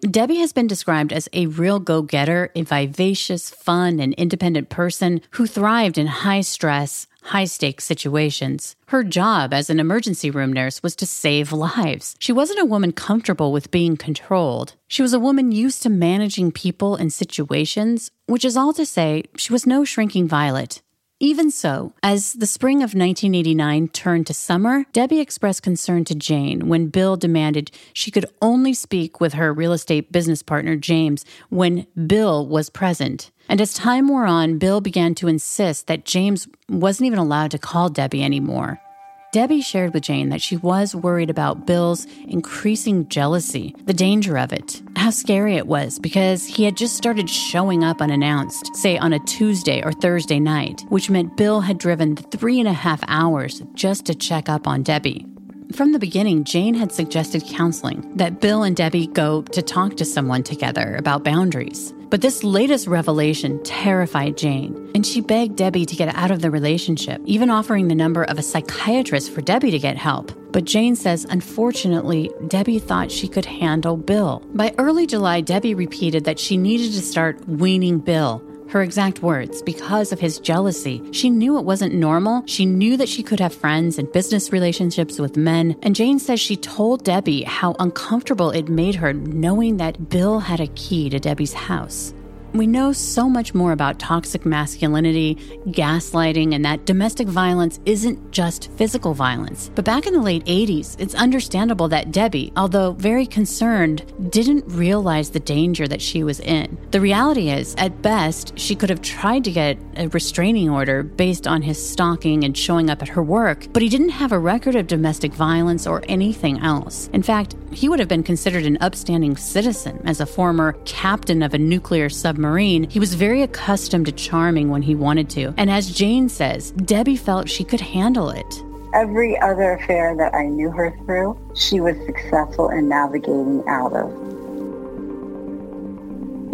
Debbie 0.00 0.36
has 0.36 0.52
been 0.52 0.68
described 0.68 1.12
as 1.12 1.28
a 1.32 1.46
real 1.46 1.80
go 1.80 2.02
getter, 2.02 2.52
a 2.54 2.62
vivacious, 2.62 3.50
fun, 3.50 3.98
and 3.98 4.14
independent 4.14 4.68
person 4.68 5.20
who 5.32 5.44
thrived 5.44 5.98
in 5.98 6.06
high 6.06 6.40
stress, 6.40 7.08
high 7.22 7.46
stakes 7.46 7.84
situations. 7.84 8.76
Her 8.86 9.02
job 9.02 9.52
as 9.52 9.70
an 9.70 9.80
emergency 9.80 10.30
room 10.30 10.52
nurse 10.52 10.84
was 10.84 10.94
to 10.96 11.06
save 11.06 11.52
lives. 11.52 12.14
She 12.20 12.32
wasn't 12.32 12.60
a 12.60 12.64
woman 12.64 12.92
comfortable 12.92 13.50
with 13.50 13.72
being 13.72 13.96
controlled. 13.96 14.74
She 14.86 15.02
was 15.02 15.12
a 15.12 15.18
woman 15.18 15.50
used 15.50 15.82
to 15.82 15.90
managing 15.90 16.52
people 16.52 16.94
and 16.94 17.12
situations, 17.12 18.12
which 18.26 18.44
is 18.44 18.56
all 18.56 18.72
to 18.74 18.86
say, 18.86 19.24
she 19.36 19.52
was 19.52 19.66
no 19.66 19.84
shrinking 19.84 20.28
violet. 20.28 20.80
Even 21.20 21.50
so, 21.50 21.94
as 22.00 22.34
the 22.34 22.46
spring 22.46 22.76
of 22.76 22.94
1989 22.94 23.88
turned 23.88 24.24
to 24.28 24.32
summer, 24.32 24.84
Debbie 24.92 25.18
expressed 25.18 25.64
concern 25.64 26.04
to 26.04 26.14
Jane 26.14 26.68
when 26.68 26.90
Bill 26.90 27.16
demanded 27.16 27.72
she 27.92 28.12
could 28.12 28.26
only 28.40 28.72
speak 28.72 29.20
with 29.20 29.32
her 29.32 29.52
real 29.52 29.72
estate 29.72 30.12
business 30.12 30.44
partner, 30.44 30.76
James, 30.76 31.24
when 31.48 31.88
Bill 32.06 32.46
was 32.46 32.70
present. 32.70 33.32
And 33.48 33.60
as 33.60 33.74
time 33.74 34.06
wore 34.06 34.26
on, 34.26 34.58
Bill 34.58 34.80
began 34.80 35.16
to 35.16 35.26
insist 35.26 35.88
that 35.88 36.04
James 36.04 36.46
wasn't 36.68 37.08
even 37.08 37.18
allowed 37.18 37.50
to 37.50 37.58
call 37.58 37.88
Debbie 37.88 38.22
anymore. 38.22 38.80
Debbie 39.30 39.60
shared 39.60 39.92
with 39.92 40.04
Jane 40.04 40.30
that 40.30 40.40
she 40.40 40.56
was 40.56 40.96
worried 40.96 41.28
about 41.28 41.66
Bill's 41.66 42.06
increasing 42.26 43.06
jealousy, 43.08 43.74
the 43.84 43.92
danger 43.92 44.38
of 44.38 44.54
it, 44.54 44.80
how 44.96 45.10
scary 45.10 45.56
it 45.56 45.66
was 45.66 45.98
because 45.98 46.46
he 46.46 46.64
had 46.64 46.78
just 46.78 46.96
started 46.96 47.28
showing 47.28 47.84
up 47.84 48.00
unannounced, 48.00 48.74
say 48.76 48.96
on 48.96 49.12
a 49.12 49.18
Tuesday 49.26 49.82
or 49.82 49.92
Thursday 49.92 50.40
night, 50.40 50.82
which 50.88 51.10
meant 51.10 51.36
Bill 51.36 51.60
had 51.60 51.76
driven 51.76 52.16
three 52.16 52.58
and 52.58 52.68
a 52.68 52.72
half 52.72 53.02
hours 53.06 53.62
just 53.74 54.06
to 54.06 54.14
check 54.14 54.48
up 54.48 54.66
on 54.66 54.82
Debbie. 54.82 55.26
From 55.74 55.92
the 55.92 55.98
beginning, 55.98 56.44
Jane 56.44 56.72
had 56.72 56.90
suggested 56.90 57.44
counseling, 57.44 58.16
that 58.16 58.40
Bill 58.40 58.62
and 58.62 58.74
Debbie 58.74 59.08
go 59.08 59.42
to 59.42 59.60
talk 59.60 59.96
to 59.98 60.06
someone 60.06 60.42
together 60.42 60.96
about 60.96 61.22
boundaries. 61.22 61.92
But 62.10 62.22
this 62.22 62.42
latest 62.42 62.86
revelation 62.86 63.62
terrified 63.64 64.38
Jane, 64.38 64.90
and 64.94 65.04
she 65.04 65.20
begged 65.20 65.56
Debbie 65.56 65.84
to 65.84 65.94
get 65.94 66.14
out 66.14 66.30
of 66.30 66.40
the 66.40 66.50
relationship, 66.50 67.20
even 67.26 67.50
offering 67.50 67.88
the 67.88 67.94
number 67.94 68.24
of 68.24 68.38
a 68.38 68.42
psychiatrist 68.42 69.30
for 69.30 69.42
Debbie 69.42 69.70
to 69.72 69.78
get 69.78 69.98
help. 69.98 70.32
But 70.50 70.64
Jane 70.64 70.96
says, 70.96 71.26
unfortunately, 71.28 72.30
Debbie 72.46 72.78
thought 72.78 73.12
she 73.12 73.28
could 73.28 73.44
handle 73.44 73.98
Bill. 73.98 74.42
By 74.54 74.74
early 74.78 75.06
July, 75.06 75.42
Debbie 75.42 75.74
repeated 75.74 76.24
that 76.24 76.40
she 76.40 76.56
needed 76.56 76.92
to 76.92 77.02
start 77.02 77.46
weaning 77.46 77.98
Bill, 77.98 78.42
her 78.70 78.82
exact 78.82 79.22
words, 79.22 79.62
because 79.62 80.12
of 80.12 80.20
his 80.20 80.38
jealousy. 80.38 81.02
She 81.12 81.30
knew 81.30 81.58
it 81.58 81.64
wasn't 81.64 81.94
normal. 81.94 82.42
She 82.46 82.66
knew 82.66 82.96
that 82.96 83.08
she 83.08 83.22
could 83.22 83.40
have 83.40 83.54
friends 83.54 83.98
and 83.98 84.12
business 84.12 84.52
relationships 84.52 85.18
with 85.18 85.36
men. 85.36 85.76
And 85.82 85.96
Jane 85.96 86.18
says 86.18 86.40
she 86.40 86.56
told 86.56 87.04
Debbie 87.04 87.42
how 87.42 87.76
uncomfortable 87.78 88.50
it 88.50 88.68
made 88.68 88.96
her 88.96 89.12
knowing 89.12 89.76
that 89.78 90.08
Bill 90.08 90.40
had 90.40 90.60
a 90.60 90.66
key 90.68 91.08
to 91.10 91.18
Debbie's 91.18 91.52
house. 91.52 92.12
We 92.58 92.66
know 92.66 92.92
so 92.92 93.28
much 93.28 93.54
more 93.54 93.70
about 93.70 94.00
toxic 94.00 94.44
masculinity, 94.44 95.36
gaslighting, 95.68 96.56
and 96.56 96.64
that 96.64 96.86
domestic 96.86 97.28
violence 97.28 97.78
isn't 97.86 98.32
just 98.32 98.72
physical 98.72 99.14
violence. 99.14 99.70
But 99.76 99.84
back 99.84 100.08
in 100.08 100.12
the 100.12 100.20
late 100.20 100.44
80s, 100.44 100.96
it's 100.98 101.14
understandable 101.14 101.86
that 101.86 102.10
Debbie, 102.10 102.52
although 102.56 102.94
very 102.94 103.26
concerned, 103.26 104.12
didn't 104.30 104.64
realize 104.66 105.30
the 105.30 105.38
danger 105.38 105.86
that 105.86 106.02
she 106.02 106.24
was 106.24 106.40
in. 106.40 106.76
The 106.90 107.00
reality 107.00 107.50
is, 107.50 107.76
at 107.78 108.02
best, 108.02 108.58
she 108.58 108.74
could 108.74 108.90
have 108.90 109.02
tried 109.02 109.44
to 109.44 109.52
get 109.52 109.78
a 109.96 110.08
restraining 110.08 110.68
order 110.68 111.04
based 111.04 111.46
on 111.46 111.62
his 111.62 111.78
stalking 111.78 112.42
and 112.42 112.58
showing 112.58 112.90
up 112.90 113.02
at 113.02 113.08
her 113.08 113.22
work, 113.22 113.68
but 113.72 113.82
he 113.82 113.88
didn't 113.88 114.08
have 114.08 114.32
a 114.32 114.38
record 114.38 114.74
of 114.74 114.88
domestic 114.88 115.32
violence 115.32 115.86
or 115.86 116.02
anything 116.08 116.58
else. 116.58 117.08
In 117.12 117.22
fact, 117.22 117.54
he 117.72 117.88
would 117.88 117.98
have 117.98 118.08
been 118.08 118.22
considered 118.22 118.64
an 118.64 118.78
upstanding 118.80 119.36
citizen 119.36 120.00
as 120.04 120.20
a 120.20 120.26
former 120.26 120.72
captain 120.84 121.42
of 121.42 121.54
a 121.54 121.58
nuclear 121.58 122.08
submarine. 122.08 122.88
He 122.88 122.98
was 122.98 123.14
very 123.14 123.42
accustomed 123.42 124.06
to 124.06 124.12
charming 124.12 124.70
when 124.70 124.82
he 124.82 124.94
wanted 124.94 125.28
to. 125.30 125.54
And 125.56 125.70
as 125.70 125.90
Jane 125.90 126.28
says, 126.28 126.72
Debbie 126.72 127.16
felt 127.16 127.48
she 127.48 127.64
could 127.64 127.80
handle 127.80 128.30
it. 128.30 128.64
Every 128.94 129.38
other 129.40 129.72
affair 129.72 130.16
that 130.16 130.34
I 130.34 130.46
knew 130.46 130.70
her 130.70 130.96
through, 131.04 131.38
she 131.54 131.80
was 131.80 131.94
successful 132.06 132.70
in 132.70 132.88
navigating 132.88 133.62
out 133.68 133.92
of. 133.92 134.10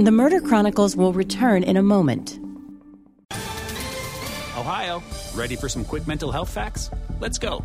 The 0.04 0.10
Murder 0.10 0.40
Chronicles 0.40 0.96
will 0.96 1.12
return 1.12 1.62
in 1.62 1.76
a 1.76 1.82
moment. 1.82 2.40
Ohio, 4.56 5.02
ready 5.34 5.54
for 5.54 5.68
some 5.68 5.84
quick 5.84 6.08
mental 6.08 6.32
health 6.32 6.50
facts? 6.50 6.90
Let's 7.20 7.38
go. 7.38 7.64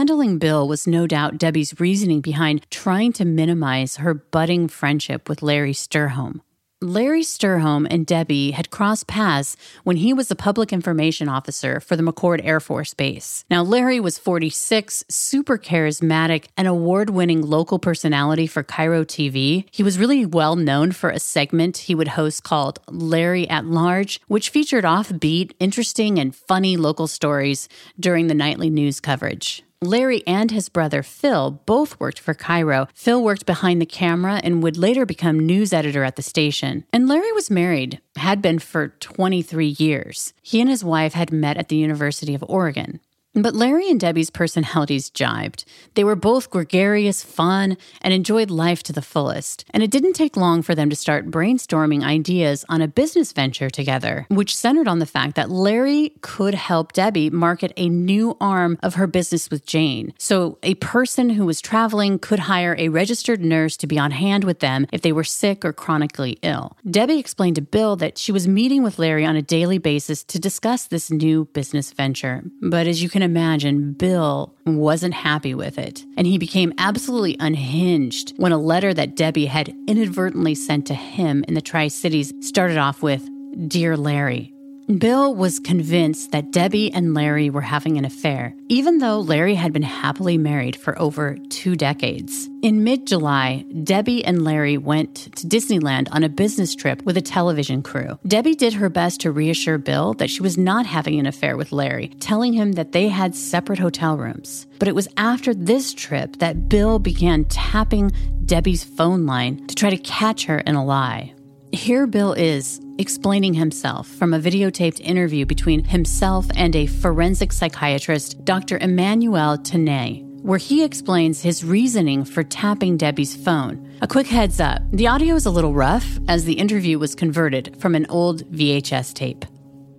Handling 0.00 0.38
Bill 0.38 0.66
was 0.66 0.86
no 0.86 1.06
doubt 1.06 1.36
Debbie's 1.36 1.78
reasoning 1.78 2.22
behind 2.22 2.64
trying 2.70 3.12
to 3.12 3.26
minimize 3.26 3.96
her 3.96 4.14
budding 4.14 4.66
friendship 4.66 5.28
with 5.28 5.42
Larry 5.42 5.74
Sturholm. 5.74 6.40
Larry 6.80 7.20
Sturholm 7.20 7.86
and 7.90 8.06
Debbie 8.06 8.52
had 8.52 8.70
crossed 8.70 9.06
paths 9.06 9.58
when 9.84 9.98
he 9.98 10.14
was 10.14 10.28
the 10.28 10.34
public 10.34 10.72
information 10.72 11.28
officer 11.28 11.80
for 11.80 11.96
the 11.96 12.02
McChord 12.02 12.40
Air 12.42 12.60
Force 12.60 12.94
Base. 12.94 13.44
Now, 13.50 13.62
Larry 13.62 14.00
was 14.00 14.16
46, 14.16 15.04
super 15.10 15.58
charismatic, 15.58 16.46
an 16.56 16.66
award 16.66 17.10
winning 17.10 17.42
local 17.42 17.78
personality 17.78 18.46
for 18.46 18.62
KIRO 18.62 19.04
TV. 19.04 19.66
He 19.70 19.82
was 19.82 19.98
really 19.98 20.24
well 20.24 20.56
known 20.56 20.92
for 20.92 21.10
a 21.10 21.18
segment 21.18 21.76
he 21.76 21.94
would 21.94 22.08
host 22.08 22.42
called 22.42 22.80
Larry 22.88 23.46
at 23.50 23.66
Large, 23.66 24.22
which 24.28 24.48
featured 24.48 24.84
offbeat, 24.84 25.52
interesting, 25.60 26.18
and 26.18 26.34
funny 26.34 26.78
local 26.78 27.06
stories 27.06 27.68
during 28.00 28.28
the 28.28 28.34
nightly 28.34 28.70
news 28.70 28.98
coverage. 28.98 29.62
Larry 29.82 30.22
and 30.26 30.50
his 30.50 30.68
brother 30.68 31.02
Phil 31.02 31.52
both 31.64 31.98
worked 31.98 32.18
for 32.18 32.34
KIRO. 32.34 32.88
Phil 32.92 33.24
worked 33.24 33.46
behind 33.46 33.80
the 33.80 33.86
camera 33.86 34.38
and 34.44 34.62
would 34.62 34.76
later 34.76 35.06
become 35.06 35.38
news 35.38 35.72
editor 35.72 36.04
at 36.04 36.16
the 36.16 36.22
station. 36.22 36.84
And 36.92 37.08
Larry 37.08 37.32
was 37.32 37.50
married, 37.50 37.98
had 38.16 38.42
been 38.42 38.58
for 38.58 38.88
23 38.88 39.76
years. 39.78 40.34
He 40.42 40.60
and 40.60 40.68
his 40.68 40.84
wife 40.84 41.14
had 41.14 41.32
met 41.32 41.56
at 41.56 41.70
the 41.70 41.76
University 41.76 42.34
of 42.34 42.44
Oregon. 42.46 43.00
But 43.34 43.54
Larry 43.54 43.88
and 43.88 44.00
Debbie's 44.00 44.30
personalities 44.30 45.08
jibed. 45.08 45.64
They 45.94 46.02
were 46.02 46.16
both 46.16 46.50
gregarious, 46.50 47.22
fun, 47.22 47.76
and 48.02 48.12
enjoyed 48.12 48.50
life 48.50 48.82
to 48.84 48.92
the 48.92 49.02
fullest. 49.02 49.64
And 49.70 49.84
it 49.84 49.90
didn't 49.90 50.14
take 50.14 50.36
long 50.36 50.62
for 50.62 50.74
them 50.74 50.90
to 50.90 50.96
start 50.96 51.30
brainstorming 51.30 52.02
ideas 52.02 52.64
on 52.68 52.82
a 52.82 52.88
business 52.88 53.32
venture 53.32 53.70
together, 53.70 54.26
which 54.30 54.56
centered 54.56 54.88
on 54.88 54.98
the 54.98 55.06
fact 55.06 55.36
that 55.36 55.48
Larry 55.48 56.12
could 56.22 56.54
help 56.54 56.92
Debbie 56.92 57.30
market 57.30 57.72
a 57.76 57.88
new 57.88 58.36
arm 58.40 58.78
of 58.82 58.94
her 58.94 59.06
business 59.06 59.48
with 59.48 59.64
Jane. 59.64 60.12
So 60.18 60.58
a 60.64 60.74
person 60.76 61.30
who 61.30 61.46
was 61.46 61.60
traveling 61.60 62.18
could 62.18 62.40
hire 62.40 62.74
a 62.78 62.88
registered 62.88 63.44
nurse 63.44 63.76
to 63.76 63.86
be 63.86 63.98
on 63.98 64.10
hand 64.10 64.42
with 64.42 64.58
them 64.58 64.88
if 64.92 65.02
they 65.02 65.12
were 65.12 65.22
sick 65.24 65.64
or 65.64 65.72
chronically 65.72 66.38
ill. 66.42 66.76
Debbie 66.90 67.18
explained 67.18 67.56
to 67.56 67.62
Bill 67.62 67.94
that 67.96 68.18
she 68.18 68.32
was 68.32 68.48
meeting 68.48 68.82
with 68.82 68.98
Larry 68.98 69.24
on 69.24 69.36
a 69.36 69.42
daily 69.42 69.78
basis 69.78 70.24
to 70.24 70.40
discuss 70.40 70.86
this 70.86 71.12
new 71.12 71.44
business 71.52 71.92
venture. 71.92 72.42
But 72.60 72.88
as 72.88 73.02
you 73.02 73.08
can 73.08 73.19
imagine, 73.22 73.92
Bill 73.92 74.54
wasn't 74.66 75.14
happy 75.14 75.54
with 75.54 75.78
it, 75.78 76.04
and 76.16 76.26
he 76.26 76.38
became 76.38 76.72
absolutely 76.78 77.36
unhinged 77.40 78.34
when 78.36 78.52
a 78.52 78.58
letter 78.58 78.94
that 78.94 79.16
Debbie 79.16 79.46
had 79.46 79.74
inadvertently 79.86 80.54
sent 80.54 80.86
to 80.86 80.94
him 80.94 81.44
in 81.48 81.54
the 81.54 81.60
Tri 81.60 81.88
Cities 81.88 82.32
started 82.40 82.78
off 82.78 83.02
with 83.02 83.28
Dear 83.68 83.96
Larry. 83.96 84.52
Bill 84.98 85.34
was 85.34 85.60
convinced 85.60 86.32
that 86.32 86.50
Debbie 86.50 86.92
and 86.92 87.14
Larry 87.14 87.48
were 87.48 87.60
having 87.60 87.96
an 87.96 88.04
affair, 88.04 88.54
even 88.68 88.98
though 88.98 89.20
Larry 89.20 89.54
had 89.54 89.72
been 89.72 89.82
happily 89.82 90.36
married 90.36 90.74
for 90.74 90.98
over 90.98 91.36
two 91.48 91.76
decades. 91.76 92.48
In 92.62 92.82
mid 92.82 93.06
July, 93.06 93.64
Debbie 93.84 94.24
and 94.24 94.42
Larry 94.42 94.78
went 94.78 95.14
to 95.36 95.46
Disneyland 95.46 96.08
on 96.10 96.24
a 96.24 96.28
business 96.28 96.74
trip 96.74 97.02
with 97.04 97.16
a 97.16 97.22
television 97.22 97.82
crew. 97.82 98.18
Debbie 98.26 98.56
did 98.56 98.72
her 98.74 98.88
best 98.88 99.20
to 99.20 99.30
reassure 99.30 99.78
Bill 99.78 100.14
that 100.14 100.30
she 100.30 100.42
was 100.42 100.58
not 100.58 100.86
having 100.86 101.20
an 101.20 101.26
affair 101.26 101.56
with 101.56 101.72
Larry, 101.72 102.08
telling 102.18 102.52
him 102.52 102.72
that 102.72 102.92
they 102.92 103.08
had 103.08 103.36
separate 103.36 103.78
hotel 103.78 104.16
rooms. 104.16 104.66
But 104.78 104.88
it 104.88 104.94
was 104.94 105.08
after 105.16 105.54
this 105.54 105.94
trip 105.94 106.36
that 106.36 106.68
Bill 106.68 106.98
began 106.98 107.44
tapping 107.44 108.10
Debbie's 108.44 108.82
phone 108.82 109.24
line 109.24 109.66
to 109.68 109.74
try 109.74 109.90
to 109.90 109.98
catch 109.98 110.46
her 110.46 110.58
in 110.58 110.74
a 110.74 110.84
lie. 110.84 111.32
Here 111.72 112.08
Bill 112.08 112.32
is 112.32 112.80
explaining 113.00 113.54
himself 113.54 114.06
from 114.06 114.34
a 114.34 114.38
videotaped 114.38 115.00
interview 115.00 115.46
between 115.46 115.82
himself 115.82 116.46
and 116.54 116.76
a 116.76 116.86
forensic 116.86 117.50
psychiatrist, 117.50 118.44
Dr. 118.44 118.76
Emanuel 118.76 119.56
Tanay, 119.56 120.22
where 120.42 120.58
he 120.58 120.84
explains 120.84 121.40
his 121.40 121.64
reasoning 121.64 122.26
for 122.26 122.44
tapping 122.44 122.98
Debbie's 122.98 123.34
phone. 123.34 123.90
A 124.02 124.06
quick 124.06 124.26
heads 124.26 124.60
up 124.60 124.82
the 124.92 125.08
audio 125.08 125.34
is 125.34 125.46
a 125.46 125.50
little 125.50 125.72
rough 125.72 126.18
as 126.28 126.44
the 126.44 126.52
interview 126.52 126.98
was 126.98 127.14
converted 127.14 127.74
from 127.80 127.94
an 127.94 128.04
old 128.10 128.44
VHS 128.52 129.14
tape. 129.14 129.46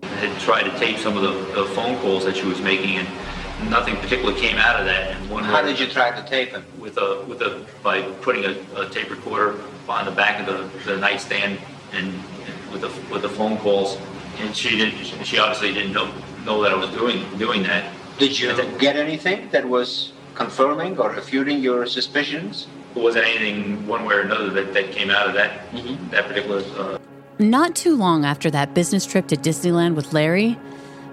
I 0.04 0.08
had 0.08 0.40
tried 0.40 0.64
to 0.70 0.80
tape 0.80 0.98
some 1.00 1.18
of 1.18 1.24
the, 1.24 1.32
the 1.60 1.66
phone 1.70 1.98
calls 2.02 2.24
that 2.26 2.38
she 2.38 2.46
was 2.46 2.62
making, 2.62 2.98
and 2.98 3.08
nothing 3.72 3.96
particular 3.98 4.36
came 4.36 4.58
out 4.58 4.80
of 4.80 4.86
that. 4.86 5.18
And 5.18 5.30
one 5.32 5.44
How 5.44 5.64
did 5.64 5.80
you 5.80 5.88
try 5.88 6.12
to 6.12 6.30
tape 6.30 6.54
it? 6.54 6.64
With 6.78 6.98
a 6.98 7.26
with 7.28 7.42
a 7.42 7.66
by 7.82 8.04
putting 8.22 8.46
a, 8.46 8.56
a 8.80 8.90
tape 8.90 9.10
recorder 9.10 9.60
on 9.90 10.06
the 10.06 10.12
back 10.12 10.40
of 10.40 10.46
the, 10.46 10.92
the 10.92 10.98
nightstand 10.98 11.60
and, 11.94 12.08
and 12.08 12.61
with 12.72 12.82
the 12.82 12.92
with 13.14 13.22
the 13.22 13.30
phone 13.30 13.58
calls. 13.58 13.98
And 14.40 14.56
she 14.56 14.78
didn't. 14.78 15.04
She 15.26 15.38
obviously 15.38 15.74
didn't 15.74 15.94
know 15.94 16.12
know 16.46 16.62
that 16.64 16.72
I 16.72 16.76
was 16.76 16.90
doing 16.90 17.24
doing 17.38 17.64
that. 17.64 17.92
Did 18.18 18.40
you 18.40 18.54
get 18.80 18.96
anything 18.96 19.50
that 19.52 19.68
was 19.68 20.14
confirming 20.36 20.98
or 20.98 21.10
refuting 21.12 21.60
your 21.60 21.86
suspicions? 21.86 22.68
There 22.94 23.04
wasn't 23.04 23.26
anything 23.26 23.88
one 23.88 24.06
way 24.06 24.16
or 24.16 24.22
another 24.22 24.50
that, 24.50 24.74
that 24.74 24.92
came 24.92 25.10
out 25.10 25.28
of 25.28 25.34
that 25.36 25.62
that 26.12 26.28
particular. 26.28 26.64
Uh, 26.78 26.98
Not 27.40 27.76
too 27.76 27.96
long 27.96 28.26
after 28.26 28.52
that 28.52 28.74
business 28.74 29.06
trip 29.06 29.28
to 29.28 29.36
Disneyland 29.36 29.96
with 29.96 30.14
Larry, 30.14 30.58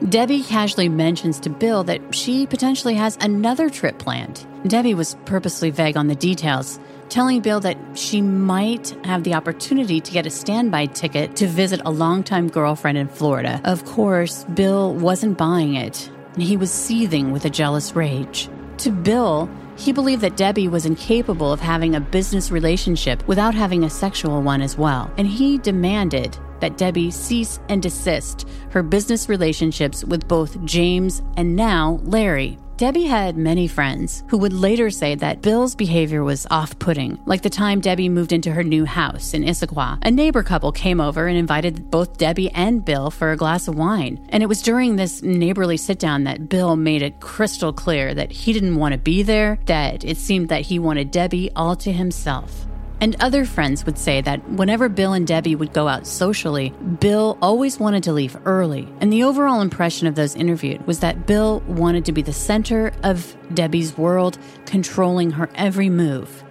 Debbie 0.09 0.43
casually 0.43 0.89
mentions 0.89 1.41
to 1.41 1.51
Bill 1.51 1.83
that 1.85 2.01
she 2.15 2.47
potentially 2.47 2.95
has 2.95 3.17
another 3.21 3.69
trip 3.69 3.99
planned. 3.99 4.47
Debbie 4.67 4.95
was 4.95 5.17
purposely 5.25 5.71
vague 5.71 5.97
on 5.97 6.07
the 6.09 6.15
details, 6.15 6.79
telling 7.09 7.41
Bill 7.41 7.61
that 7.61 7.79
she 7.95 8.21
might 8.21 8.97
have 9.05 9.25
the 9.25 9.35
opportunity 9.35 10.01
to 10.01 10.13
get 10.13 10.27
a 10.27 10.31
standby 10.31 10.87
ticket 10.87 11.37
to 11.37 11.47
visit 11.47 11.81
a 11.85 11.91
longtime 11.91 12.49
girlfriend 12.49 12.99
in 12.99 13.09
Florida. 13.09 13.61
Of 13.65 13.85
course, 13.85 14.45
Bill 14.55 14.95
wasn't 14.95 15.39
buying 15.39 15.75
it, 15.75 16.11
and 16.35 16.43
he 16.43 16.57
was 16.57 16.71
seething 16.71 17.33
with 17.33 17.45
a 17.45 17.51
jealous 17.51 17.95
rage. 17.97 18.49
To 18.79 18.91
Bill, 18.91 19.51
he 19.77 19.93
believed 19.93 20.23
that 20.23 20.37
Debbie 20.37 20.69
was 20.69 20.87
incapable 20.87 21.53
of 21.53 21.61
having 21.61 21.95
a 21.95 22.01
business 22.01 22.51
relationship 22.51 23.27
without 23.29 23.55
having 23.55 23.85
a 23.85 23.91
sexual 23.91 24.43
one 24.43 24.61
as 24.61 24.77
well, 24.77 25.11
and 25.17 25.27
he 25.27 25.59
demanded 25.59 26.37
that 26.61 26.77
Debbie 26.77 27.11
cease 27.11 27.61
and 27.69 27.81
desist 27.81 28.49
her 28.71 28.83
business 28.83 29.29
relationships 29.29 30.05
with 30.05 30.27
both 30.27 30.63
James 30.65 31.23
and 31.37 31.55
now 31.55 32.01
Larry. 32.03 32.59
Debbie 32.79 33.07
had 33.07 33.37
many 33.37 33.67
friends 33.67 34.23
who 34.29 34.39
would 34.39 34.53
later 34.53 34.89
say 34.89 35.17
that 35.17 35.43
Bill's 35.43 35.75
behavior 35.75 36.23
was 36.23 36.47
off 36.49 36.79
putting, 36.79 37.19
like 37.27 37.43
the 37.43 37.51
time 37.51 37.81
Debbie 37.81 38.09
moved 38.09 38.33
into 38.33 38.53
her 38.53 38.63
new 38.63 38.85
house 38.85 39.35
in 39.35 39.43
Issaquah. 39.43 39.99
A 40.03 40.13
neighbor 40.13 40.45
couple 40.45 40.71
came 40.71 41.01
over 41.01 41.27
and 41.27 41.37
invited 41.37 41.91
both 41.91 42.19
Debbie 42.19 42.53
and 42.53 42.85
Bill 42.85 43.11
for 43.11 43.33
a 43.33 43.37
glass 43.37 43.67
of 43.67 43.75
wine. 43.75 44.25
And 44.29 44.45
it 44.45 44.49
was 44.49 44.63
during 44.63 44.95
this 44.95 45.25
neighborly 45.25 45.77
sit 45.77 45.99
down 45.99 46.23
that 46.25 46.49
Bill 46.49 46.77
made 46.77 47.03
it 47.03 47.19
crystal 47.19 47.73
clear 47.73 48.15
that 48.15 48.31
he 48.31 48.53
didn't 48.53 48.77
want 48.77 48.93
to 48.93 48.99
be 48.99 49.25
there, 49.25 49.59
that 49.67 50.05
it 50.05 50.17
seemed 50.17 50.49
that 50.51 50.63
he 50.63 50.79
wanted 50.79 51.11
Debbie 51.11 51.51
all 51.57 51.75
to 51.75 51.91
himself. 51.91 52.68
And 53.01 53.15
other 53.21 53.45
friends 53.45 53.87
would 53.87 53.99
say 53.99 54.21
that 54.23 54.49
whenever 54.51 54.89
Bill 54.89 55.13
and 55.13 55.27
Debbie 55.27 55.55
would 55.55 55.73
go 55.73 55.87
out 55.87 56.07
socially, 56.07 56.71
Bill 57.01 57.39
always 57.41 57.79
wanted 57.79 58.03
to 58.05 58.13
leave 58.13 58.37
early. 58.45 58.89
And 59.01 59.13
the 59.13 59.23
overall 59.23 59.61
impression 59.61 60.09
of 60.09 60.17
those 60.17 60.35
interviewed 60.35 60.87
was 60.87 61.01
that 61.01 61.27
Bill 61.27 61.61
wanted 61.69 62.05
to 62.07 62.13
be 62.13 62.23
the 62.23 62.33
center 62.33 62.93
of 63.05 63.37
Debbie's 63.55 63.97
world, 63.97 64.39
controlling 64.67 65.31
her 65.33 65.49
every 65.55 65.89
move. 65.89 66.43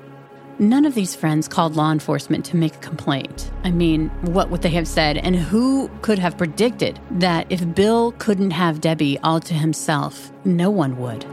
None 0.60 0.86
of 0.86 0.96
these 0.96 1.16
friends 1.16 1.48
called 1.48 1.76
law 1.76 1.92
enforcement 1.92 2.44
to 2.46 2.58
make 2.58 2.76
a 2.76 2.80
complaint. 2.80 3.52
I 3.64 3.70
mean, 3.70 4.10
what 4.22 4.50
would 4.50 4.64
they 4.64 4.70
have 4.70 4.88
said? 4.88 5.18
And 5.18 5.36
who 5.36 5.88
could 6.02 6.18
have 6.18 6.38
predicted 6.38 7.00
that 7.12 7.46
if 7.52 7.76
Bill 7.76 8.14
couldn't 8.14 8.52
have 8.52 8.82
Debbie 8.82 9.20
all 9.20 9.40
to 9.42 9.54
himself, 9.54 10.32
no 10.46 10.72
one 10.72 10.98
would? 10.98 11.26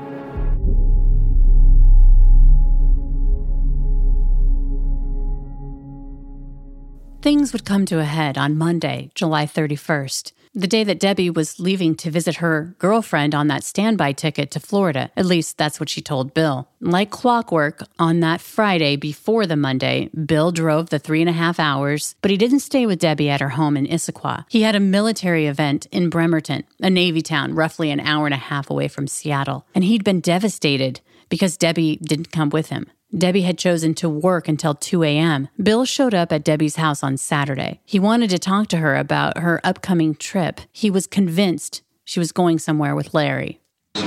Things 7.24 7.54
would 7.54 7.64
come 7.64 7.86
to 7.86 8.00
a 8.00 8.04
head 8.04 8.36
on 8.36 8.58
Monday, 8.58 9.10
July 9.14 9.46
31st, 9.46 10.32
the 10.54 10.66
day 10.66 10.84
that 10.84 11.00
Debbie 11.00 11.30
was 11.30 11.58
leaving 11.58 11.94
to 11.94 12.10
visit 12.10 12.34
her 12.34 12.76
girlfriend 12.78 13.34
on 13.34 13.48
that 13.48 13.64
standby 13.64 14.12
ticket 14.12 14.50
to 14.50 14.60
Florida. 14.60 15.10
At 15.16 15.24
least 15.24 15.56
that's 15.56 15.80
what 15.80 15.88
she 15.88 16.02
told 16.02 16.34
Bill. 16.34 16.68
Like 16.82 17.08
clockwork, 17.08 17.88
on 17.98 18.20
that 18.20 18.42
Friday 18.42 18.96
before 18.96 19.46
the 19.46 19.56
Monday, 19.56 20.10
Bill 20.26 20.52
drove 20.52 20.90
the 20.90 20.98
three 20.98 21.22
and 21.22 21.30
a 21.30 21.32
half 21.32 21.58
hours, 21.58 22.14
but 22.20 22.30
he 22.30 22.36
didn't 22.36 22.60
stay 22.60 22.84
with 22.84 22.98
Debbie 22.98 23.30
at 23.30 23.40
her 23.40 23.56
home 23.56 23.78
in 23.78 23.86
Issaquah. 23.86 24.44
He 24.50 24.60
had 24.60 24.76
a 24.76 24.80
military 24.80 25.46
event 25.46 25.86
in 25.90 26.10
Bremerton, 26.10 26.64
a 26.82 26.90
Navy 26.90 27.22
town 27.22 27.54
roughly 27.54 27.90
an 27.90 28.00
hour 28.00 28.26
and 28.26 28.34
a 28.34 28.48
half 28.52 28.68
away 28.68 28.88
from 28.88 29.06
Seattle, 29.06 29.66
and 29.74 29.82
he'd 29.82 30.04
been 30.04 30.20
devastated 30.20 31.00
because 31.30 31.56
Debbie 31.56 31.96
didn't 32.02 32.32
come 32.32 32.50
with 32.50 32.68
him. 32.68 32.90
Debbie 33.16 33.42
had 33.42 33.58
chosen 33.58 33.94
to 33.94 34.08
work 34.08 34.48
until 34.48 34.74
2 34.74 35.04
a.m. 35.04 35.48
Bill 35.62 35.84
showed 35.84 36.14
up 36.14 36.32
at 36.32 36.42
Debbie's 36.42 36.76
house 36.76 37.02
on 37.04 37.16
Saturday. 37.16 37.80
He 37.84 38.00
wanted 38.00 38.30
to 38.30 38.38
talk 38.38 38.66
to 38.68 38.78
her 38.78 38.96
about 38.96 39.38
her 39.38 39.60
upcoming 39.62 40.16
trip. 40.16 40.60
He 40.72 40.90
was 40.90 41.06
convinced 41.06 41.82
she 42.04 42.18
was 42.18 42.32
going 42.32 42.58
somewhere 42.58 42.94
with 42.96 43.14
Larry. 43.14 43.60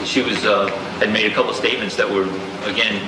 she 0.04 0.22
was 0.22 0.44
uh, 0.46 0.68
had 1.00 1.14
made 1.14 1.32
a 1.32 1.34
couple 1.34 1.52
of 1.52 1.56
statements 1.58 1.96
that 1.96 2.10
were 2.10 2.24
again 2.70 3.02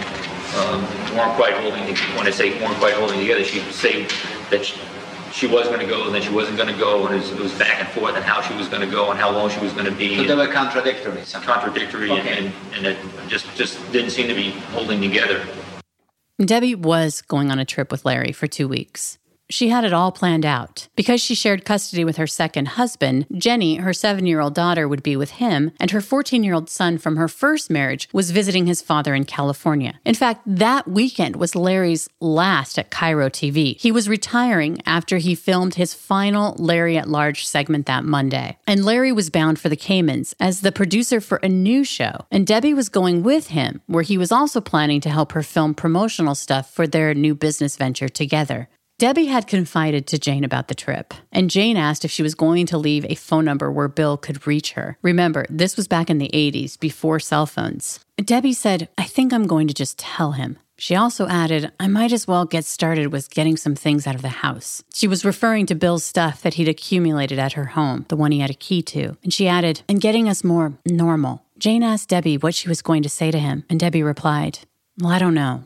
um, 0.55 0.81
weren't 1.17 1.35
quite 1.35 1.53
holding. 1.55 1.83
When 2.15 2.25
I 2.25 2.31
say 2.31 2.59
weren't 2.63 2.77
quite 2.77 2.93
holding 2.93 3.19
together, 3.19 3.43
she 3.43 3.59
would 3.59 3.73
say 3.73 4.03
that 4.51 4.65
she, 4.65 4.79
she 5.33 5.47
was 5.47 5.67
going 5.67 5.81
to 5.81 5.85
go 5.85 6.05
and 6.05 6.15
then 6.15 6.21
she 6.21 6.31
wasn't 6.31 6.57
going 6.57 6.73
to 6.73 6.79
go, 6.79 7.05
and 7.05 7.15
it 7.15 7.19
was, 7.19 7.31
it 7.31 7.39
was 7.39 7.53
back 7.59 7.79
and 7.79 7.87
forth, 7.89 8.15
and 8.15 8.23
how 8.23 8.41
she 8.41 8.53
was 8.55 8.67
going 8.69 8.81
to 8.81 8.89
go 8.89 9.11
and 9.11 9.19
how 9.19 9.31
long 9.31 9.49
she 9.49 9.59
was 9.59 9.73
going 9.73 9.85
to 9.85 9.91
be. 9.91 10.15
So 10.15 10.23
they 10.23 10.35
were 10.35 10.51
contradictory. 10.51 11.23
somehow. 11.25 11.55
contradictory 11.59 12.09
Okay. 12.09 12.37
and, 12.37 12.53
and, 12.73 12.85
and 12.85 12.85
it 12.87 12.97
just 13.27 13.53
just 13.55 13.79
didn't 13.91 14.11
seem 14.11 14.27
to 14.29 14.33
be 14.33 14.51
holding 14.71 15.01
together. 15.01 15.45
Debbie 16.43 16.75
was 16.75 17.21
going 17.21 17.51
on 17.51 17.59
a 17.59 17.65
trip 17.65 17.91
with 17.91 18.05
Larry 18.05 18.31
for 18.31 18.47
two 18.47 18.67
weeks. 18.67 19.18
She 19.51 19.69
had 19.69 19.83
it 19.83 19.93
all 19.93 20.11
planned 20.11 20.45
out. 20.45 20.87
Because 20.95 21.21
she 21.21 21.33
shared 21.33 21.65
custody 21.65 22.05
with 22.05 22.17
her 22.17 22.27
second 22.27 22.69
husband, 22.69 23.25
Jenny, 23.33 23.77
her 23.77 23.93
seven 23.93 24.27
year 24.27 24.41
old 24.41 24.53
daughter, 24.53 24.87
would 24.87 25.01
be 25.01 25.15
with 25.15 25.31
him, 25.31 25.71
and 25.79 25.89
her 25.89 26.01
14 26.01 26.43
year 26.43 26.53
old 26.53 26.69
son 26.69 26.99
from 26.99 27.15
her 27.15 27.27
first 27.27 27.69
marriage 27.71 28.07
was 28.13 28.29
visiting 28.29 28.67
his 28.67 28.83
father 28.83 29.15
in 29.15 29.23
California. 29.25 29.99
In 30.05 30.13
fact, 30.13 30.41
that 30.45 30.87
weekend 30.87 31.37
was 31.37 31.55
Larry's 31.55 32.07
last 32.19 32.77
at 32.77 32.91
KIRO 32.91 33.29
TV. 33.31 33.79
He 33.79 33.91
was 33.91 34.07
retiring 34.07 34.81
after 34.85 35.17
he 35.17 35.33
filmed 35.33 35.75
his 35.75 35.95
final 35.95 36.55
Larry 36.59 36.97
at 36.97 37.09
Large 37.09 37.47
segment 37.47 37.87
that 37.87 38.03
Monday. 38.03 38.57
And 38.67 38.85
Larry 38.85 39.11
was 39.11 39.31
bound 39.31 39.59
for 39.59 39.69
the 39.69 39.75
Caymans 39.75 40.35
as 40.39 40.61
the 40.61 40.71
producer 40.71 41.19
for 41.19 41.37
a 41.37 41.49
new 41.49 41.83
show, 41.83 42.27
and 42.29 42.45
Debbie 42.45 42.75
was 42.75 42.87
going 42.89 43.23
with 43.23 43.47
him, 43.47 43.81
where 43.87 44.03
he 44.03 44.17
was 44.17 44.31
also 44.31 44.61
planning 44.61 45.01
to 45.01 45.09
help 45.09 45.31
her 45.31 45.43
film 45.43 45.73
promotional 45.73 46.35
stuff 46.35 46.71
for 46.71 46.85
their 46.85 47.15
new 47.15 47.33
business 47.33 47.77
venture 47.77 48.09
together. 48.09 48.69
Debbie 48.99 49.27
had 49.27 49.47
confided 49.47 50.07
to 50.07 50.19
Jane 50.19 50.43
about 50.43 50.67
the 50.67 50.75
trip, 50.75 51.13
and 51.31 51.49
Jane 51.49 51.77
asked 51.77 52.03
if 52.03 52.11
she 52.11 52.21
was 52.21 52.35
going 52.35 52.65
to 52.65 52.77
leave 52.77 53.05
a 53.05 53.15
phone 53.15 53.45
number 53.45 53.71
where 53.71 53.87
Bill 53.87 54.17
could 54.17 54.45
reach 54.45 54.73
her. 54.73 54.97
Remember, 55.01 55.45
this 55.49 55.77
was 55.77 55.87
back 55.87 56.09
in 56.09 56.17
the 56.17 56.29
80s, 56.33 56.77
before 56.77 57.17
cell 57.21 57.45
phones. 57.45 58.01
Debbie 58.17 58.51
said, 58.51 58.89
I 58.97 59.05
think 59.05 59.31
I'm 59.31 59.47
going 59.47 59.69
to 59.69 59.73
just 59.73 59.97
tell 59.97 60.33
him. 60.33 60.57
She 60.77 60.97
also 60.97 61.29
added, 61.29 61.71
I 61.79 61.87
might 61.87 62.11
as 62.11 62.27
well 62.27 62.43
get 62.43 62.65
started 62.65 63.13
with 63.13 63.29
getting 63.29 63.55
some 63.55 63.73
things 63.73 64.05
out 64.05 64.15
of 64.15 64.21
the 64.21 64.43
house. 64.43 64.83
She 64.93 65.07
was 65.07 65.23
referring 65.23 65.65
to 65.67 65.75
Bill's 65.75 66.03
stuff 66.03 66.41
that 66.41 66.55
he'd 66.55 66.67
accumulated 66.67 67.39
at 67.39 67.53
her 67.53 67.67
home, 67.67 68.05
the 68.09 68.17
one 68.17 68.33
he 68.33 68.41
had 68.41 68.49
a 68.49 68.53
key 68.53 68.81
to. 68.81 69.15
And 69.23 69.33
she 69.33 69.47
added, 69.47 69.81
and 69.87 70.01
getting 70.01 70.27
us 70.27 70.43
more 70.43 70.73
normal. 70.85 71.45
Jane 71.57 71.83
asked 71.83 72.09
Debbie 72.09 72.37
what 72.37 72.53
she 72.53 72.67
was 72.67 72.81
going 72.81 73.03
to 73.03 73.09
say 73.09 73.31
to 73.31 73.39
him, 73.39 73.63
and 73.69 73.79
Debbie 73.79 74.03
replied, 74.03 74.59
Well, 74.97 75.13
I 75.13 75.19
don't 75.19 75.33
know, 75.33 75.63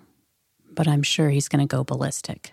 but 0.72 0.88
I'm 0.88 1.02
sure 1.02 1.32
he's 1.32 1.50
going 1.50 1.68
to 1.68 1.76
go 1.76 1.84
ballistic. 1.84 2.53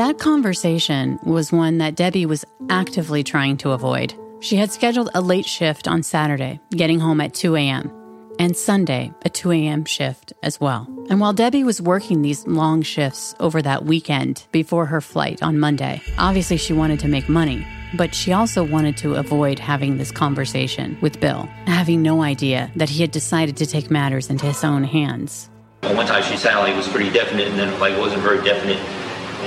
That 0.00 0.18
conversation 0.18 1.18
was 1.24 1.52
one 1.52 1.76
that 1.76 1.94
Debbie 1.94 2.24
was 2.24 2.46
actively 2.70 3.22
trying 3.22 3.58
to 3.58 3.72
avoid. 3.72 4.14
She 4.40 4.56
had 4.56 4.72
scheduled 4.72 5.10
a 5.12 5.20
late 5.20 5.44
shift 5.44 5.86
on 5.86 6.02
Saturday, 6.02 6.58
getting 6.70 6.98
home 6.98 7.20
at 7.20 7.34
2 7.34 7.54
a.m., 7.56 7.92
and 8.38 8.56
Sunday, 8.56 9.12
a 9.26 9.28
2 9.28 9.52
a.m. 9.52 9.84
shift 9.84 10.32
as 10.42 10.58
well. 10.58 10.88
And 11.10 11.20
while 11.20 11.34
Debbie 11.34 11.64
was 11.64 11.82
working 11.82 12.22
these 12.22 12.46
long 12.46 12.80
shifts 12.80 13.34
over 13.40 13.60
that 13.60 13.84
weekend 13.84 14.46
before 14.52 14.86
her 14.86 15.02
flight 15.02 15.42
on 15.42 15.60
Monday, 15.60 16.00
obviously 16.16 16.56
she 16.56 16.72
wanted 16.72 17.00
to 17.00 17.08
make 17.08 17.28
money, 17.28 17.66
but 17.92 18.14
she 18.14 18.32
also 18.32 18.64
wanted 18.64 18.96
to 18.96 19.16
avoid 19.16 19.58
having 19.58 19.98
this 19.98 20.10
conversation 20.10 20.96
with 21.02 21.20
Bill, 21.20 21.46
having 21.66 22.00
no 22.00 22.22
idea 22.22 22.72
that 22.74 22.88
he 22.88 23.02
had 23.02 23.10
decided 23.10 23.58
to 23.58 23.66
take 23.66 23.90
matters 23.90 24.30
into 24.30 24.46
his 24.46 24.64
own 24.64 24.82
hands. 24.82 25.50
Well, 25.82 25.94
one 25.94 26.06
time 26.06 26.22
she 26.22 26.38
sounded 26.38 26.60
like 26.62 26.72
it 26.72 26.78
was 26.78 26.88
pretty 26.88 27.10
definite, 27.10 27.48
and 27.48 27.58
then 27.58 27.78
like 27.80 27.92
it 27.92 28.00
wasn't 28.00 28.22
very 28.22 28.42
definite. 28.42 28.80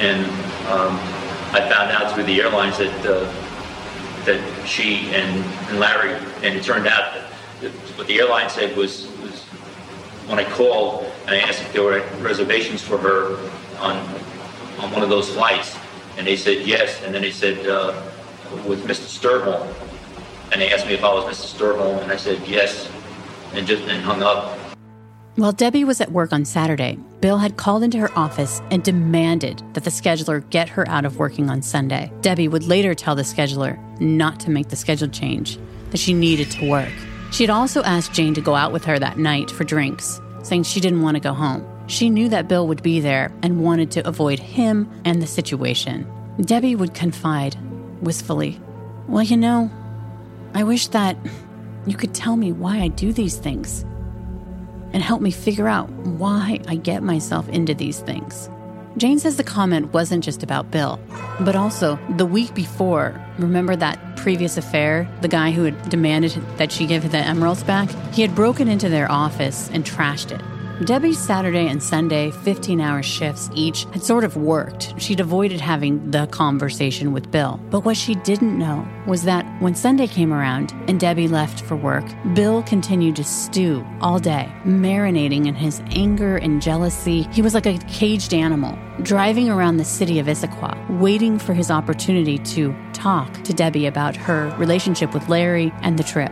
And 0.03 0.25
um, 0.67 0.99
I 1.53 1.61
found 1.71 1.89
out 1.91 2.13
through 2.13 2.25
the 2.25 2.41
airlines 2.41 2.77
that 2.77 3.05
uh, 3.05 3.23
that 4.25 4.67
she 4.67 5.07
and, 5.15 5.45
and 5.69 5.79
Larry, 5.79 6.11
and 6.43 6.57
it 6.57 6.63
turned 6.63 6.87
out 6.87 7.13
that, 7.61 7.71
what 7.95 8.07
the 8.07 8.19
airline 8.19 8.49
said 8.49 8.75
was, 8.75 9.07
was 9.21 9.43
when 10.27 10.39
I 10.39 10.43
called 10.43 11.05
and 11.25 11.31
I 11.31 11.39
asked 11.39 11.61
if 11.61 11.71
there 11.71 11.83
were 11.83 12.03
reservations 12.19 12.81
for 12.81 12.97
her 12.97 13.37
on 13.79 13.95
on 14.79 14.91
one 14.91 15.03
of 15.03 15.09
those 15.09 15.29
flights, 15.29 15.77
and 16.17 16.27
they 16.27 16.35
said 16.35 16.67
yes, 16.67 17.01
and 17.03 17.15
then 17.15 17.21
they 17.21 17.31
said 17.31 17.65
uh, 17.65 17.93
with 18.67 18.83
Mr. 18.85 19.07
Sturholm, 19.07 19.73
and 20.51 20.61
they 20.61 20.73
asked 20.73 20.85
me 20.85 20.95
if 20.95 21.03
I 21.05 21.13
was 21.13 21.23
Mr. 21.23 21.47
Sturholm, 21.55 22.03
and 22.03 22.11
I 22.11 22.17
said 22.17 22.45
yes, 22.45 22.89
and 23.53 23.65
just 23.65 23.83
and 23.83 24.03
hung 24.03 24.21
up. 24.21 24.57
While 25.35 25.51
Debbie 25.51 25.83
was 25.83 25.99
at 25.99 26.11
work 26.11 26.31
on 26.31 26.45
Saturday, 26.45 26.99
Bill 27.19 27.39
had 27.39 27.57
called 27.57 27.81
into 27.81 27.97
her 27.97 28.15
office 28.15 28.61
and 28.69 28.83
demanded 28.83 29.63
that 29.73 29.83
the 29.83 29.89
scheduler 29.89 30.47
get 30.51 30.69
her 30.69 30.87
out 30.87 31.05
of 31.05 31.17
working 31.17 31.49
on 31.49 31.63
Sunday. 31.63 32.11
Debbie 32.21 32.47
would 32.47 32.67
later 32.67 32.93
tell 32.93 33.15
the 33.15 33.23
scheduler 33.23 33.79
not 33.99 34.39
to 34.41 34.51
make 34.51 34.67
the 34.67 34.75
schedule 34.75 35.07
change, 35.07 35.57
that 35.89 35.97
she 35.97 36.13
needed 36.13 36.51
to 36.51 36.69
work. 36.69 36.93
She 37.31 37.41
had 37.41 37.49
also 37.49 37.81
asked 37.81 38.13
Jane 38.13 38.35
to 38.35 38.41
go 38.41 38.53
out 38.53 38.71
with 38.71 38.85
her 38.85 38.99
that 38.99 39.17
night 39.17 39.49
for 39.49 39.63
drinks, 39.63 40.21
saying 40.43 40.63
she 40.63 40.79
didn't 40.79 41.01
want 41.01 41.15
to 41.15 41.19
go 41.19 41.33
home. 41.33 41.67
She 41.87 42.11
knew 42.11 42.29
that 42.29 42.47
Bill 42.47 42.67
would 42.67 42.83
be 42.83 42.99
there 42.99 43.31
and 43.41 43.63
wanted 43.63 43.89
to 43.91 44.07
avoid 44.07 44.37
him 44.37 44.87
and 45.03 45.19
the 45.19 45.25
situation. 45.25 46.05
Debbie 46.41 46.75
would 46.75 46.93
confide 46.93 47.57
wistfully, 48.03 48.61
Well, 49.07 49.23
you 49.23 49.37
know, 49.37 49.71
I 50.53 50.63
wish 50.63 50.89
that 50.89 51.17
You 51.87 51.97
could 51.97 52.13
tell 52.13 52.37
me 52.37 52.51
why 52.51 52.79
I 52.79 52.87
do 52.87 53.11
these 53.11 53.35
things 53.35 53.83
and 54.93 55.03
help 55.03 55.21
me 55.21 55.31
figure 55.31 55.67
out 55.67 55.89
why 55.89 56.59
I 56.67 56.75
get 56.75 57.03
myself 57.03 57.49
into 57.49 57.73
these 57.73 57.99
things. 57.99 58.49
Jane 58.95 59.17
says 59.17 59.37
the 59.37 59.43
comment 59.43 59.91
wasn't 59.91 60.23
just 60.23 60.43
about 60.43 60.69
Bill, 60.69 60.99
but 61.39 61.55
also 61.55 61.97
the 62.15 62.27
week 62.27 62.53
before. 62.53 63.19
Remember 63.39 63.75
that 63.75 64.17
previous 64.17 64.55
affair? 64.55 65.09
The 65.21 65.27
guy 65.27 65.49
who 65.49 65.63
had 65.63 65.89
demanded 65.89 66.33
that 66.57 66.71
she 66.71 66.85
give 66.85 67.11
the 67.11 67.17
emeralds 67.17 67.63
back? 67.63 67.89
He 68.13 68.21
had 68.21 68.35
broken 68.35 68.67
into 68.67 68.89
their 68.89 69.11
office 69.11 69.69
and 69.73 69.83
trashed 69.83 70.31
it. 70.31 70.41
Debbie's 70.81 71.19
Saturday 71.19 71.67
and 71.67 71.81
Sunday 71.81 72.31
15 72.31 72.81
hour 72.81 73.03
shifts 73.03 73.49
each 73.53 73.85
had 73.93 74.03
sort 74.03 74.23
of 74.23 74.35
worked. 74.35 74.99
She'd 74.99 75.19
avoided 75.19 75.61
having 75.61 76.09
the 76.09 76.25
conversation 76.27 77.13
with 77.13 77.29
Bill. 77.31 77.59
But 77.69 77.85
what 77.85 77.95
she 77.95 78.15
didn't 78.15 78.57
know 78.57 78.85
was 79.05 79.23
that 79.23 79.45
when 79.61 79.75
Sunday 79.75 80.07
came 80.07 80.33
around 80.33 80.73
and 80.87 80.99
Debbie 80.99 81.27
left 81.27 81.61
for 81.61 81.75
work, 81.75 82.03
Bill 82.33 82.63
continued 82.63 83.15
to 83.17 83.23
stew 83.23 83.85
all 84.01 84.19
day, 84.19 84.51
marinating 84.65 85.47
in 85.47 85.53
his 85.53 85.79
anger 85.91 86.37
and 86.37 86.61
jealousy. 86.61 87.27
He 87.31 87.43
was 87.43 87.53
like 87.53 87.67
a 87.67 87.77
caged 87.87 88.33
animal, 88.33 88.77
driving 89.03 89.49
around 89.49 89.77
the 89.77 89.85
city 89.85 90.17
of 90.17 90.25
Issaquah, 90.25 90.99
waiting 90.99 91.37
for 91.37 91.53
his 91.53 91.69
opportunity 91.69 92.39
to 92.39 92.75
talk 92.93 93.31
to 93.43 93.53
Debbie 93.53 93.85
about 93.85 94.15
her 94.15 94.53
relationship 94.57 95.13
with 95.13 95.29
Larry 95.29 95.71
and 95.81 95.99
the 95.99 96.03
trip. 96.03 96.31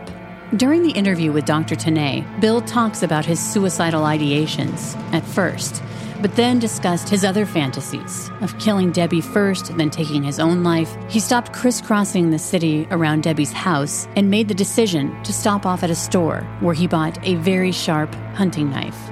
During 0.56 0.82
the 0.82 0.90
interview 0.90 1.32
with 1.32 1.46
Dr. 1.46 1.74
Tanay, 1.74 2.26
Bill 2.38 2.60
talks 2.60 3.02
about 3.02 3.24
his 3.24 3.40
suicidal 3.40 4.02
ideations 4.02 4.94
at 5.14 5.24
first, 5.24 5.82
but 6.20 6.36
then 6.36 6.58
discussed 6.58 7.08
his 7.08 7.24
other 7.24 7.46
fantasies 7.46 8.30
of 8.42 8.58
killing 8.58 8.92
Debbie 8.92 9.22
first, 9.22 9.74
then 9.78 9.88
taking 9.88 10.22
his 10.22 10.38
own 10.38 10.62
life. 10.62 10.94
He 11.08 11.20
stopped 11.20 11.54
crisscrossing 11.54 12.30
the 12.30 12.38
city 12.38 12.86
around 12.90 13.22
Debbie's 13.22 13.50
house 13.50 14.06
and 14.14 14.30
made 14.30 14.48
the 14.48 14.54
decision 14.54 15.22
to 15.22 15.32
stop 15.32 15.64
off 15.64 15.82
at 15.82 15.90
a 15.90 15.94
store 15.94 16.42
where 16.60 16.74
he 16.74 16.86
bought 16.86 17.18
a 17.26 17.36
very 17.36 17.72
sharp 17.72 18.14
hunting 18.34 18.68
knife. 18.68 19.11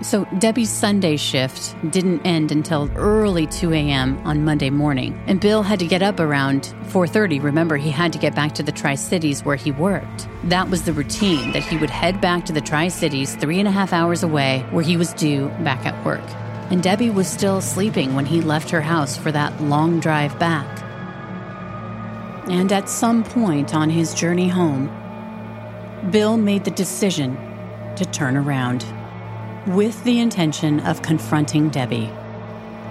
So 0.00 0.26
Debbie's 0.38 0.70
Sunday 0.70 1.16
shift 1.16 1.74
didn't 1.90 2.24
end 2.24 2.52
until 2.52 2.88
early 2.94 3.48
2 3.48 3.72
a.m. 3.72 4.16
on 4.24 4.44
Monday 4.44 4.70
morning, 4.70 5.20
and 5.26 5.40
Bill 5.40 5.64
had 5.64 5.80
to 5.80 5.88
get 5.88 6.02
up 6.02 6.20
around 6.20 6.72
4:30. 6.84 7.42
Remember, 7.42 7.76
he 7.76 7.90
had 7.90 8.12
to 8.12 8.18
get 8.18 8.32
back 8.32 8.54
to 8.54 8.62
the 8.62 8.70
Tri 8.70 8.94
Cities 8.94 9.44
where 9.44 9.56
he 9.56 9.72
worked. 9.72 10.28
That 10.44 10.70
was 10.70 10.82
the 10.82 10.92
routine 10.92 11.50
that 11.50 11.64
he 11.64 11.76
would 11.76 11.90
head 11.90 12.20
back 12.20 12.44
to 12.44 12.52
the 12.52 12.60
Tri 12.60 12.86
Cities, 12.88 13.34
three 13.34 13.58
and 13.58 13.66
a 13.66 13.72
half 13.72 13.92
hours 13.92 14.22
away, 14.22 14.64
where 14.70 14.84
he 14.84 14.96
was 14.96 15.12
due 15.14 15.48
back 15.64 15.84
at 15.84 16.04
work. 16.04 16.22
And 16.70 16.80
Debbie 16.80 17.10
was 17.10 17.26
still 17.26 17.60
sleeping 17.60 18.14
when 18.14 18.26
he 18.26 18.40
left 18.40 18.70
her 18.70 18.82
house 18.82 19.16
for 19.16 19.32
that 19.32 19.60
long 19.60 19.98
drive 19.98 20.38
back. 20.38 20.80
And 22.48 22.70
at 22.72 22.88
some 22.88 23.24
point 23.24 23.74
on 23.74 23.90
his 23.90 24.14
journey 24.14 24.48
home, 24.48 24.88
Bill 26.12 26.36
made 26.36 26.64
the 26.64 26.70
decision 26.70 27.36
to 27.96 28.04
turn 28.04 28.36
around 28.36 28.84
with 29.68 30.02
the 30.04 30.18
intention 30.18 30.80
of 30.80 31.02
confronting 31.02 31.68
Debbie. 31.68 32.10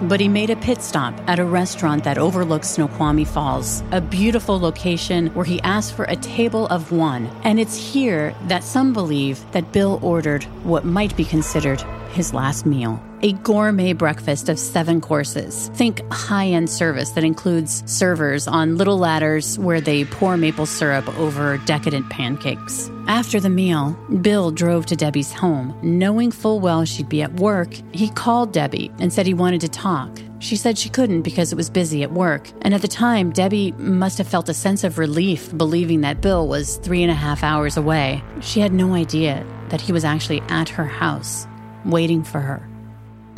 But 0.02 0.20
he 0.20 0.28
made 0.28 0.50
a 0.50 0.56
pit 0.56 0.80
stop 0.80 1.12
at 1.26 1.40
a 1.40 1.44
restaurant 1.44 2.04
that 2.04 2.18
overlooks 2.18 2.70
Snoqualmie 2.70 3.24
Falls, 3.24 3.82
a 3.90 4.00
beautiful 4.00 4.58
location 4.60 5.26
where 5.34 5.44
he 5.44 5.60
asked 5.62 5.94
for 5.94 6.04
a 6.04 6.16
table 6.16 6.68
of 6.68 6.92
one. 6.92 7.26
And 7.42 7.58
it's 7.58 7.76
here 7.76 8.34
that 8.46 8.62
some 8.62 8.92
believe 8.92 9.44
that 9.52 9.72
Bill 9.72 9.98
ordered 10.02 10.44
what 10.62 10.84
might 10.84 11.16
be 11.16 11.24
considered 11.24 11.80
his 12.12 12.32
last 12.32 12.64
meal 12.64 13.02
a 13.22 13.32
gourmet 13.32 13.92
breakfast 13.92 14.48
of 14.48 14.58
seven 14.58 15.00
courses. 15.00 15.68
Think 15.74 16.02
high 16.12 16.46
end 16.46 16.70
service 16.70 17.10
that 17.10 17.24
includes 17.24 17.82
servers 17.90 18.46
on 18.46 18.76
little 18.76 18.98
ladders 18.98 19.58
where 19.58 19.80
they 19.80 20.04
pour 20.04 20.36
maple 20.36 20.66
syrup 20.66 21.08
over 21.18 21.58
decadent 21.58 22.08
pancakes. 22.10 22.90
After 23.06 23.40
the 23.40 23.50
meal, 23.50 23.98
Bill 24.20 24.50
drove 24.50 24.86
to 24.86 24.96
Debbie's 24.96 25.32
home. 25.32 25.78
Knowing 25.82 26.30
full 26.30 26.60
well 26.60 26.84
she'd 26.84 27.08
be 27.08 27.22
at 27.22 27.34
work, 27.34 27.74
he 27.92 28.10
called 28.10 28.52
Debbie 28.52 28.90
and 28.98 29.12
said 29.12 29.26
he 29.26 29.34
wanted 29.34 29.62
to 29.62 29.68
talk. 29.68 30.10
She 30.40 30.56
said 30.56 30.78
she 30.78 30.88
couldn't 30.88 31.22
because 31.22 31.52
it 31.52 31.56
was 31.56 31.68
busy 31.68 32.02
at 32.02 32.12
work. 32.12 32.48
And 32.62 32.72
at 32.72 32.82
the 32.82 32.88
time, 32.88 33.30
Debbie 33.30 33.72
must 33.72 34.18
have 34.18 34.28
felt 34.28 34.48
a 34.48 34.54
sense 34.54 34.84
of 34.84 34.98
relief 34.98 35.56
believing 35.56 36.02
that 36.02 36.20
Bill 36.20 36.46
was 36.46 36.76
three 36.76 37.02
and 37.02 37.10
a 37.10 37.14
half 37.14 37.42
hours 37.42 37.76
away. 37.76 38.22
She 38.40 38.60
had 38.60 38.72
no 38.72 38.94
idea 38.94 39.44
that 39.70 39.80
he 39.80 39.92
was 39.92 40.04
actually 40.04 40.40
at 40.42 40.68
her 40.68 40.84
house, 40.84 41.46
waiting 41.84 42.22
for 42.22 42.40
her. 42.40 42.67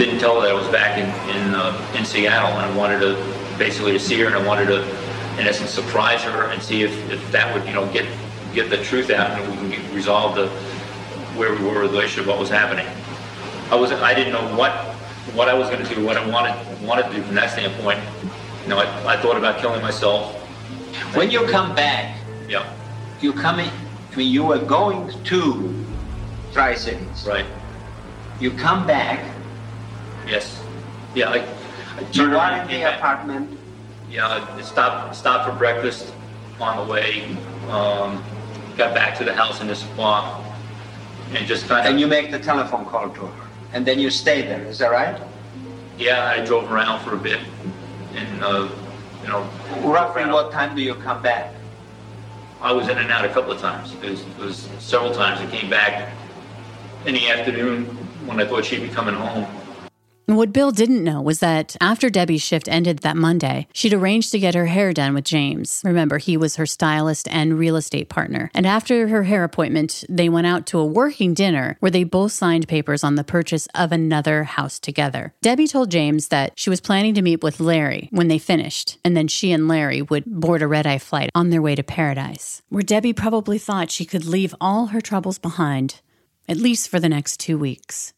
Didn't 0.01 0.19
tell 0.19 0.41
her 0.41 0.47
that 0.47 0.51
I 0.51 0.55
was 0.55 0.67
back 0.69 0.97
in 0.97 1.05
in, 1.37 1.55
uh, 1.55 1.95
in 1.95 2.07
Seattle, 2.07 2.49
and 2.59 2.73
I 2.73 2.75
wanted 2.75 3.01
to 3.01 3.57
basically 3.59 3.93
to 3.93 4.01
see 4.01 4.19
her, 4.21 4.27
and 4.29 4.35
I 4.35 4.43
wanted 4.47 4.65
to, 4.69 4.83
in 5.39 5.47
essence, 5.47 5.69
surprise 5.69 6.23
her 6.23 6.45
and 6.53 6.63
see 6.63 6.83
if, 6.85 7.11
if 7.11 7.31
that 7.33 7.53
would, 7.55 7.67
you 7.69 7.75
know, 7.75 7.85
get 7.93 8.07
get 8.55 8.71
the 8.71 8.83
truth 8.83 9.11
out, 9.11 9.39
and 9.39 9.51
we 9.51 9.57
can 9.59 9.69
get, 9.69 9.95
resolve 9.95 10.37
the 10.37 10.49
where 11.37 11.55
we 11.55 11.63
were 11.65 11.83
with 11.83 11.91
the 11.91 11.99
relationship, 11.99 12.27
what 12.27 12.39
was 12.39 12.49
happening. 12.49 12.87
I 13.71 13.75
was 13.75 13.93
I 13.93 14.15
didn't 14.15 14.33
know 14.33 14.57
what 14.57 14.73
what 15.35 15.51
I 15.51 15.55
was 15.55 15.69
going 15.69 15.85
to 15.85 15.95
do, 15.95 16.03
what 16.03 16.17
I 16.17 16.27
wanted 16.27 16.57
wanted 16.83 17.03
to 17.09 17.13
do 17.17 17.23
from 17.23 17.35
that 17.35 17.51
standpoint. 17.51 18.01
You 18.63 18.71
know, 18.71 18.79
I, 18.79 19.17
I 19.17 19.21
thought 19.21 19.37
about 19.37 19.61
killing 19.61 19.83
myself. 19.83 20.35
When 21.15 21.31
you 21.31 21.47
come 21.47 21.75
back, 21.75 22.17
Yeah, 22.49 22.65
you 23.21 23.35
come 23.35 23.61
in, 23.61 23.69
I 23.69 24.17
mean, 24.17 24.33
you 24.33 24.45
were 24.45 24.61
going 24.61 25.13
to 25.25 25.85
Tri 26.55 26.75
Cities. 26.75 27.27
right. 27.29 27.45
You 28.41 28.51
come 28.53 28.87
back, 28.87 29.21
Yes. 30.31 30.63
Yeah, 31.15 31.31
I, 31.31 31.39
I 31.99 32.01
you 32.13 32.13
turned 32.13 32.33
around 32.33 32.55
in 32.55 32.61
and 32.61 32.71
came 32.71 32.81
the 32.81 32.87
back. 32.87 32.99
apartment, 32.99 33.59
Yeah, 34.09 34.47
I 34.57 34.61
stopped 34.63 35.17
stopped 35.17 35.51
for 35.51 35.57
breakfast 35.57 36.13
on 36.61 36.87
the 36.87 36.93
way. 36.93 37.25
Um, 37.69 38.23
got 38.77 38.95
back 38.95 39.19
to 39.19 39.25
the 39.25 39.35
house 39.35 39.61
in 39.61 39.67
this 39.67 39.81
spot, 39.81 40.41
and 41.35 41.47
just 41.47 41.67
kind 41.67 41.85
of 41.85 41.91
and 41.91 42.01
you 42.01 42.07
make 42.07 42.31
the 42.31 42.39
telephone 42.39 42.85
call 42.87 43.11
to 43.11 43.27
her. 43.27 43.49
And 43.73 43.85
then 43.85 43.99
you 43.99 44.11
stay 44.11 44.43
there, 44.43 44.63
is 44.65 44.79
that 44.79 44.91
right? 44.91 45.21
yeah, 45.99 46.35
I 46.35 46.45
drove 46.45 46.73
around 46.73 47.05
for 47.05 47.15
a 47.15 47.19
bit, 47.19 47.41
and 48.15 48.43
uh, 48.45 48.69
you 49.23 49.29
know, 49.29 49.49
Roughly 49.83 50.25
what 50.27 50.51
time 50.53 50.75
do 50.75 50.83
you 50.83 50.95
come 50.95 51.23
back? 51.23 51.53
I 52.61 52.73
was 52.73 52.89
in 52.89 52.99
and 52.99 53.11
out 53.11 53.25
a 53.25 53.29
couple 53.29 53.53
of 53.53 53.61
times. 53.61 53.95
It 54.03 54.11
was, 54.11 54.21
it 54.21 54.39
was 54.39 54.69
several 54.79 55.13
times. 55.13 55.41
I 55.41 55.47
came 55.55 55.71
back 55.71 56.13
in 57.07 57.15
the 57.15 57.29
afternoon 57.31 57.85
when 58.27 58.41
I 58.41 58.47
thought 58.47 58.65
she'd 58.65 58.83
be 58.83 58.89
coming 58.89 59.15
home. 59.15 59.47
And 60.31 60.37
What 60.37 60.53
Bill 60.53 60.71
didn't 60.71 61.03
know 61.03 61.21
was 61.21 61.41
that 61.41 61.77
after 61.81 62.09
Debbie's 62.09 62.41
shift 62.41 62.69
ended 62.69 63.01
that 63.01 63.17
Monday, 63.17 63.67
she'd 63.73 63.93
arranged 63.93 64.31
to 64.31 64.39
get 64.39 64.55
her 64.55 64.67
hair 64.67 64.93
done 64.93 65.13
with 65.13 65.25
James. 65.25 65.83
Remember, 65.85 66.19
he 66.19 66.37
was 66.37 66.55
her 66.55 66.67
stylist 66.67 67.27
and 67.33 67.59
real 67.59 67.75
estate 67.75 68.09
partner. 68.09 68.49
And 68.55 68.65
after 68.65 69.09
her 69.09 69.25
hair 69.25 69.43
appointment, 69.43 70.05
they 70.09 70.29
went 70.29 70.47
out 70.47 70.67
to 70.67 70.79
a 70.79 70.87
working 70.87 71.35
dinner 71.35 71.77
where 71.81 71.91
they 71.91 72.05
both 72.05 72.31
signed 72.31 72.69
papers 72.69 73.03
on 73.03 73.17
the 73.17 73.25
purchase 73.25 73.67
of 73.75 73.91
another 73.91 74.45
house 74.45 74.79
together. 74.79 75.35
Debbie 75.43 75.67
told 75.67 75.91
James 75.91 76.29
that 76.29 76.53
she 76.55 76.71
was 76.71 76.81
planning 76.81 77.15
to 77.15 77.23
meet 77.23 77.43
with 77.43 77.59
Larry 77.59 78.09
when 78.13 78.29
they 78.29 78.39
finished, 78.39 78.99
and 79.05 79.17
then 79.17 79.27
she 79.27 79.51
and 79.51 79.67
Larry 79.67 80.01
would 80.01 80.27
board 80.27 80.63
a 80.63 80.69
red 80.69 80.87
eye 80.87 80.99
flight 80.99 81.31
on 81.35 81.51
their 81.51 81.61
way 81.61 81.75
to 81.75 81.83
paradise, 81.83 82.63
where 82.69 82.85
Debbie 82.85 83.13
probably 83.13 83.59
thought 83.59 83.91
she 83.91 84.05
could 84.05 84.25
leave 84.25 84.55
all 84.61 84.87
her 84.87 85.01
troubles 85.01 85.41
behind, 85.41 86.01
at 86.49 86.57
least 86.57 86.89
for 86.89 87.01
the 87.01 87.09
next 87.09 87.41
two 87.41 87.59
weeks. 87.59 88.13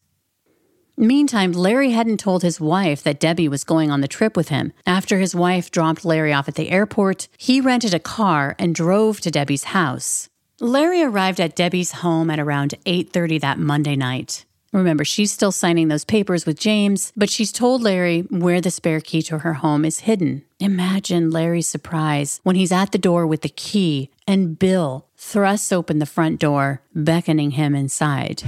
Meantime, 0.95 1.51
Larry 1.53 1.89
hadn't 1.89 2.19
told 2.19 2.43
his 2.43 2.61
wife 2.61 3.01
that 3.01 3.19
Debbie 3.19 3.47
was 3.47 3.63
going 3.63 3.89
on 3.89 4.01
the 4.01 4.07
trip 4.07 4.37
with 4.37 4.49
him. 4.49 4.73
After 4.85 5.17
his 5.17 5.33
wife 5.33 5.71
dropped 5.71 6.05
Larry 6.05 6.31
off 6.31 6.47
at 6.47 6.53
the 6.53 6.69
airport, 6.69 7.27
he 7.35 7.59
rented 7.59 7.95
a 7.95 7.99
car 7.99 8.55
and 8.59 8.75
drove 8.75 9.19
to 9.21 9.31
Debbie's 9.31 9.65
house. 9.65 10.29
Larry 10.59 11.01
arrived 11.01 11.39
at 11.39 11.55
Debbie's 11.55 11.93
home 12.03 12.29
at 12.29 12.39
around 12.39 12.75
8:30 12.85 13.39
that 13.39 13.57
Monday 13.57 13.95
night. 13.95 14.45
Remember, 14.71 15.03
she's 15.03 15.31
still 15.31 15.51
signing 15.51 15.87
those 15.87 16.05
papers 16.05 16.45
with 16.45 16.59
James, 16.59 17.11
but 17.15 17.29
she's 17.29 17.51
told 17.51 17.81
Larry 17.81 18.21
where 18.29 18.61
the 18.61 18.71
spare 18.71 19.01
key 19.01 19.21
to 19.23 19.39
her 19.39 19.55
home 19.55 19.85
is 19.85 20.01
hidden. 20.01 20.43
Imagine 20.59 21.31
Larry's 21.31 21.67
surprise 21.67 22.39
when 22.43 22.55
he's 22.55 22.71
at 22.71 22.91
the 22.91 22.97
door 22.97 23.25
with 23.25 23.41
the 23.41 23.49
key 23.49 24.09
and 24.27 24.57
Bill 24.57 25.07
thrusts 25.17 25.71
open 25.71 25.99
the 25.99 26.05
front 26.05 26.39
door, 26.39 26.81
beckoning 26.93 27.51
him 27.51 27.75
inside. 27.75 28.43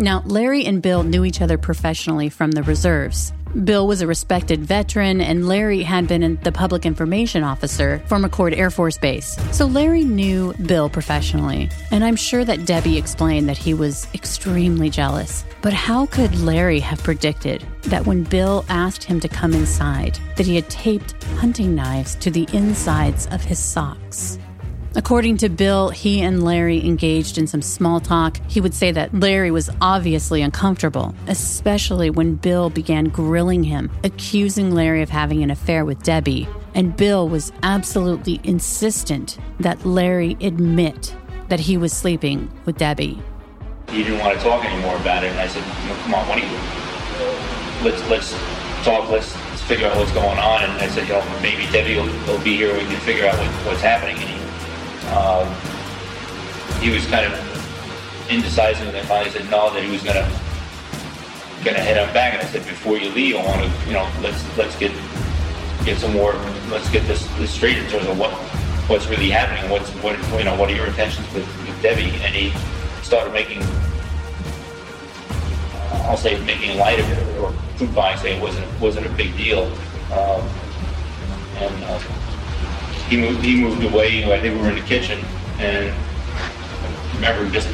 Now, 0.00 0.22
Larry 0.26 0.64
and 0.64 0.80
Bill 0.80 1.02
knew 1.02 1.24
each 1.24 1.40
other 1.40 1.58
professionally 1.58 2.28
from 2.28 2.52
the 2.52 2.62
reserves. 2.62 3.32
Bill 3.64 3.88
was 3.88 4.00
a 4.00 4.06
respected 4.06 4.60
veteran, 4.60 5.20
and 5.20 5.48
Larry 5.48 5.82
had 5.82 6.06
been 6.06 6.38
the 6.44 6.52
public 6.52 6.86
information 6.86 7.42
officer 7.42 8.00
for 8.06 8.18
McChord 8.18 8.56
Air 8.56 8.70
Force 8.70 8.96
Base. 8.96 9.36
So 9.50 9.66
Larry 9.66 10.04
knew 10.04 10.54
Bill 10.66 10.88
professionally, 10.88 11.68
and 11.90 12.04
I'm 12.04 12.14
sure 12.14 12.44
that 12.44 12.64
Debbie 12.64 12.96
explained 12.96 13.48
that 13.48 13.58
he 13.58 13.74
was 13.74 14.06
extremely 14.14 14.88
jealous. 14.88 15.44
But 15.62 15.72
how 15.72 16.06
could 16.06 16.38
Larry 16.38 16.78
have 16.78 17.02
predicted 17.02 17.66
that 17.82 18.06
when 18.06 18.22
Bill 18.22 18.64
asked 18.68 19.02
him 19.02 19.18
to 19.18 19.28
come 19.28 19.52
inside, 19.52 20.20
that 20.36 20.46
he 20.46 20.54
had 20.54 20.70
taped 20.70 21.20
hunting 21.38 21.74
knives 21.74 22.14
to 22.16 22.30
the 22.30 22.46
insides 22.52 23.26
of 23.28 23.42
his 23.42 23.58
socks? 23.58 24.38
According 24.96 25.36
to 25.38 25.48
Bill, 25.48 25.90
he 25.90 26.22
and 26.22 26.42
Larry 26.42 26.84
engaged 26.84 27.36
in 27.36 27.46
some 27.46 27.62
small 27.62 28.00
talk. 28.00 28.40
He 28.48 28.60
would 28.60 28.74
say 28.74 28.90
that 28.90 29.14
Larry 29.14 29.50
was 29.50 29.70
obviously 29.80 30.40
uncomfortable, 30.42 31.14
especially 31.26 32.10
when 32.10 32.36
Bill 32.36 32.70
began 32.70 33.04
grilling 33.04 33.62
him, 33.62 33.90
accusing 34.02 34.74
Larry 34.74 35.02
of 35.02 35.10
having 35.10 35.42
an 35.42 35.50
affair 35.50 35.84
with 35.84 36.02
Debbie. 36.02 36.48
And 36.74 36.96
Bill 36.96 37.28
was 37.28 37.52
absolutely 37.62 38.40
insistent 38.44 39.38
that 39.60 39.84
Larry 39.84 40.36
admit 40.40 41.14
that 41.48 41.60
he 41.60 41.76
was 41.76 41.92
sleeping 41.92 42.50
with 42.64 42.78
Debbie. 42.78 43.20
He 43.90 44.02
didn't 44.02 44.20
want 44.20 44.36
to 44.38 44.44
talk 44.44 44.64
anymore 44.64 44.96
about 44.96 45.22
it, 45.22 45.30
and 45.30 45.40
I 45.40 45.48
said, 45.48 45.64
you 45.86 45.94
"Come 46.02 46.14
on, 46.14 46.28
what 46.28 46.38
do 46.38 46.46
you? 46.46 46.58
Let's 47.84 48.10
let's 48.10 48.32
talk. 48.84 49.08
Let's, 49.10 49.36
figure 49.68 49.86
out 49.86 49.96
what's 49.96 50.12
going 50.12 50.38
on." 50.38 50.62
And 50.62 50.72
I 50.72 50.88
said, 50.88 51.08
"You 51.08 51.20
maybe 51.42 51.70
Debbie 51.72 51.96
will, 51.96 52.06
will 52.26 52.42
be 52.42 52.56
here. 52.56 52.72
We 52.72 52.80
can 52.80 53.00
figure 53.00 53.26
out 53.26 53.36
what, 53.38 53.48
what's 53.66 53.80
happening." 53.80 54.16
Um, 55.14 55.48
he 56.80 56.90
was 56.90 57.06
kind 57.06 57.26
of 57.26 58.28
indecisive, 58.30 58.86
and 58.86 58.94
then 58.94 59.04
finally 59.06 59.30
said 59.30 59.50
no, 59.50 59.72
that 59.72 59.82
he 59.82 59.90
was 59.90 60.02
gonna 60.02 60.28
gonna 61.64 61.80
head 61.80 61.98
on 61.98 62.12
back. 62.14 62.34
And 62.34 62.42
I 62.42 62.46
said, 62.46 62.64
"Before 62.66 62.96
you 62.98 63.10
leave, 63.10 63.36
I 63.36 63.44
want 63.44 63.62
to, 63.62 63.86
you 63.86 63.94
know, 63.94 64.08
let's 64.22 64.44
let's 64.56 64.76
get 64.78 64.92
get 65.84 65.98
some 65.98 66.12
more. 66.12 66.34
Let's 66.70 66.88
get 66.90 67.06
this, 67.06 67.26
this 67.38 67.50
straight 67.50 67.78
in 67.78 67.86
terms 67.88 68.06
of 68.06 68.18
what 68.18 68.32
what's 68.88 69.06
really 69.08 69.30
happening. 69.30 69.70
What's 69.70 69.90
what 70.02 70.18
you 70.38 70.44
know? 70.44 70.56
What 70.56 70.70
are 70.70 70.74
your 70.74 70.86
intentions 70.86 71.26
with, 71.32 71.46
with 71.66 71.82
Debbie?" 71.82 72.10
And 72.22 72.34
he 72.34 72.52
started 73.02 73.32
making, 73.32 73.62
I'll 76.04 76.16
say, 76.16 76.38
making 76.44 76.78
light 76.78 77.00
of 77.00 77.10
it, 77.10 77.38
or 77.38 77.52
truthifying, 77.76 78.18
saying 78.18 78.38
it 78.38 78.42
wasn't 78.42 78.80
wasn't 78.80 79.06
a 79.06 79.10
big 79.10 79.36
deal. 79.36 79.64
Um, 80.12 80.42
and 81.56 81.84
uh, 81.84 82.00
he 83.08 83.16
moved 83.16 83.42
he 83.42 83.60
moved 83.60 83.82
away. 83.84 84.24
I 84.24 84.40
think 84.40 84.56
we 84.56 84.60
were 84.62 84.68
in 84.68 84.76
the 84.76 84.86
kitchen, 84.86 85.24
and 85.58 85.90
I 85.90 87.14
remember 87.14 87.50
just 87.50 87.68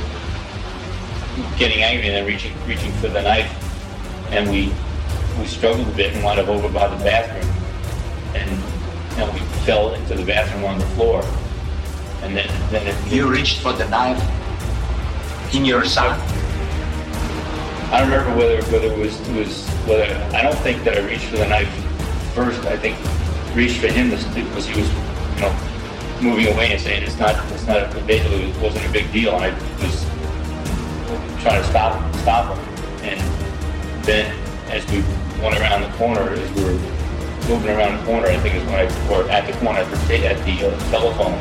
getting 1.59 1.83
angry 1.83 2.09
and 2.09 2.17
then 2.17 2.27
reaching 2.27 2.55
reaching 2.67 2.93
for 2.93 3.09
the 3.09 3.23
knife, 3.23 3.51
and 4.31 4.49
we 4.49 4.73
we 5.39 5.47
struggled 5.47 5.89
a 5.89 5.97
bit 5.97 6.15
and 6.15 6.23
wound 6.23 6.39
up 6.39 6.49
over 6.49 6.69
by 6.69 6.87
the 6.89 7.03
bathroom, 7.03 7.53
and 8.35 8.51
you 9.13 9.19
know, 9.19 9.33
we 9.33 9.41
fell 9.65 9.95
into 9.95 10.15
the 10.15 10.25
bathroom 10.25 10.65
on 10.65 10.79
the 10.79 10.87
floor, 10.95 11.25
and 12.23 12.37
then 12.37 12.49
then 12.71 12.87
it, 12.87 13.13
You 13.13 13.29
reached 13.29 13.61
for 13.61 13.73
the 13.73 13.89
knife 13.89 14.23
in 15.53 15.65
your 15.65 15.85
son. 15.85 16.19
I 17.91 18.01
don't 18.01 18.11
remember 18.11 18.37
whether 18.37 18.63
whether 18.71 18.87
it 18.87 18.99
was 18.99 19.19
was 19.31 19.67
whether 19.87 20.15
I 20.33 20.43
don't 20.43 20.59
think 20.59 20.85
that 20.85 20.97
I 20.97 21.01
reached 21.01 21.27
for 21.27 21.39
the 21.39 21.49
knife 21.49 21.69
first. 22.35 22.65
I 22.67 22.77
think 22.77 22.97
reached 23.57 23.81
for 23.81 23.89
him 23.89 24.11
because 24.11 24.67
he 24.67 24.81
was 24.81 25.14
you 25.35 25.41
know 25.41 25.75
moving 26.21 26.47
away 26.53 26.73
and 26.73 26.81
saying 26.81 27.03
it's 27.03 27.19
not 27.19 27.35
it's 27.53 27.67
not 27.67 27.83
a, 27.83 28.01
basically 28.07 28.51
it 28.51 28.63
wasn't 28.63 28.87
a 28.87 28.93
big 28.93 29.11
deal. 29.13 29.35
And 29.37 29.45
I 29.45 29.85
was 29.85 30.05
trying 31.43 31.63
to 31.63 31.69
stop 31.69 32.15
stop 32.17 32.57
him, 32.57 33.19
and 33.19 34.05
then 34.05 34.35
as 34.71 34.87
we 34.91 34.99
went 35.43 35.59
around 35.59 35.83
the 35.83 35.97
corner, 35.97 36.31
as 36.31 36.53
we 36.53 36.65
were 36.65 36.79
moving 37.49 37.71
around 37.77 37.99
the 37.99 38.05
corner, 38.07 38.29
I 38.29 38.39
think 38.39 38.55
is 38.55 38.65
when 38.65 38.75
I 38.75 39.11
or 39.11 39.29
at 39.31 39.47
the 39.47 39.59
corner 39.59 39.81
at 39.81 40.09
the 40.09 40.27
at 40.27 40.45
the 40.45 40.69
uh, 40.69 40.91
telephone 40.91 41.35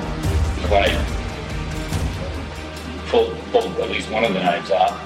is 0.64 0.70
when 0.70 0.84
I 0.84 1.24
pulled 3.08 3.38
pulled 3.52 3.80
at 3.80 3.89
least 3.89 4.10
one 4.12 4.24
of 4.24 4.34
the 4.34 4.39
knives 4.39 4.72
out. 4.72 5.00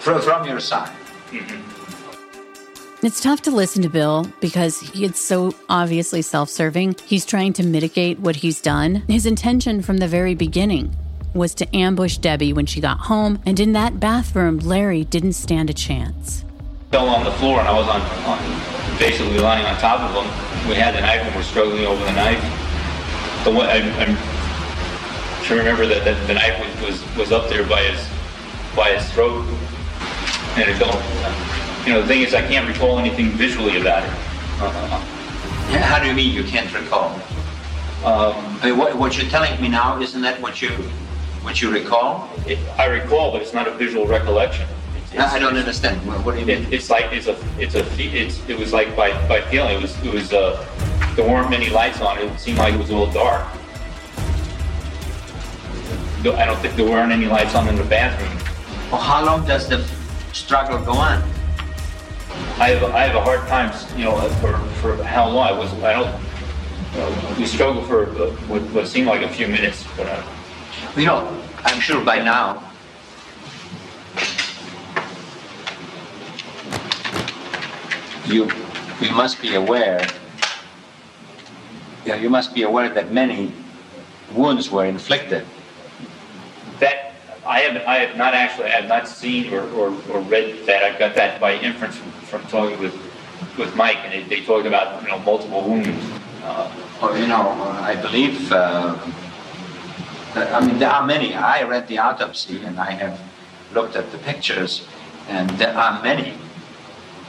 From, 0.00 0.20
from 0.22 0.46
your 0.46 0.60
son. 0.60 0.88
It's 3.06 3.20
tough 3.20 3.42
to 3.42 3.52
listen 3.52 3.82
to 3.82 3.88
Bill 3.88 4.26
because 4.40 4.80
he 4.80 5.06
so 5.12 5.54
obviously 5.68 6.22
self 6.22 6.50
serving. 6.50 6.96
He's 7.06 7.24
trying 7.24 7.52
to 7.52 7.62
mitigate 7.62 8.18
what 8.18 8.34
he's 8.34 8.60
done. 8.60 8.96
His 9.06 9.26
intention 9.26 9.80
from 9.80 9.98
the 9.98 10.08
very 10.08 10.34
beginning 10.34 10.92
was 11.32 11.54
to 11.54 11.76
ambush 11.76 12.18
Debbie 12.18 12.52
when 12.52 12.66
she 12.66 12.80
got 12.80 12.98
home, 12.98 13.38
and 13.46 13.60
in 13.60 13.74
that 13.74 14.00
bathroom, 14.00 14.58
Larry 14.58 15.04
didn't 15.04 15.34
stand 15.34 15.70
a 15.70 15.72
chance. 15.72 16.44
fell 16.90 17.08
on 17.08 17.22
the 17.22 17.30
floor 17.38 17.60
and 17.60 17.68
I 17.68 17.78
was 17.78 17.86
on, 17.86 18.00
on 18.26 18.98
basically 18.98 19.38
lying 19.38 19.64
on 19.66 19.76
top 19.78 20.00
of 20.00 20.10
him. 20.10 20.68
We 20.68 20.74
had 20.74 20.96
the 20.96 21.00
knife 21.00 21.20
and 21.20 21.36
we're 21.36 21.44
struggling 21.44 21.86
over 21.86 22.04
the 22.04 22.12
knife. 22.12 22.42
The 23.44 23.52
one, 23.52 23.66
I, 23.66 23.86
I'm 24.02 24.16
trying 25.44 25.60
remember 25.60 25.86
that, 25.86 26.04
that 26.04 26.26
the 26.26 26.34
knife 26.34 26.58
was, 26.58 26.90
was, 26.90 27.16
was 27.16 27.30
up 27.30 27.48
there 27.50 27.64
by 27.68 27.82
his 27.84 28.04
by 28.74 28.98
his 28.98 29.08
throat 29.12 29.46
and 30.56 30.68
it 30.68 30.74
fell. 30.74 31.45
You 31.86 31.92
know, 31.92 32.02
the 32.02 32.08
thing 32.08 32.22
is, 32.22 32.34
I 32.34 32.42
can't 32.42 32.66
recall 32.66 32.98
anything 32.98 33.28
visually 33.30 33.80
about 33.80 34.02
it. 34.02 34.10
Uh, 34.60 34.98
How 35.78 36.00
do 36.00 36.08
you 36.08 36.14
mean 36.14 36.34
you 36.34 36.42
can't 36.42 36.72
recall? 36.74 37.10
Um, 38.04 38.58
I 38.60 38.70
mean, 38.70 38.76
what, 38.76 38.96
what 38.96 39.16
you're 39.16 39.30
telling 39.30 39.60
me 39.62 39.68
now, 39.68 40.00
isn't 40.00 40.20
that 40.22 40.40
what 40.42 40.60
you 40.60 40.70
what 41.42 41.62
you 41.62 41.70
recall? 41.70 42.28
it, 42.44 42.58
I 42.76 42.86
recall, 42.86 43.30
but 43.30 43.40
it's 43.40 43.54
not 43.54 43.68
a 43.68 43.70
visual 43.70 44.04
recollection. 44.04 44.66
It's, 44.96 45.14
I 45.14 45.36
I 45.36 45.38
don't 45.38 45.56
understand. 45.56 46.04
What, 46.08 46.24
what 46.24 46.34
do 46.34 46.40
you 46.40 46.46
mean? 46.46 46.64
It, 46.64 46.72
it's 46.72 46.90
like 46.90 47.12
it's 47.12 47.28
a 47.28 47.36
it's 47.56 47.76
a 47.76 47.86
it's 48.00 48.42
it 48.48 48.58
was 48.58 48.72
like 48.72 48.96
by 48.96 49.12
by 49.28 49.40
feeling 49.42 49.76
it 49.76 49.82
was 49.82 49.96
it 50.04 50.12
was 50.12 50.32
uh 50.32 50.66
there 51.14 51.28
weren't 51.28 51.50
many 51.50 51.70
lights 51.70 52.00
on 52.00 52.18
it. 52.18 52.24
It 52.24 52.40
seemed 52.40 52.58
like 52.58 52.74
it 52.74 52.80
was 52.80 52.90
a 52.90 52.96
little 52.96 53.14
dark. 53.14 53.46
I 56.24 56.44
don't 56.46 56.58
think 56.58 56.74
there 56.74 56.90
weren't 56.90 57.12
any 57.12 57.26
lights 57.26 57.54
on 57.54 57.68
in 57.68 57.76
the 57.76 57.84
bathroom. 57.84 58.36
Well, 58.90 59.00
how 59.00 59.24
long 59.24 59.46
does 59.46 59.68
the 59.68 59.86
struggle 60.32 60.84
go 60.84 60.90
on? 60.90 61.22
I 62.58 62.70
have 62.70 62.82
I 62.94 63.02
have 63.06 63.16
a 63.16 63.20
hard 63.20 63.46
time, 63.48 63.70
you 63.98 64.04
know, 64.04 64.16
for 64.40 64.58
for 64.80 65.02
how 65.04 65.28
long 65.28 65.48
I 65.48 65.52
was. 65.52 65.72
I 65.82 65.92
don't. 65.92 67.36
We 67.38 67.44
struggled 67.44 67.86
for 67.86 68.06
what, 68.48 68.62
what 68.72 68.88
seemed 68.88 69.06
like 69.08 69.20
a 69.20 69.28
few 69.28 69.46
minutes, 69.48 69.84
but 69.96 70.06
uh, 70.06 70.22
You 70.96 71.04
know, 71.04 71.42
I'm 71.64 71.78
sure 71.80 72.02
by 72.02 72.18
now 72.22 72.62
you 78.26 78.48
you 79.00 79.12
must 79.12 79.42
be 79.42 79.54
aware. 79.54 80.06
Yeah, 82.06 82.16
you 82.16 82.30
must 82.30 82.54
be 82.54 82.62
aware 82.62 82.88
that 82.88 83.12
many 83.12 83.52
wounds 84.32 84.70
were 84.70 84.86
inflicted. 84.86 85.44
I 87.46 87.60
have 87.60 87.76
I 87.86 87.96
have 87.98 88.16
not 88.16 88.34
actually 88.34 88.66
I 88.66 88.80
have 88.80 88.88
not 88.88 89.06
seen 89.08 89.52
or, 89.52 89.62
or, 89.70 89.88
or 90.10 90.20
read 90.22 90.66
that. 90.66 90.82
I've 90.82 90.98
got 90.98 91.14
that 91.14 91.40
by 91.40 91.54
inference 91.54 91.96
from, 91.96 92.10
from 92.30 92.42
talking 92.48 92.78
with 92.80 92.94
with 93.58 93.74
Mike, 93.76 93.98
and 94.04 94.12
they, 94.12 94.22
they 94.28 94.44
talked 94.44 94.66
about 94.66 95.02
you 95.02 95.08
know 95.08 95.18
multiple 95.20 95.62
wounds. 95.62 96.04
Uh, 96.42 96.70
Or 97.02 97.12
you 97.18 97.26
know, 97.26 97.44
I 97.90 97.94
believe. 97.96 98.50
Uh, 98.50 98.96
that- 100.34 100.52
I 100.52 100.60
mean, 100.64 100.78
there 100.78 100.90
are 100.90 101.04
many. 101.06 101.34
I 101.34 101.62
read 101.62 101.86
the 101.88 101.98
autopsy 101.98 102.64
and 102.64 102.80
I 102.80 102.90
have 102.92 103.20
looked 103.74 103.96
at 103.96 104.10
the 104.12 104.18
pictures, 104.18 104.86
and 105.28 105.50
there 105.60 105.74
are 105.76 106.02
many, 106.02 106.32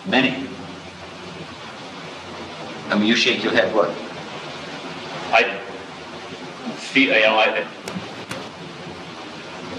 many. 0.06 0.48
I 2.90 2.96
mean, 2.96 3.08
you 3.08 3.16
shake 3.16 3.44
your 3.44 3.52
head. 3.54 3.76
What? 3.76 3.90
I 5.36 5.44
feel, 6.92 7.14
you 7.14 7.22
know, 7.28 7.36
I, 7.38 7.68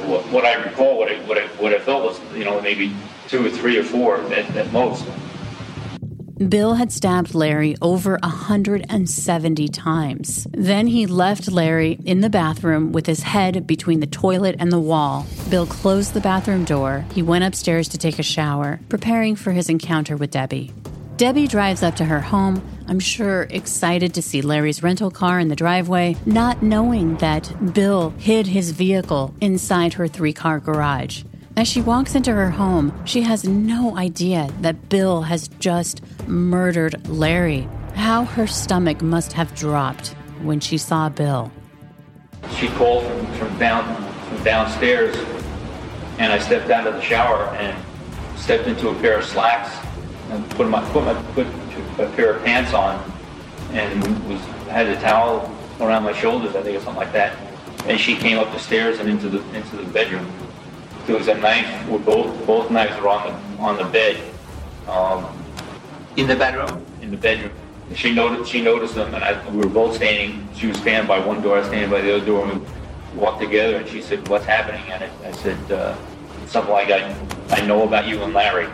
what, 0.06 0.24
what 0.32 0.44
I 0.44 0.54
recall, 0.62 0.98
what 0.98 1.10
I, 1.10 1.16
what 1.26 1.38
I, 1.38 1.46
what 1.58 1.80
felt 1.82 2.04
was, 2.04 2.20
you 2.36 2.44
know, 2.44 2.60
maybe 2.60 2.94
two 3.28 3.44
or 3.46 3.50
three 3.50 3.78
or 3.78 3.84
four 3.84 4.20
at, 4.32 4.56
at 4.56 4.72
most. 4.72 5.04
Bill 6.48 6.74
had 6.74 6.92
stabbed 6.92 7.34
Larry 7.34 7.74
over 7.82 8.16
170 8.22 9.68
times. 9.68 10.46
Then 10.52 10.86
he 10.86 11.06
left 11.06 11.50
Larry 11.50 11.98
in 12.04 12.20
the 12.20 12.30
bathroom 12.30 12.92
with 12.92 13.06
his 13.06 13.22
head 13.22 13.66
between 13.66 13.98
the 13.98 14.06
toilet 14.06 14.54
and 14.60 14.70
the 14.70 14.78
wall. 14.78 15.26
Bill 15.50 15.66
closed 15.66 16.14
the 16.14 16.20
bathroom 16.20 16.64
door. 16.64 17.04
He 17.12 17.22
went 17.22 17.42
upstairs 17.42 17.88
to 17.88 17.98
take 17.98 18.20
a 18.20 18.22
shower, 18.22 18.78
preparing 18.88 19.34
for 19.34 19.50
his 19.50 19.68
encounter 19.68 20.16
with 20.16 20.30
Debbie. 20.30 20.72
Debbie 21.18 21.48
drives 21.48 21.82
up 21.82 21.96
to 21.96 22.04
her 22.04 22.20
home, 22.20 22.62
I'm 22.86 23.00
sure 23.00 23.48
excited 23.50 24.14
to 24.14 24.22
see 24.22 24.40
Larry's 24.40 24.84
rental 24.84 25.10
car 25.10 25.40
in 25.40 25.48
the 25.48 25.56
driveway, 25.56 26.14
not 26.24 26.62
knowing 26.62 27.16
that 27.16 27.74
Bill 27.74 28.10
hid 28.10 28.46
his 28.46 28.70
vehicle 28.70 29.34
inside 29.40 29.94
her 29.94 30.06
three 30.06 30.32
car 30.32 30.60
garage. 30.60 31.24
As 31.56 31.66
she 31.66 31.80
walks 31.80 32.14
into 32.14 32.32
her 32.32 32.50
home, 32.50 33.04
she 33.04 33.22
has 33.22 33.42
no 33.42 33.96
idea 33.96 34.48
that 34.60 34.88
Bill 34.88 35.22
has 35.22 35.48
just 35.58 36.02
murdered 36.28 37.08
Larry. 37.08 37.68
How 37.96 38.24
her 38.24 38.46
stomach 38.46 39.02
must 39.02 39.32
have 39.32 39.52
dropped 39.56 40.14
when 40.42 40.60
she 40.60 40.78
saw 40.78 41.08
Bill. 41.08 41.50
She 42.58 42.68
called 42.68 43.04
from, 43.04 43.26
from 43.34 43.58
down 43.58 44.04
from 44.28 44.44
downstairs, 44.44 45.16
and 46.18 46.32
I 46.32 46.38
stepped 46.38 46.70
out 46.70 46.86
of 46.86 46.94
the 46.94 47.02
shower 47.02 47.46
and 47.56 47.76
stepped 48.38 48.68
into 48.68 48.90
a 48.90 48.94
pair 49.00 49.18
of 49.18 49.24
slacks 49.24 49.87
and 50.30 50.48
put 50.50 50.68
my 50.68 50.82
put 50.90 51.04
my 51.04 51.14
put 51.32 51.46
a 51.98 52.10
pair 52.16 52.34
of 52.34 52.44
pants 52.44 52.72
on, 52.74 52.94
and 53.72 54.28
was 54.28 54.40
had 54.68 54.86
a 54.86 54.96
towel 55.00 55.54
around 55.80 56.02
my 56.04 56.12
shoulders, 56.12 56.54
I 56.56 56.62
think, 56.62 56.76
or 56.76 56.80
something 56.80 57.00
like 57.00 57.12
that. 57.12 57.36
And 57.86 57.98
she 57.98 58.16
came 58.16 58.38
up 58.38 58.52
the 58.52 58.58
stairs 58.58 58.98
and 58.98 59.08
into 59.08 59.28
the 59.28 59.40
into 59.54 59.76
the 59.76 59.84
bedroom. 59.84 60.30
There 61.06 61.16
was 61.16 61.28
a 61.28 61.34
knife. 61.34 61.66
Where 61.88 61.98
both 62.00 62.46
both 62.46 62.70
knives 62.70 63.00
were 63.00 63.08
on 63.08 63.26
the 63.32 63.62
on 63.62 63.76
the 63.76 63.84
bed. 63.84 64.20
Um, 64.88 65.26
In 66.16 66.26
the 66.26 66.36
bedroom? 66.36 66.84
in 67.02 67.10
the 67.10 67.16
bedroom. 67.16 67.52
she 67.94 68.12
noticed 68.12 68.50
she 68.50 68.60
noticed 68.60 68.94
them, 68.94 69.14
and 69.14 69.22
I, 69.24 69.32
we 69.50 69.58
were 69.58 69.68
both 69.68 69.94
standing. 69.96 70.46
She 70.54 70.66
was 70.66 70.76
standing 70.78 71.06
by 71.06 71.18
one 71.24 71.40
door, 71.42 71.56
I 71.56 71.58
was 71.60 71.68
standing 71.68 71.90
by 71.90 72.00
the 72.02 72.16
other 72.16 72.26
door, 72.26 72.44
and 72.46 72.60
we 72.60 73.18
walked 73.20 73.40
together. 73.40 73.76
And 73.76 73.88
she 73.88 74.02
said, 74.02 74.26
"What's 74.28 74.44
happening?" 74.44 74.82
And 74.92 75.04
I, 75.04 75.28
I 75.28 75.32
said, 75.32 75.58
uh, 75.72 75.96
"Something 76.46 76.72
like 76.72 76.90
I, 76.90 77.14
I 77.50 77.60
know 77.66 77.84
about 77.84 78.06
you 78.08 78.22
and 78.22 78.34
Larry." 78.34 78.68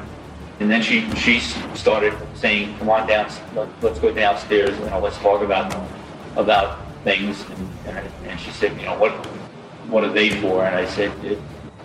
And 0.61 0.71
then 0.71 0.83
she 0.83 1.09
she 1.17 1.41
started 1.75 2.15
saying, 2.35 2.77
"Come 2.79 2.91
on 2.91 3.09
down, 3.09 3.31
let's 3.83 3.99
go 3.99 4.13
downstairs. 4.13 4.79
You 4.79 4.87
know, 4.87 5.01
let's 5.01 5.19
talk 5.19 5.43
about 5.43 5.75
about 6.37 6.79
things." 7.03 7.45
And, 7.51 7.97
and, 7.97 8.11
and 8.27 8.41
she 8.41 8.51
said, 8.51 8.77
"You 8.79 8.87
know, 8.87 8.99
what 8.99 9.13
what 9.91 10.05
are 10.05 10.13
they 10.13 10.31
for?" 10.31 10.65
And 10.65 10.77
I 10.77 10.87
said, 10.87 11.11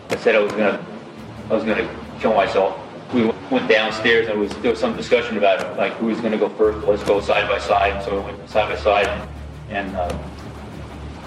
"I 0.09 0.15
said 0.17 0.35
I 0.35 0.39
was 0.39 0.51
gonna 0.51 0.85
I 1.49 1.53
was 1.53 1.63
gonna 1.63 1.89
kill 2.19 2.33
myself." 2.33 2.79
we 3.13 3.25
went 3.49 3.67
downstairs 3.67 4.27
and 4.27 4.39
was, 4.39 4.55
there 4.57 4.71
was 4.71 4.79
some 4.79 4.95
discussion 4.95 5.37
about 5.37 5.61
it, 5.61 5.77
like 5.77 5.93
who's 5.93 6.19
going 6.19 6.31
to 6.31 6.37
go 6.37 6.49
first. 6.49 6.85
Let's 6.87 7.03
go 7.03 7.19
side 7.19 7.49
by 7.49 7.57
side. 7.57 8.03
So 8.03 8.19
we 8.19 8.31
went 8.31 8.49
side 8.49 8.69
by 8.69 8.75
side, 8.75 9.27
and 9.69 9.95
uh, 9.95 10.15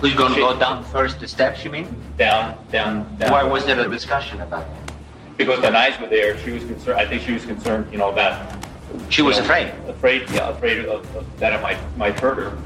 who's 0.01 0.14
going 0.14 0.32
to 0.34 0.40
go 0.40 0.59
down 0.59 0.84
first? 0.84 1.20
The 1.20 1.26
steps, 1.26 1.64
you 1.64 1.70
mean? 1.70 1.95
Down, 2.16 2.57
down, 2.70 3.16
down. 3.16 3.32
Why 3.32 3.43
was 3.43 3.66
there 3.66 3.80
a 3.80 3.88
discussion 3.88 4.40
about 4.40 4.66
that? 5.33 5.39
Because 5.39 5.61
the 5.61 5.70
knives 5.70 5.99
were 6.01 6.09
there. 6.09 6.39
She 6.39 6.51
was 6.51 6.64
concerned. 6.64 7.01
I 7.01 7.07
think 7.07 7.22
she 7.22 7.33
was 7.33 7.45
concerned, 7.45 7.91
you 7.93 7.99
know, 7.99 8.11
about. 8.11 8.64
She 9.09 9.22
was 9.22 9.39
know, 9.39 9.45
afraid. 9.45 9.68
Afraid, 9.89 10.30
yeah, 10.30 10.51
afraid 10.51 10.85
of, 10.85 11.16
of, 11.16 11.39
that 11.39 11.53
it 11.53 11.62
might 11.62 11.78
might 11.97 12.18
hurt 12.18 12.37
her. 12.37 12.59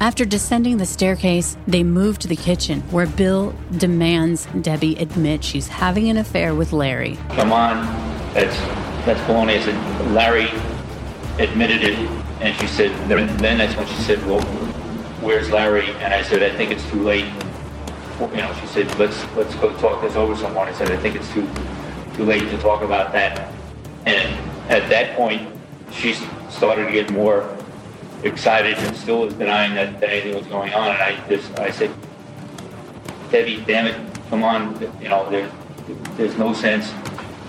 After 0.00 0.24
descending 0.24 0.78
the 0.78 0.86
staircase, 0.86 1.58
they 1.66 1.82
move 1.82 2.18
to 2.20 2.28
the 2.28 2.36
kitchen 2.36 2.80
where 2.90 3.06
Bill 3.06 3.54
demands 3.76 4.48
Debbie 4.62 4.96
admit 4.96 5.44
she's 5.44 5.68
having 5.68 6.08
an 6.08 6.16
affair 6.16 6.54
with 6.54 6.72
Larry. 6.72 7.18
Come 7.30 7.52
on, 7.52 7.84
that's 8.32 8.56
that's 9.04 9.20
baloney. 9.22 9.58
I 9.58 9.62
said 9.62 10.10
Larry 10.12 10.48
admitted 11.38 11.82
it, 11.82 11.98
and 12.40 12.56
she 12.56 12.66
said. 12.66 12.90
Then 13.08 13.58
that's 13.58 13.76
when 13.76 13.86
she 13.86 14.02
said, 14.02 14.24
"Well, 14.26 14.40
where's 15.20 15.50
Larry?" 15.50 15.90
And 16.00 16.14
I 16.14 16.22
said, 16.22 16.42
"I 16.42 16.56
think 16.56 16.70
it's 16.70 16.88
too 16.90 17.02
late." 17.02 17.26
You 18.20 18.42
know, 18.42 18.52
she 18.60 18.66
said, 18.66 18.98
"Let's 18.98 19.24
let's 19.34 19.54
go 19.56 19.72
talk 19.78 20.02
this 20.02 20.14
over 20.14 20.36
someone." 20.36 20.68
I 20.68 20.72
said, 20.72 20.90
"I 20.90 20.96
think 20.98 21.16
it's 21.16 21.32
too 21.32 21.48
too 22.14 22.24
late 22.24 22.48
to 22.50 22.58
talk 22.58 22.82
about 22.82 23.12
that." 23.12 23.52
And 24.06 24.38
at 24.70 24.88
that 24.90 25.16
point, 25.16 25.48
she 25.90 26.14
started 26.48 26.86
to 26.86 26.92
get 26.92 27.10
more 27.10 27.56
excited 28.22 28.76
and 28.78 28.96
still 28.96 29.22
was 29.22 29.34
denying 29.34 29.74
that, 29.74 30.00
that 30.00 30.10
anything 30.10 30.36
was 30.36 30.46
going 30.46 30.72
on. 30.74 30.88
And 30.88 31.02
I 31.02 31.28
just, 31.28 31.58
I 31.58 31.70
said, 31.70 31.90
Debbie, 33.30 33.62
damn 33.66 33.86
it, 33.86 33.96
come 34.28 34.42
on, 34.42 34.80
you 35.00 35.08
know, 35.08 35.28
there, 35.30 35.50
there's 36.16 36.36
no 36.36 36.52
sense. 36.52 36.92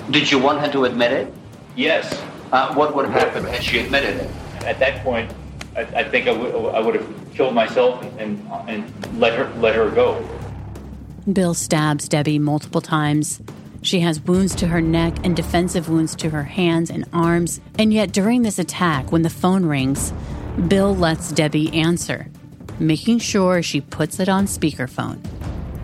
Did 0.10 0.32
you 0.32 0.40
want 0.40 0.60
her 0.60 0.72
to 0.72 0.86
admit 0.86 1.12
it? 1.12 1.34
Yes. 1.76 2.22
Uh, 2.52 2.74
what 2.74 2.96
would 2.96 3.06
have 3.06 3.14
happened 3.14 3.48
had 3.48 3.64
she 3.64 3.80
admitted 3.80 4.18
it? 4.18 4.32
At 4.64 4.80
that 4.80 5.04
point, 5.04 5.32
I, 5.76 5.82
I 5.82 6.04
think 6.04 6.28
I 6.28 6.32
would, 6.32 6.76
I 6.76 6.80
would 6.80 6.96
have 6.96 7.34
killed 7.34 7.54
myself 7.54 8.04
and, 8.18 8.46
and 8.68 9.20
let 9.20 9.38
her, 9.38 9.50
let 9.60 9.76
her 9.76 9.90
go. 9.90 10.26
Bill 11.32 11.54
stabs 11.54 12.08
Debbie 12.10 12.40
multiple 12.40 12.82
times. 12.82 13.42
She 13.84 14.00
has 14.00 14.20
wounds 14.22 14.56
to 14.56 14.68
her 14.68 14.82
neck 14.82 15.24
and 15.24 15.36
defensive 15.36 15.88
wounds 15.88 16.16
to 16.16 16.30
her 16.32 16.44
hands 16.44 16.90
and 16.90 17.06
arms. 17.14 17.62
And 17.78 17.94
yet, 17.94 18.12
during 18.12 18.42
this 18.42 18.60
attack, 18.60 19.12
when 19.12 19.22
the 19.22 19.30
phone 19.30 19.66
rings, 19.66 20.14
Bill 20.68 20.96
lets 20.96 21.32
Debbie 21.32 21.74
answer, 21.74 22.28
making 22.80 23.20
sure 23.20 23.62
she 23.62 23.82
puts 23.82 24.20
it 24.20 24.30
on 24.30 24.46
speakerphone. 24.46 25.20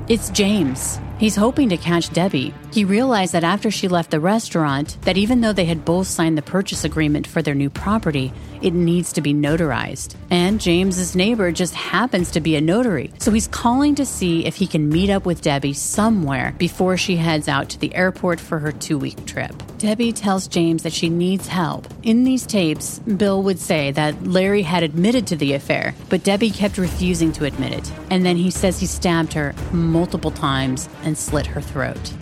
It's 0.08 0.30
James. 0.32 1.00
He's 1.20 1.36
hoping 1.36 1.70
to 1.70 1.78
catch 1.78 2.12
Debbie. 2.12 2.54
He 2.72 2.86
realized 2.86 3.34
that 3.34 3.44
after 3.44 3.70
she 3.72 3.88
left 3.88 4.12
the 4.12 4.20
restaurant, 4.20 4.98
that 5.02 5.18
even 5.18 5.42
though 5.42 5.54
they 5.54 5.66
had 5.66 5.84
both 5.84 6.08
signed 6.08 6.38
the 6.38 6.44
purchase 6.44 6.84
agreement 6.84 7.28
for 7.28 7.42
their 7.42 7.56
new 7.56 7.70
property, 7.70 8.32
it 8.62 8.74
needs 8.74 9.14
to 9.14 9.22
be 9.22 9.34
notarized. 9.34 10.16
And 10.30 10.60
James's 10.60 11.16
neighbor 11.16 11.52
just 11.52 11.74
happens 11.74 12.32
to 12.32 12.42
be 12.42 12.56
a 12.56 12.62
notary. 12.62 13.12
So 13.20 13.32
he's 13.32 13.48
calling 13.48 13.96
to 13.96 14.06
see 14.06 14.46
if 14.46 14.56
he 14.56 14.68
can 14.68 14.90
meet 14.90 15.10
up 15.10 15.26
with 15.26 15.42
Debbie 15.42 15.74
somewhere 15.74 16.54
before 16.58 16.98
she 16.98 17.16
heads 17.16 17.48
out 17.48 17.70
to 17.70 17.80
the 17.80 17.94
airport 17.96 18.40
for 18.40 18.60
her 18.60 18.72
2-week 18.72 19.26
trip. 19.26 19.54
Debbie 19.78 20.12
tells 20.12 20.48
James 20.48 20.84
that 20.84 20.94
she 20.94 21.10
needs 21.10 21.48
help. 21.48 21.88
In 22.04 22.24
these 22.24 22.46
tapes, 22.46 23.00
Bill 23.00 23.44
would 23.44 23.60
say 23.60 23.92
that 23.92 24.24
Larry 24.24 24.64
had 24.64 24.84
admitted 24.84 25.28
to 25.28 25.36
the 25.36 25.54
affair, 25.54 25.94
but 26.10 26.24
Debbie 26.24 26.50
kept 26.50 26.78
refusing 26.78 27.32
to 27.34 27.46
admit 27.46 27.74
it. 27.74 27.92
And 28.10 28.26
then 28.26 28.38
he 28.38 28.50
says 28.50 28.80
he 28.80 28.88
stabbed 28.88 29.34
her 29.34 29.54
multiple 29.72 30.32
times 30.32 30.90
and 31.04 31.18
slit 31.18 31.46
her 31.48 31.62
throat. 31.62 32.14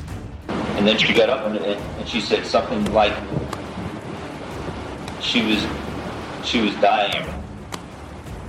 And 0.47 0.85
then 0.85 0.97
she 0.97 1.13
got 1.13 1.29
up 1.29 1.45
and, 1.45 1.57
and 1.57 2.07
she 2.07 2.19
said 2.19 2.45
something 2.45 2.93
like 2.93 3.13
she 5.21 5.45
was 5.45 5.65
she 6.45 6.61
was 6.61 6.73
dying, 6.75 7.25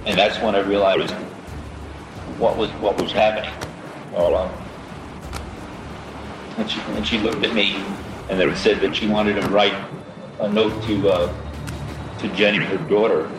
and 0.04 0.18
that's 0.18 0.38
when 0.40 0.54
I 0.54 0.60
realized 0.60 1.12
what 2.38 2.56
was 2.56 2.70
what 2.72 3.00
was 3.00 3.12
happening 3.12 3.52
all 4.14 4.30
along. 4.30 4.62
And 6.58 6.70
she 6.70 6.80
and 6.80 7.06
she 7.06 7.18
looked 7.18 7.44
at 7.44 7.54
me, 7.54 7.82
and 8.28 8.58
said 8.58 8.80
that 8.80 8.94
she 8.94 9.06
wanted 9.06 9.40
to 9.40 9.48
write 9.48 9.74
a 10.40 10.48
note 10.48 10.82
to 10.84 11.08
uh, 11.08 11.32
to 12.18 12.28
Jenny, 12.34 12.58
her 12.58 12.78
daughter. 12.88 13.30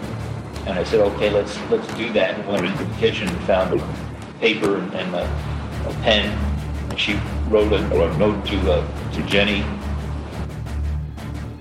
And 0.66 0.78
I 0.78 0.84
said, 0.84 1.00
okay, 1.00 1.30
let's 1.30 1.58
let's 1.70 1.88
do 1.96 2.12
that. 2.14 2.38
And 2.38 2.48
went 2.48 2.66
into 2.66 2.84
the 2.84 2.96
kitchen 2.96 3.28
and 3.28 3.40
found 3.44 3.80
a 3.80 3.96
paper 4.40 4.78
and 4.78 5.16
a, 5.16 5.24
a 5.88 5.94
pen 6.04 6.38
And 6.90 7.00
she 7.00 7.20
wrote 7.50 7.72
a, 7.72 7.78
a 7.78 8.18
note 8.18 8.46
to, 8.48 8.72
uh, 8.72 9.12
to 9.14 9.24
Jenny. 9.24 9.64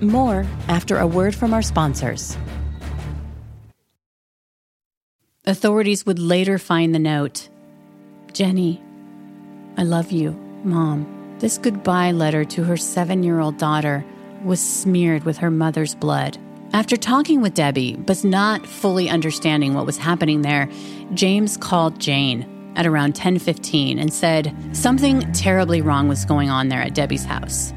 More 0.01 0.45
after 0.67 0.97
a 0.97 1.07
word 1.07 1.33
from 1.33 1.53
our 1.53 1.61
sponsors. 1.61 2.37
Authorities 5.47 6.05
would 6.05 6.19
later 6.19 6.57
find 6.57 6.93
the 6.93 6.99
note 6.99 7.47
Jenny, 8.33 8.83
I 9.77 9.83
love 9.83 10.11
you, 10.11 10.31
Mom. 10.65 11.37
This 11.39 11.57
goodbye 11.57 12.11
letter 12.11 12.43
to 12.43 12.65
her 12.65 12.75
seven 12.75 13.23
year 13.23 13.39
old 13.39 13.57
daughter 13.57 14.03
was 14.43 14.59
smeared 14.59 15.23
with 15.23 15.37
her 15.37 15.49
mother's 15.49 15.95
blood. 15.95 16.37
After 16.73 16.97
talking 16.97 17.39
with 17.39 17.53
Debbie, 17.53 17.95
but 17.95 18.25
not 18.25 18.67
fully 18.67 19.09
understanding 19.09 19.73
what 19.73 19.85
was 19.85 19.97
happening 19.97 20.41
there, 20.41 20.67
James 21.13 21.55
called 21.55 21.97
Jane 21.97 22.73
at 22.75 22.85
around 22.85 23.15
10:15 23.15 23.99
and 23.99 24.11
said 24.11 24.53
something 24.73 25.31
terribly 25.31 25.81
wrong 25.81 26.09
was 26.09 26.25
going 26.25 26.49
on 26.49 26.67
there 26.67 26.81
at 26.81 26.93
Debbie's 26.93 27.23
house. 27.23 27.73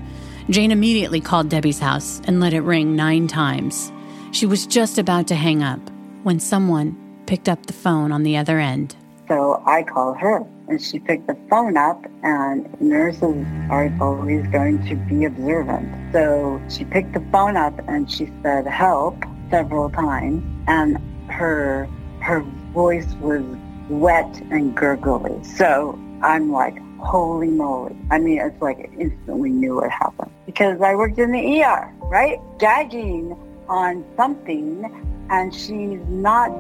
Jane 0.48 0.72
immediately 0.72 1.20
called 1.20 1.48
Debbie's 1.48 1.78
house 1.78 2.20
and 2.24 2.40
let 2.40 2.52
it 2.52 2.62
ring 2.62 2.96
9 2.96 3.28
times. 3.28 3.92
She 4.32 4.44
was 4.44 4.66
just 4.66 4.98
about 4.98 5.28
to 5.28 5.36
hang 5.36 5.62
up 5.62 5.78
when 6.24 6.40
someone 6.40 6.96
picked 7.30 7.48
up 7.48 7.66
the 7.66 7.72
phone 7.72 8.10
on 8.10 8.24
the 8.24 8.36
other 8.36 8.58
end. 8.58 8.96
So 9.28 9.62
I 9.64 9.84
called 9.84 10.18
her 10.18 10.44
and 10.66 10.82
she 10.82 10.98
picked 10.98 11.28
the 11.28 11.36
phone 11.48 11.76
up 11.76 12.04
and 12.24 12.68
nurses 12.80 13.46
are 13.70 13.88
always 14.00 14.44
going 14.48 14.84
to 14.88 14.96
be 14.96 15.26
observant. 15.26 16.12
So 16.12 16.60
she 16.68 16.84
picked 16.84 17.12
the 17.12 17.24
phone 17.30 17.56
up 17.56 17.80
and 17.86 18.10
she 18.10 18.28
said 18.42 18.66
help 18.66 19.14
several 19.48 19.90
times 19.90 20.42
and 20.66 20.98
her 21.30 21.88
her 22.18 22.40
voice 22.74 23.06
was 23.20 23.44
wet 23.88 24.42
and 24.50 24.74
gurgly. 24.76 25.44
So 25.44 25.96
I'm 26.22 26.50
like, 26.50 26.76
holy 26.98 27.46
moly. 27.46 27.96
I 28.10 28.18
mean, 28.18 28.40
it's 28.40 28.60
like 28.60 28.78
I 28.78 28.90
instantly 28.98 29.50
knew 29.50 29.76
what 29.76 29.92
happened 29.92 30.32
because 30.46 30.80
I 30.80 30.96
worked 30.96 31.20
in 31.20 31.30
the 31.30 31.62
ER, 31.62 31.94
right? 32.00 32.40
Gagging 32.58 33.38
on 33.68 34.04
something 34.16 34.84
and 35.30 35.54
she's 35.54 36.00
not, 36.08 36.50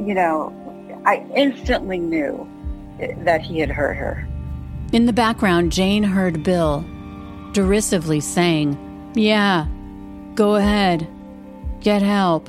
you 0.00 0.14
know, 0.14 0.52
I 1.04 1.26
instantly 1.36 1.98
knew 1.98 2.48
that 3.18 3.40
he 3.40 3.58
had 3.58 3.70
hurt 3.70 3.96
her. 3.96 4.26
In 4.92 5.06
the 5.06 5.12
background, 5.12 5.72
Jane 5.72 6.02
heard 6.02 6.42
Bill 6.42 6.84
derisively 7.52 8.20
saying, 8.20 8.78
Yeah, 9.14 9.66
go 10.34 10.56
ahead, 10.56 11.06
get 11.80 12.02
help. 12.02 12.48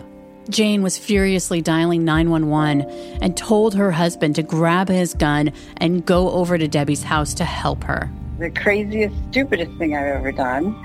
Jane 0.49 0.81
was 0.81 0.97
furiously 0.97 1.61
dialing 1.61 2.03
911 2.03 2.81
and 3.21 3.37
told 3.37 3.75
her 3.75 3.91
husband 3.91 4.35
to 4.35 4.43
grab 4.43 4.89
his 4.89 5.13
gun 5.13 5.53
and 5.77 6.05
go 6.05 6.31
over 6.31 6.57
to 6.57 6.67
Debbie's 6.67 7.03
house 7.03 7.33
to 7.35 7.45
help 7.45 7.83
her. 7.83 8.11
The 8.39 8.49
craziest, 8.49 9.15
stupidest 9.29 9.71
thing 9.77 9.95
I've 9.95 10.07
ever 10.07 10.31
done 10.31 10.75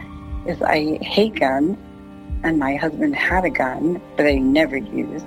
is 0.47 0.61
I 0.63 0.99
hate 1.03 1.37
guns, 1.37 1.77
and 2.45 2.59
my 2.59 2.77
husband 2.77 3.17
had 3.17 3.45
a 3.45 3.51
gun 3.51 4.01
that 4.17 4.27
I 4.27 4.35
never 4.35 4.77
used. 4.77 5.27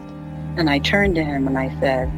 And 0.60 0.70
I 0.70 0.80
turned 0.80 1.16
to 1.16 1.24
him 1.24 1.48
and 1.48 1.58
I 1.58 1.70
said, 1.80 2.12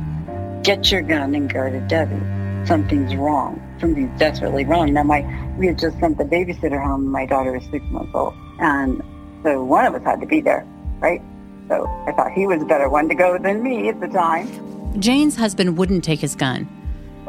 Get 0.63 0.91
your 0.91 1.03
gun 1.03 1.35
and 1.35 1.47
go 1.47 1.69
to 1.69 1.79
Debbie. 1.81 2.65
Something's 2.65 3.15
wrong. 3.15 3.61
Something's 3.79 4.19
desperately 4.19 4.65
wrong. 4.65 4.91
Now, 4.93 5.03
my 5.03 5.21
we 5.59 5.67
had 5.67 5.77
just 5.77 5.99
sent 5.99 6.17
the 6.17 6.23
babysitter 6.23 6.83
home. 6.83 7.07
My 7.07 7.27
daughter 7.27 7.51
was 7.51 7.63
six 7.69 7.85
months 7.91 8.09
old. 8.15 8.33
And 8.59 9.03
so 9.43 9.63
one 9.63 9.85
of 9.85 9.93
us 9.93 10.01
had 10.03 10.21
to 10.21 10.25
be 10.25 10.41
there, 10.41 10.65
right? 11.01 11.21
So 11.67 11.85
I 12.07 12.13
thought 12.13 12.31
he 12.31 12.47
was 12.47 12.63
a 12.63 12.65
better 12.65 12.89
one 12.89 13.09
to 13.09 13.15
go 13.15 13.37
than 13.37 13.61
me 13.61 13.89
at 13.89 13.99
the 13.99 14.07
time. 14.07 14.99
Jane's 14.99 15.35
husband 15.35 15.77
wouldn't 15.77 16.03
take 16.03 16.19
his 16.19 16.33
gun. 16.33 16.67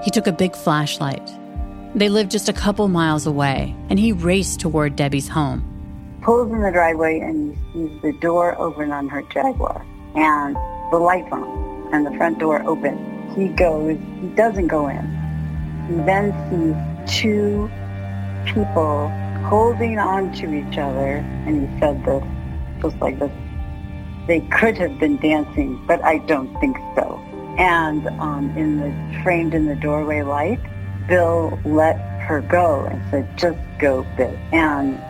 He 0.04 0.10
took 0.10 0.26
a 0.26 0.32
big 0.32 0.56
flashlight. 0.56 1.30
They 1.94 2.08
lived 2.08 2.30
just 2.30 2.48
a 2.48 2.54
couple 2.54 2.88
miles 2.88 3.26
away, 3.26 3.76
and 3.90 3.98
he 3.98 4.12
raced 4.12 4.60
toward 4.60 4.96
Debbie's 4.96 5.28
home. 5.28 5.62
pulls 6.22 6.50
in 6.50 6.62
the 6.62 6.70
driveway 6.70 7.20
and 7.20 7.54
he 7.74 7.88
sees 7.88 8.00
the 8.00 8.12
door 8.14 8.58
open 8.58 8.90
on 8.92 9.10
her 9.10 9.22
Jaguar 9.30 9.84
and 10.14 10.56
the 10.92 10.98
lights 10.98 11.32
on 11.32 11.88
and 11.92 12.06
the 12.06 12.10
front 12.18 12.38
door 12.38 12.62
open. 12.66 12.94
He 13.34 13.48
goes, 13.48 13.98
he 14.20 14.28
doesn't 14.36 14.68
go 14.68 14.88
in. 14.88 15.04
He 15.88 15.94
then 16.04 16.30
sees 16.50 17.20
two 17.20 17.70
people 18.44 19.08
holding 19.48 19.98
on 19.98 20.32
to 20.34 20.52
each 20.52 20.76
other 20.76 21.16
and 21.46 21.66
he 21.66 21.80
said 21.80 22.04
this, 22.04 22.22
just 22.82 22.96
like 22.96 23.18
this, 23.18 23.32
they 24.26 24.40
could 24.40 24.76
have 24.76 24.98
been 25.00 25.16
dancing, 25.16 25.82
but 25.86 26.04
I 26.04 26.18
don't 26.18 26.54
think 26.60 26.76
so. 26.94 27.18
And 27.58 28.06
um, 28.20 28.54
in 28.56 28.78
the 28.78 29.22
framed 29.22 29.54
in 29.54 29.66
the 29.66 29.74
doorway 29.76 30.20
light, 30.22 30.60
Bill 31.08 31.58
let 31.64 31.96
her 32.20 32.42
go 32.42 32.84
and 32.84 33.02
said, 33.10 33.38
just 33.38 33.58
go, 33.78 34.06
Bill. 34.16 34.36
And 34.52 35.00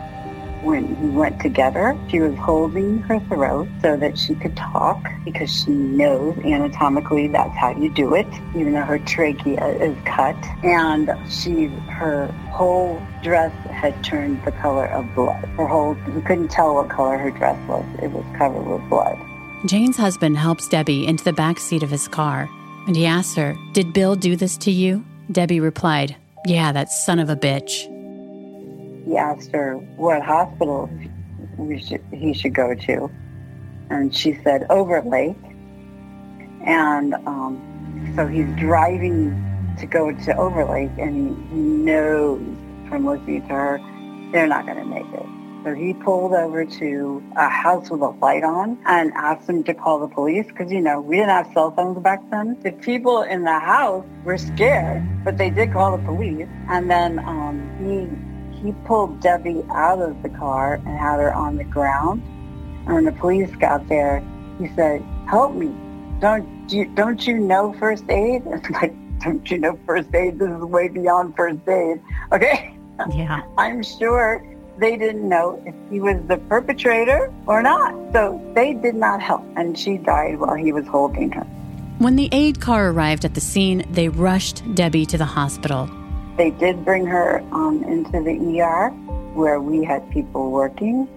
when 0.63 0.99
we 1.01 1.09
went 1.09 1.41
together, 1.41 1.97
she 2.09 2.19
was 2.19 2.35
holding 2.37 2.99
her 2.99 3.19
throat 3.21 3.67
so 3.81 3.97
that 3.97 4.17
she 4.17 4.33
could 4.35 4.55
talk 4.55 5.05
because 5.25 5.51
she 5.51 5.71
knows 5.71 6.37
anatomically 6.39 7.27
that's 7.27 7.55
how 7.55 7.75
you 7.77 7.89
do 7.93 8.15
it, 8.15 8.27
even 8.55 8.73
though 8.73 8.81
her 8.81 8.99
trachea 8.99 9.65
is 9.75 9.95
cut. 10.05 10.35
And 10.63 11.09
she, 11.29 11.65
her 11.89 12.27
whole 12.51 13.01
dress 13.21 13.53
had 13.67 14.01
turned 14.03 14.43
the 14.45 14.51
color 14.53 14.87
of 14.87 15.13
blood. 15.15 15.45
Her 15.57 15.67
whole, 15.67 15.97
you 16.13 16.21
couldn't 16.21 16.49
tell 16.49 16.75
what 16.75 16.89
color 16.89 17.17
her 17.17 17.31
dress 17.31 17.59
was. 17.67 17.85
It 18.01 18.11
was 18.11 18.25
covered 18.37 18.65
with 18.65 18.87
blood. 18.89 19.17
Jane's 19.65 19.97
husband 19.97 20.37
helps 20.37 20.67
Debbie 20.67 21.07
into 21.07 21.23
the 21.23 21.33
back 21.33 21.59
seat 21.59 21.83
of 21.83 21.89
his 21.89 22.07
car, 22.07 22.49
and 22.87 22.95
he 22.95 23.05
asks 23.05 23.35
her, 23.35 23.55
Did 23.73 23.93
Bill 23.93 24.15
do 24.15 24.35
this 24.35 24.57
to 24.57 24.71
you? 24.71 25.03
Debbie 25.31 25.61
replied, 25.61 26.15
Yeah, 26.45 26.71
that 26.73 26.91
son 26.91 27.19
of 27.19 27.29
a 27.29 27.35
bitch 27.35 27.92
he 29.05 29.17
asked 29.17 29.51
her 29.51 29.75
what 29.95 30.21
hospital 30.21 30.89
should, 31.79 32.03
he 32.11 32.33
should 32.33 32.53
go 32.53 32.73
to. 32.73 33.11
And 33.89 34.15
she 34.15 34.39
said 34.43 34.65
Overlake. 34.69 35.37
And 36.65 37.13
um, 37.13 38.13
so 38.15 38.27
he's 38.27 38.47
driving 38.57 39.39
to 39.79 39.85
go 39.85 40.11
to 40.11 40.37
Overlake 40.37 40.91
and 40.97 41.15
he, 41.15 41.55
he 41.55 41.61
knows 41.61 42.41
from 42.89 43.05
listening 43.05 43.41
to 43.47 43.53
her, 43.53 43.79
they're 44.31 44.47
not 44.47 44.65
going 44.65 44.77
to 44.77 44.85
make 44.85 45.05
it. 45.13 45.25
So 45.63 45.73
he 45.73 45.93
pulled 45.93 46.33
over 46.33 46.65
to 46.65 47.23
a 47.37 47.47
house 47.47 47.89
with 47.89 48.01
a 48.01 48.09
light 48.09 48.43
on 48.43 48.77
and 48.85 49.13
asked 49.13 49.47
them 49.47 49.63
to 49.63 49.73
call 49.73 49.99
the 49.99 50.09
police 50.13 50.45
because, 50.47 50.71
you 50.71 50.81
know, 50.81 50.99
we 50.99 51.15
didn't 51.15 51.29
have 51.29 51.49
cell 51.53 51.71
phones 51.71 51.97
back 51.99 52.21
then. 52.31 52.57
The 52.63 52.73
people 52.73 53.21
in 53.21 53.43
the 53.43 53.59
house 53.59 54.05
were 54.25 54.37
scared, 54.37 55.03
but 55.23 55.37
they 55.37 55.49
did 55.49 55.71
call 55.71 55.97
the 55.97 56.03
police. 56.03 56.47
And 56.67 56.91
then 56.91 57.19
um, 57.19 57.63
he 57.79 58.32
he 58.63 58.71
pulled 58.85 59.19
Debbie 59.19 59.63
out 59.69 59.99
of 59.99 60.21
the 60.23 60.29
car 60.29 60.75
and 60.75 60.87
had 60.87 61.19
her 61.19 61.33
on 61.33 61.57
the 61.57 61.63
ground. 61.63 62.23
And 62.85 62.95
when 62.95 63.05
the 63.05 63.11
police 63.11 63.53
got 63.57 63.87
there, 63.89 64.23
he 64.59 64.69
said, 64.75 65.01
"Help 65.27 65.53
me! 65.53 65.73
Don't 66.19 66.47
you 66.71 66.85
don't 66.85 67.25
you 67.27 67.37
know 67.37 67.73
first 67.73 68.05
aid?" 68.09 68.43
It's 68.47 68.69
like, 68.69 68.93
"Don't 69.19 69.49
you 69.51 69.57
know 69.57 69.77
first 69.85 70.13
aid? 70.13 70.39
This 70.39 70.49
is 70.49 70.63
way 70.63 70.87
beyond 70.87 71.35
first 71.35 71.67
aid." 71.67 72.01
Okay. 72.31 72.75
Yeah. 73.11 73.41
I'm 73.57 73.83
sure 73.83 74.43
they 74.77 74.97
didn't 74.97 75.27
know 75.27 75.61
if 75.65 75.75
he 75.91 75.99
was 75.99 76.17
the 76.27 76.37
perpetrator 76.37 77.31
or 77.45 77.61
not. 77.61 77.93
So 78.13 78.41
they 78.55 78.73
did 78.73 78.95
not 78.95 79.21
help, 79.21 79.43
and 79.55 79.77
she 79.77 79.97
died 79.97 80.39
while 80.39 80.55
he 80.55 80.71
was 80.71 80.87
holding 80.87 81.31
her. 81.31 81.45
When 81.99 82.15
the 82.15 82.29
aid 82.31 82.59
car 82.59 82.89
arrived 82.89 83.23
at 83.23 83.35
the 83.35 83.41
scene, 83.41 83.85
they 83.91 84.09
rushed 84.09 84.63
Debbie 84.73 85.05
to 85.07 85.17
the 85.17 85.25
hospital. 85.25 85.89
They 86.37 86.49
did 86.51 86.83
bring 86.83 87.05
her 87.05 87.41
um, 87.51 87.83
into 87.83 88.21
the 88.23 88.61
ER 88.61 88.89
where 89.35 89.61
we 89.61 89.83
had 89.83 90.09
people 90.11 90.51
working, 90.51 91.07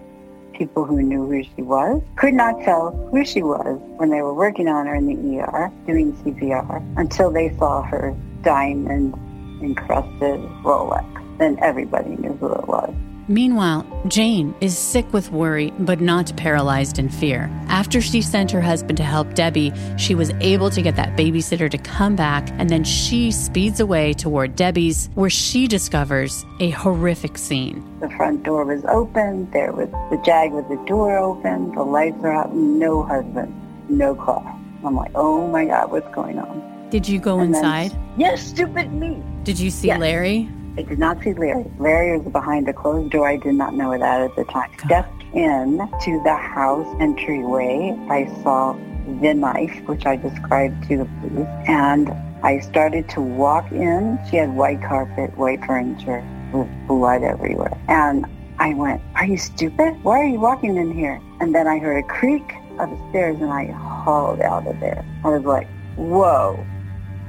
people 0.53 0.85
who 0.85 1.01
knew 1.03 1.27
who 1.27 1.43
she 1.43 1.63
was. 1.63 2.03
Could 2.17 2.35
not 2.35 2.61
tell 2.63 2.91
who 3.11 3.25
she 3.25 3.43
was 3.43 3.81
when 3.97 4.11
they 4.11 4.21
were 4.23 4.35
working 4.35 4.69
on 4.69 4.87
her 4.87 4.95
in 4.95 5.07
the 5.07 5.41
ER 5.41 5.73
doing 5.87 6.13
CPR 6.15 6.83
until 6.99 7.31
they 7.31 7.55
saw 7.57 7.83
her 7.83 8.15
diamond 8.43 9.15
encrusted 9.63 10.41
Rolex. 10.63 11.05
Then 11.39 11.59
everybody 11.61 12.11
knew 12.17 12.33
who 12.35 12.53
it 12.53 12.69
was. 12.69 12.95
Meanwhile, 13.29 13.85
Jane 14.07 14.55
is 14.61 14.79
sick 14.79 15.13
with 15.13 15.33
worry, 15.33 15.73
but 15.81 16.01
not 16.01 16.37
paralyzed 16.37 17.01
in 17.01 17.09
fear. 17.09 17.51
After 17.67 18.01
she 18.01 18.23
sent 18.23 18.53
her 18.53 18.61
husband 18.61 18.97
to 18.99 19.03
help 19.03 19.35
Debbie, 19.35 19.73
she 19.97 20.15
was 20.15 20.31
able 20.41 20.71
to 20.71 20.81
get 20.81 20.95
that 20.95 21.17
babysitter 21.17 21.69
to 21.69 21.79
come 21.79 22.15
back, 22.15 22.49
and 22.53 22.71
then 22.71 22.85
she 22.85 23.33
speeds 23.33 23.81
away 23.81 24.13
toward 24.13 24.55
Debbie's, 24.55 25.11
where 25.15 25.31
she 25.31 25.67
discovers 25.67 26.45
a 26.61 26.71
horrific 26.71 27.37
scene. 27.37 27.85
The 27.99 28.11
front 28.11 28.45
door 28.45 28.65
was 28.65 28.85
open, 28.85 29.51
there 29.51 29.73
was 29.73 29.91
the 30.11 30.23
jag 30.25 30.53
with 30.53 30.69
the 30.69 30.83
door 30.87 31.19
open, 31.19 31.75
the 31.75 31.83
lights 31.83 32.23
are 32.23 32.33
out, 32.33 32.55
no 32.55 33.03
husband, 33.03 33.53
no 33.89 34.15
car. 34.15 34.57
I'm 34.85 34.95
like, 34.95 35.11
oh 35.17 35.49
my 35.49 35.65
God, 35.65 35.91
what's 35.91 36.15
going 36.15 36.39
on? 36.39 36.89
Did 36.91 37.09
you 37.09 37.19
go 37.19 37.41
and 37.41 37.55
inside? 37.57 37.91
Then, 37.91 38.15
yes, 38.19 38.47
stupid 38.47 38.93
me. 38.93 39.21
Did 39.43 39.59
you 39.59 39.71
see 39.71 39.89
yes. 39.89 39.99
Larry? 39.99 40.49
I 40.79 40.83
did 40.83 40.99
not 40.99 41.23
see 41.23 41.33
Larry. 41.33 41.65
Larry 41.79 42.19
was 42.19 42.31
behind 42.31 42.69
a 42.69 42.73
closed 42.73 43.11
door. 43.11 43.27
I 43.27 43.39
did 43.39 43.55
not 43.55 43.75
know 43.75 43.97
that 43.97 44.21
at 44.21 44.37
the 44.37 44.45
time. 44.45 44.71
God. 44.77 44.87
Stepped 44.87 45.23
in 45.35 45.79
to 46.03 46.21
the 46.23 46.37
house 46.37 46.87
entryway. 47.01 47.97
I 48.11 48.27
saw 48.43 48.75
the 49.21 49.33
knife, 49.33 49.83
which 49.87 50.05
I 50.05 50.17
described 50.17 50.87
to 50.89 50.99
the 50.99 51.05
police, 51.21 51.49
and 51.67 52.11
I 52.43 52.61
started 52.61 53.09
to 53.11 53.23
walk 53.23 53.73
in. 53.73 54.19
She 54.31 54.37
had 54.37 54.55
white 54.55 54.83
carpet, 54.83 55.37
white 55.39 55.65
furniture, 55.65 56.23
with 56.53 56.69
blood 56.87 57.23
everywhere. 57.23 57.77
And 57.89 58.27
I 58.59 58.75
went, 58.75 59.01
are 59.15 59.25
you 59.25 59.39
stupid? 59.39 60.03
Why 60.03 60.21
are 60.21 60.27
you 60.27 60.41
walking 60.41 60.77
in 60.77 60.93
here? 60.93 61.21
And 61.41 61.55
then 61.55 61.67
I 61.67 61.79
heard 61.79 62.05
a 62.05 62.07
creak 62.07 62.55
of 62.79 62.91
the 62.91 63.09
stairs 63.11 63.37
and 63.41 63.51
I 63.51 63.67
hauled 63.73 64.41
out 64.41 64.67
of 64.67 64.79
there. 64.81 65.05
I 65.25 65.29
was 65.29 65.45
like, 65.45 65.69
whoa. 65.97 66.65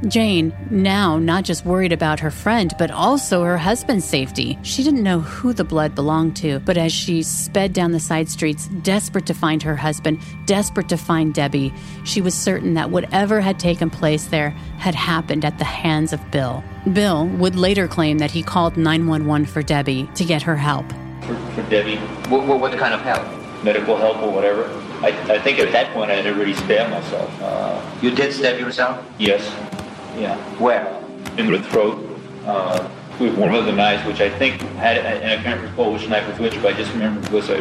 Jane, 0.08 0.54
now 0.70 1.18
not 1.18 1.44
just 1.44 1.66
worried 1.66 1.92
about 1.92 2.20
her 2.20 2.30
friend, 2.30 2.72
but 2.78 2.92
also 2.92 3.44
her 3.44 3.58
husband's 3.58 4.06
safety. 4.06 4.60
She 4.62 4.84
didn't 4.84 5.02
know 5.02 5.22
who 5.22 5.54
the 5.54 5.64
blood 5.64 5.96
belonged 5.96 6.36
to, 6.38 6.60
but 6.60 6.78
as 6.78 6.92
she 6.92 7.24
sped 7.24 7.74
down 7.74 7.94
the 7.94 8.00
side 8.00 8.30
streets, 8.30 8.68
desperate 8.84 9.26
to 9.26 9.34
find 9.34 9.64
her 9.64 9.76
husband, 9.76 10.22
desperate 10.46 10.88
to 10.90 10.98
find 10.98 11.34
Debbie, 11.34 11.74
she 12.04 12.22
was 12.22 12.36
certain 12.36 12.76
that 12.76 12.92
whatever 12.92 13.42
had 13.42 13.60
taken 13.60 13.90
place 13.90 14.26
there 14.28 14.52
had 14.78 14.94
happened 14.94 15.44
at 15.44 15.58
the 15.58 15.66
hands 15.66 16.14
of 16.14 16.30
Bill. 16.30 16.64
Bill 16.94 17.26
would 17.28 17.56
later 17.56 17.88
claim 17.88 18.20
that 18.20 18.32
he 18.32 18.44
called 18.44 18.78
911 18.78 19.48
for 19.48 19.64
Debbie 19.64 20.08
to 20.14 20.24
get 20.24 20.44
her 20.44 20.56
help. 20.56 20.86
For, 21.22 21.36
for 21.56 21.70
Debbie? 21.72 21.98
What, 22.30 22.46
what, 22.46 22.60
what, 22.60 22.78
kind 22.78 22.94
of 22.94 23.02
help? 23.02 23.26
Medical 23.64 23.98
help 23.98 24.18
or 24.18 24.32
whatever. 24.32 24.66
I, 25.02 25.10
I 25.34 25.40
think 25.40 25.58
at 25.58 25.72
that 25.72 25.92
point 25.94 26.12
I 26.12 26.16
had 26.16 26.28
already 26.28 26.54
stabbed 26.54 26.92
myself. 26.92 27.42
Uh, 27.42 27.82
you 28.02 28.12
did 28.12 28.32
stab 28.32 28.60
yourself? 28.60 29.04
Yes. 29.18 29.44
Yeah. 30.18 30.38
Where? 30.60 31.02
In 31.38 31.52
the 31.52 31.62
throat. 31.62 32.04
Uh, 32.46 32.90
with 33.20 33.36
one 33.36 33.54
of 33.54 33.66
the 33.66 33.72
knives, 33.72 34.06
which 34.06 34.22
I 34.22 34.30
think 34.38 34.62
had, 34.78 34.98
and 34.98 35.32
I 35.32 35.42
can't 35.42 35.62
recall 35.62 35.92
which 35.92 36.08
knife 36.08 36.28
was 36.28 36.38
which, 36.40 36.54
but 36.62 36.74
I 36.74 36.78
just 36.78 36.92
remember 36.94 37.22
because 37.22 37.50
I, 37.50 37.56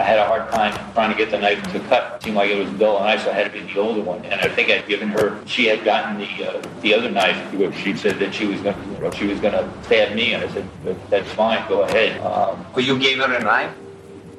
I 0.00 0.04
had 0.04 0.18
a 0.18 0.26
hard 0.26 0.50
time 0.50 0.74
trying 0.94 1.12
to 1.12 1.16
get 1.16 1.30
the 1.30 1.38
knife 1.38 1.62
to 1.72 1.80
cut. 1.80 2.16
It 2.16 2.24
seemed 2.24 2.36
like 2.36 2.50
it 2.50 2.58
was 2.58 2.68
a 2.68 2.78
dull 2.78 2.98
knife, 3.00 3.22
so 3.22 3.30
I 3.30 3.34
had 3.34 3.52
to 3.52 3.52
be 3.52 3.72
the 3.72 3.80
older 3.80 4.00
one. 4.00 4.24
And 4.24 4.40
I 4.40 4.48
think 4.48 4.68
I'd 4.68 4.86
given 4.88 5.08
her, 5.10 5.40
she 5.46 5.66
had 5.66 5.84
gotten 5.84 6.18
the 6.18 6.58
uh, 6.58 6.62
the 6.80 6.94
other 6.94 7.10
knife. 7.10 7.38
She 7.76 7.96
said 7.96 8.18
that 8.18 8.34
she 8.34 8.46
was 8.46 8.60
going 8.60 9.12
she 9.12 9.26
was 9.26 9.38
going 9.38 9.52
to 9.52 9.84
stab 9.84 10.14
me, 10.14 10.34
and 10.34 10.42
I 10.42 10.48
said 10.52 10.68
that's 11.08 11.30
fine, 11.32 11.66
go 11.68 11.82
ahead. 11.82 12.20
Um, 12.22 12.66
but 12.74 12.84
you 12.84 12.98
gave 12.98 13.18
her 13.18 13.32
a 13.32 13.42
knife. 13.42 13.74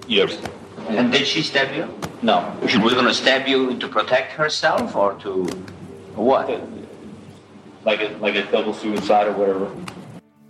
Yes. 0.08 0.38
And 0.90 1.12
did 1.12 1.28
she 1.28 1.42
stab 1.42 1.74
you? 1.76 1.88
No. 2.22 2.56
She 2.68 2.78
was 2.78 2.94
going 2.94 3.06
to 3.06 3.14
stab 3.14 3.48
you 3.48 3.78
to 3.78 3.88
protect 3.88 4.32
herself 4.34 4.96
or 4.96 5.14
to 5.20 5.44
what? 6.16 6.50
Like 7.88 8.02
a 8.02 8.10
like 8.18 8.36
a 8.36 8.44
double 8.52 8.74
suicide 8.74 9.28
or 9.28 9.32
whatever. 9.32 9.72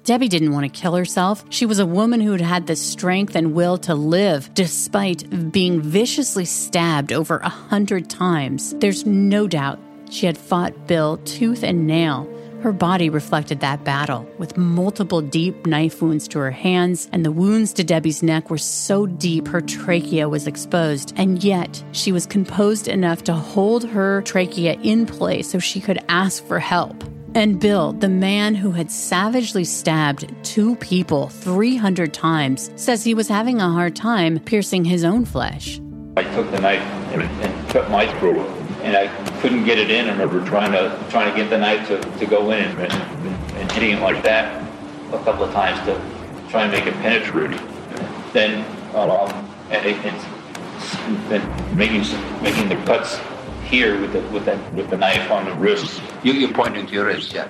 Debbie 0.04 0.28
didn't 0.28 0.54
want 0.54 0.64
to 0.64 0.82
kill 0.82 0.96
herself. 0.96 1.46
She 1.50 1.66
was 1.66 1.80
a 1.80 1.86
woman 1.86 2.20
who 2.22 2.32
had 2.32 2.42
had 2.42 2.68
the 2.68 2.76
strength 2.76 3.36
and 3.36 3.54
will 3.54 3.78
to 3.80 3.94
live 3.94 4.54
despite 4.54 5.52
being 5.52 5.82
viciously 5.82 6.46
stabbed 6.46 7.14
over 7.14 7.38
a 7.38 7.50
hundred 7.50 8.10
times. 8.10 8.74
There's 8.80 9.06
no 9.06 9.48
doubt 9.48 9.80
she 10.10 10.26
had 10.26 10.38
fought 10.38 10.88
Bill 10.88 11.18
tooth 11.18 11.64
and 11.64 11.86
nail. 11.86 12.28
Her 12.62 12.72
body 12.72 13.10
reflected 13.10 13.60
that 13.60 13.84
battle, 13.84 14.28
with 14.40 14.58
multiple 14.58 15.22
deep 15.22 15.68
knife 15.68 16.02
wounds 16.02 16.28
to 16.30 16.40
her 16.40 16.50
hands, 16.50 17.08
and 17.12 17.24
the 17.24 17.32
wounds 17.32 17.72
to 17.74 17.84
Debbie's 17.84 18.24
neck 18.24 18.50
were 18.50 18.58
so 18.58 19.06
deep 19.06 19.48
her 19.48 19.62
trachea 19.62 20.28
was 20.28 20.48
exposed. 20.48 21.14
And 21.18 21.44
yet, 21.44 21.84
she 21.92 22.12
was 22.12 22.26
composed 22.26 22.88
enough 22.88 23.24
to 23.26 23.34
hold 23.34 23.84
her 23.90 24.24
trachea 24.24 24.74
in 24.82 25.06
place 25.06 25.52
so 25.52 25.60
she 25.60 25.80
could 25.80 26.00
ask 26.10 26.44
for 26.46 26.58
help. 26.58 27.04
And 27.38 27.60
Bill, 27.60 27.94
the 27.94 28.10
man 28.10 28.56
who 28.56 28.72
had 28.72 28.90
savagely 28.90 29.64
stabbed 29.64 30.34
two 30.44 30.76
people 30.78 31.28
300 31.28 32.12
times, 32.12 32.72
says 32.76 33.04
he 33.04 33.14
was 33.14 33.28
having 33.28 33.62
a 33.62 33.70
hard 33.70 33.96
time 33.96 34.40
piercing 34.40 34.84
his 34.84 35.04
own 35.04 35.24
flesh. 35.24 35.80
I 36.18 36.24
took 36.24 36.50
the 36.50 36.60
knife 36.60 36.82
and, 37.14 37.22
and 37.22 37.70
cut 37.70 37.92
my 37.92 38.08
throat, 38.18 38.40
and 38.82 38.98
I 38.98 39.06
couldn't 39.40 39.66
get 39.66 39.78
it 39.78 39.92
in. 39.92 40.08
I 40.08 40.14
remember 40.14 40.44
trying 40.48 40.72
to 40.72 41.00
trying 41.12 41.32
to 41.32 41.38
get 41.40 41.52
the 41.52 41.60
knife 41.60 41.88
to, 41.90 42.02
to 42.02 42.26
go 42.26 42.50
in 42.50 42.64
and, 42.64 42.92
and, 42.92 43.56
and 43.58 43.72
hitting 43.72 43.92
it 43.92 44.02
like 44.02 44.24
that 44.24 44.68
a 45.14 45.20
couple 45.20 45.44
of 45.44 45.54
times 45.54 45.78
to 45.86 46.50
try 46.50 46.64
and 46.64 46.72
make 46.72 46.88
it 46.88 46.96
penetrate. 46.96 47.52
Then 48.34 48.66
um, 48.96 49.30
and 49.70 49.86
it, 49.86 49.96
it's 50.04 51.76
making 51.76 52.02
making 52.42 52.68
the 52.68 52.84
cuts 52.88 53.20
here 53.68 54.00
with 54.00 54.14
the 54.14 54.22
with 54.34 54.46
that 54.46 54.74
with 54.74 54.90
the 54.90 54.98
knife 54.98 55.30
on 55.32 55.46
the 55.46 55.54
wrist. 55.56 56.02
You 56.24 56.34
you 56.34 56.48
pointing 56.54 56.88
to 56.88 56.94
your 56.94 57.06
wrist, 57.06 57.34
yeah. 57.34 57.48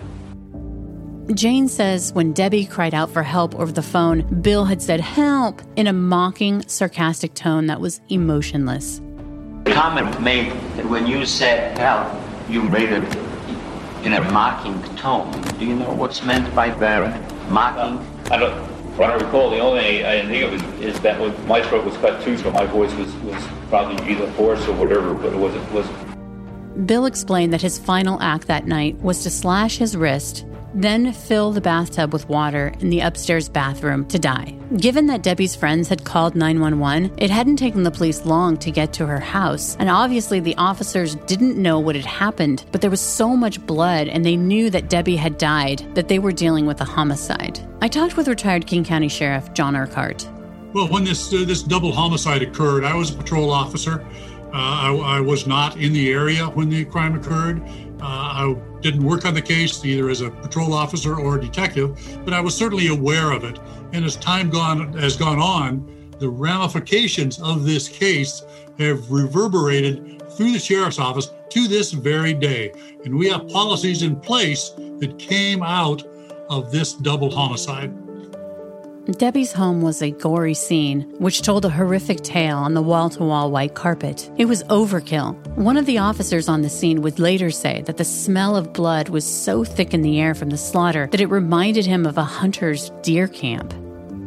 Jane 1.33 1.67
says 1.67 2.13
when 2.13 2.31
Debbie 2.31 2.65
cried 2.65 2.93
out 2.93 3.11
for 3.11 3.21
help 3.21 3.53
over 3.55 3.71
the 3.71 3.81
phone, 3.81 4.21
Bill 4.41 4.63
had 4.63 4.81
said 4.81 5.01
help 5.01 5.61
in 5.75 5.87
a 5.87 5.93
mocking, 5.93 6.65
sarcastic 6.67 7.33
tone 7.33 7.65
that 7.67 7.81
was 7.81 7.99
emotionless. 8.09 9.01
Comment 9.65 10.21
made 10.21 10.51
that 10.77 10.85
when 10.85 11.05
you 11.05 11.25
said 11.25 11.77
help, 11.77 12.17
you 12.49 12.63
made 12.63 12.89
it 12.89 13.03
in 14.05 14.13
a 14.13 14.31
mocking 14.31 14.81
tone. 14.95 15.29
Do 15.59 15.65
you 15.65 15.75
know 15.75 15.93
what's 15.93 16.23
meant 16.23 16.53
by 16.55 16.69
that? 16.69 17.51
Mocking? 17.51 17.97
Uh, 17.97 18.27
I 18.31 18.37
don't. 18.37 18.77
What 18.97 19.11
I 19.11 19.15
recall, 19.15 19.51
the 19.51 19.59
only 19.59 19.81
thing 19.81 20.05
I 20.05 20.25
think 20.25 20.43
of 20.43 20.53
is, 20.53 20.95
is 20.95 20.99
that 21.01 21.19
my 21.45 21.61
throat 21.61 21.85
was 21.85 21.97
cut 21.97 22.23
too, 22.23 22.35
so 22.37 22.49
my 22.49 22.65
voice 22.65 22.91
was, 22.95 23.13
was 23.17 23.45
probably 23.69 24.11
either 24.11 24.27
hoarse 24.31 24.65
or 24.67 24.73
whatever, 24.73 25.13
but 25.13 25.33
it 25.33 25.37
wasn't. 25.37 25.71
Was. 25.71 25.87
Bill 26.85 27.05
explained 27.05 27.53
that 27.53 27.61
his 27.61 27.79
final 27.79 28.21
act 28.21 28.47
that 28.47 28.67
night 28.67 28.97
was 29.01 29.23
to 29.23 29.29
slash 29.29 29.77
his 29.77 29.97
wrist 29.97 30.45
then 30.73 31.11
fill 31.11 31.51
the 31.51 31.61
bathtub 31.61 32.13
with 32.13 32.29
water 32.29 32.71
in 32.79 32.89
the 32.89 32.99
upstairs 32.99 33.49
bathroom 33.49 34.05
to 34.07 34.19
die. 34.19 34.55
Given 34.77 35.07
that 35.07 35.23
Debbie's 35.23 35.55
friends 35.55 35.87
had 35.87 36.03
called 36.03 36.35
911, 36.35 37.15
it 37.17 37.31
hadn't 37.31 37.55
taken 37.55 37.83
the 37.83 37.91
police 37.91 38.25
long 38.25 38.57
to 38.57 38.69
get 38.69 38.93
to 38.93 39.07
her 39.07 39.19
house, 39.19 39.75
and 39.79 39.89
obviously 39.89 40.39
the 40.39 40.55
officers 40.57 41.15
didn't 41.25 41.57
know 41.57 41.79
what 41.79 41.95
had 41.95 42.05
happened, 42.05 42.65
but 42.71 42.81
there 42.81 42.91
was 42.91 43.01
so 43.01 43.35
much 43.35 43.65
blood 43.65 44.07
and 44.07 44.23
they 44.23 44.35
knew 44.35 44.69
that 44.69 44.89
Debbie 44.89 45.15
had 45.15 45.37
died 45.37 45.83
that 45.95 46.09
they 46.09 46.19
were 46.19 46.31
dealing 46.31 46.65
with 46.65 46.81
a 46.81 46.85
homicide. 46.85 47.59
I 47.81 47.87
talked 47.87 48.17
with 48.17 48.27
retired 48.27 48.67
King 48.67 48.83
County 48.83 49.09
Sheriff 49.09 49.53
John 49.53 49.75
Urquhart. 49.75 50.29
Well, 50.73 50.89
when 50.89 51.05
this 51.05 51.33
uh, 51.33 51.45
this 51.45 51.63
double 51.63 51.91
homicide 51.91 52.41
occurred, 52.41 52.83
I 52.83 52.93
was 52.93 53.09
a 53.09 53.17
patrol 53.17 53.49
officer. 53.49 54.05
Uh, 54.57 54.59
I, 54.59 55.17
I 55.17 55.19
was 55.19 55.45
not 55.45 55.77
in 55.77 55.93
the 55.93 56.11
area 56.11 56.45
when 56.47 56.67
the 56.67 56.83
crime 56.83 57.13
occurred. 57.13 57.61
Uh, 58.01 58.05
I 58.05 58.55
didn't 58.81 59.03
work 59.03 59.23
on 59.23 59.35
the 59.35 59.41
case 59.41 59.85
either 59.85 60.09
as 60.09 60.21
a 60.21 60.31
patrol 60.31 60.73
officer 60.73 61.15
or 61.15 61.37
a 61.37 61.41
detective, 61.41 62.19
but 62.25 62.33
I 62.33 62.41
was 62.41 62.55
certainly 62.55 62.87
aware 62.87 63.31
of 63.31 63.43
it. 63.43 63.59
And 63.93 64.03
as 64.03 64.15
time 64.15 64.49
gone 64.49 64.93
has 64.93 65.15
gone 65.15 65.37
on, 65.37 66.09
the 66.17 66.27
ramifications 66.27 67.39
of 67.39 67.65
this 67.65 67.87
case 67.87 68.41
have 68.79 69.11
reverberated 69.11 70.23
through 70.31 70.53
the 70.53 70.59
sheriff's 70.59 70.97
office 70.97 71.29
to 71.49 71.67
this 71.67 71.91
very 71.91 72.33
day. 72.33 72.71
And 73.05 73.15
we 73.15 73.29
have 73.29 73.47
policies 73.49 74.01
in 74.01 74.19
place 74.19 74.69
that 74.75 75.19
came 75.19 75.61
out 75.61 76.03
of 76.49 76.71
this 76.71 76.93
double 76.93 77.29
homicide. 77.29 77.93
Debbie's 79.11 79.53
home 79.53 79.81
was 79.81 80.01
a 80.01 80.11
gory 80.11 80.53
scene, 80.53 81.03
which 81.17 81.41
told 81.41 81.63
a 81.63 81.69
horrific 81.69 82.19
tale 82.21 82.57
on 82.57 82.73
the 82.73 82.81
wall 82.81 83.09
to 83.11 83.23
wall 83.23 83.49
white 83.49 83.73
carpet. 83.73 84.29
It 84.37 84.45
was 84.45 84.63
overkill. 84.65 85.33
One 85.55 85.77
of 85.77 85.85
the 85.85 85.97
officers 85.97 86.49
on 86.49 86.61
the 86.61 86.69
scene 86.69 87.01
would 87.01 87.17
later 87.17 87.49
say 87.49 87.83
that 87.83 87.95
the 87.95 88.03
smell 88.03 88.57
of 88.57 88.73
blood 88.73 89.07
was 89.07 89.25
so 89.25 89.63
thick 89.63 89.93
in 89.93 90.01
the 90.01 90.19
air 90.19 90.35
from 90.35 90.49
the 90.49 90.57
slaughter 90.57 91.07
that 91.11 91.21
it 91.21 91.27
reminded 91.27 91.85
him 91.85 92.05
of 92.05 92.17
a 92.17 92.23
hunter's 92.23 92.89
deer 93.01 93.29
camp. 93.29 93.73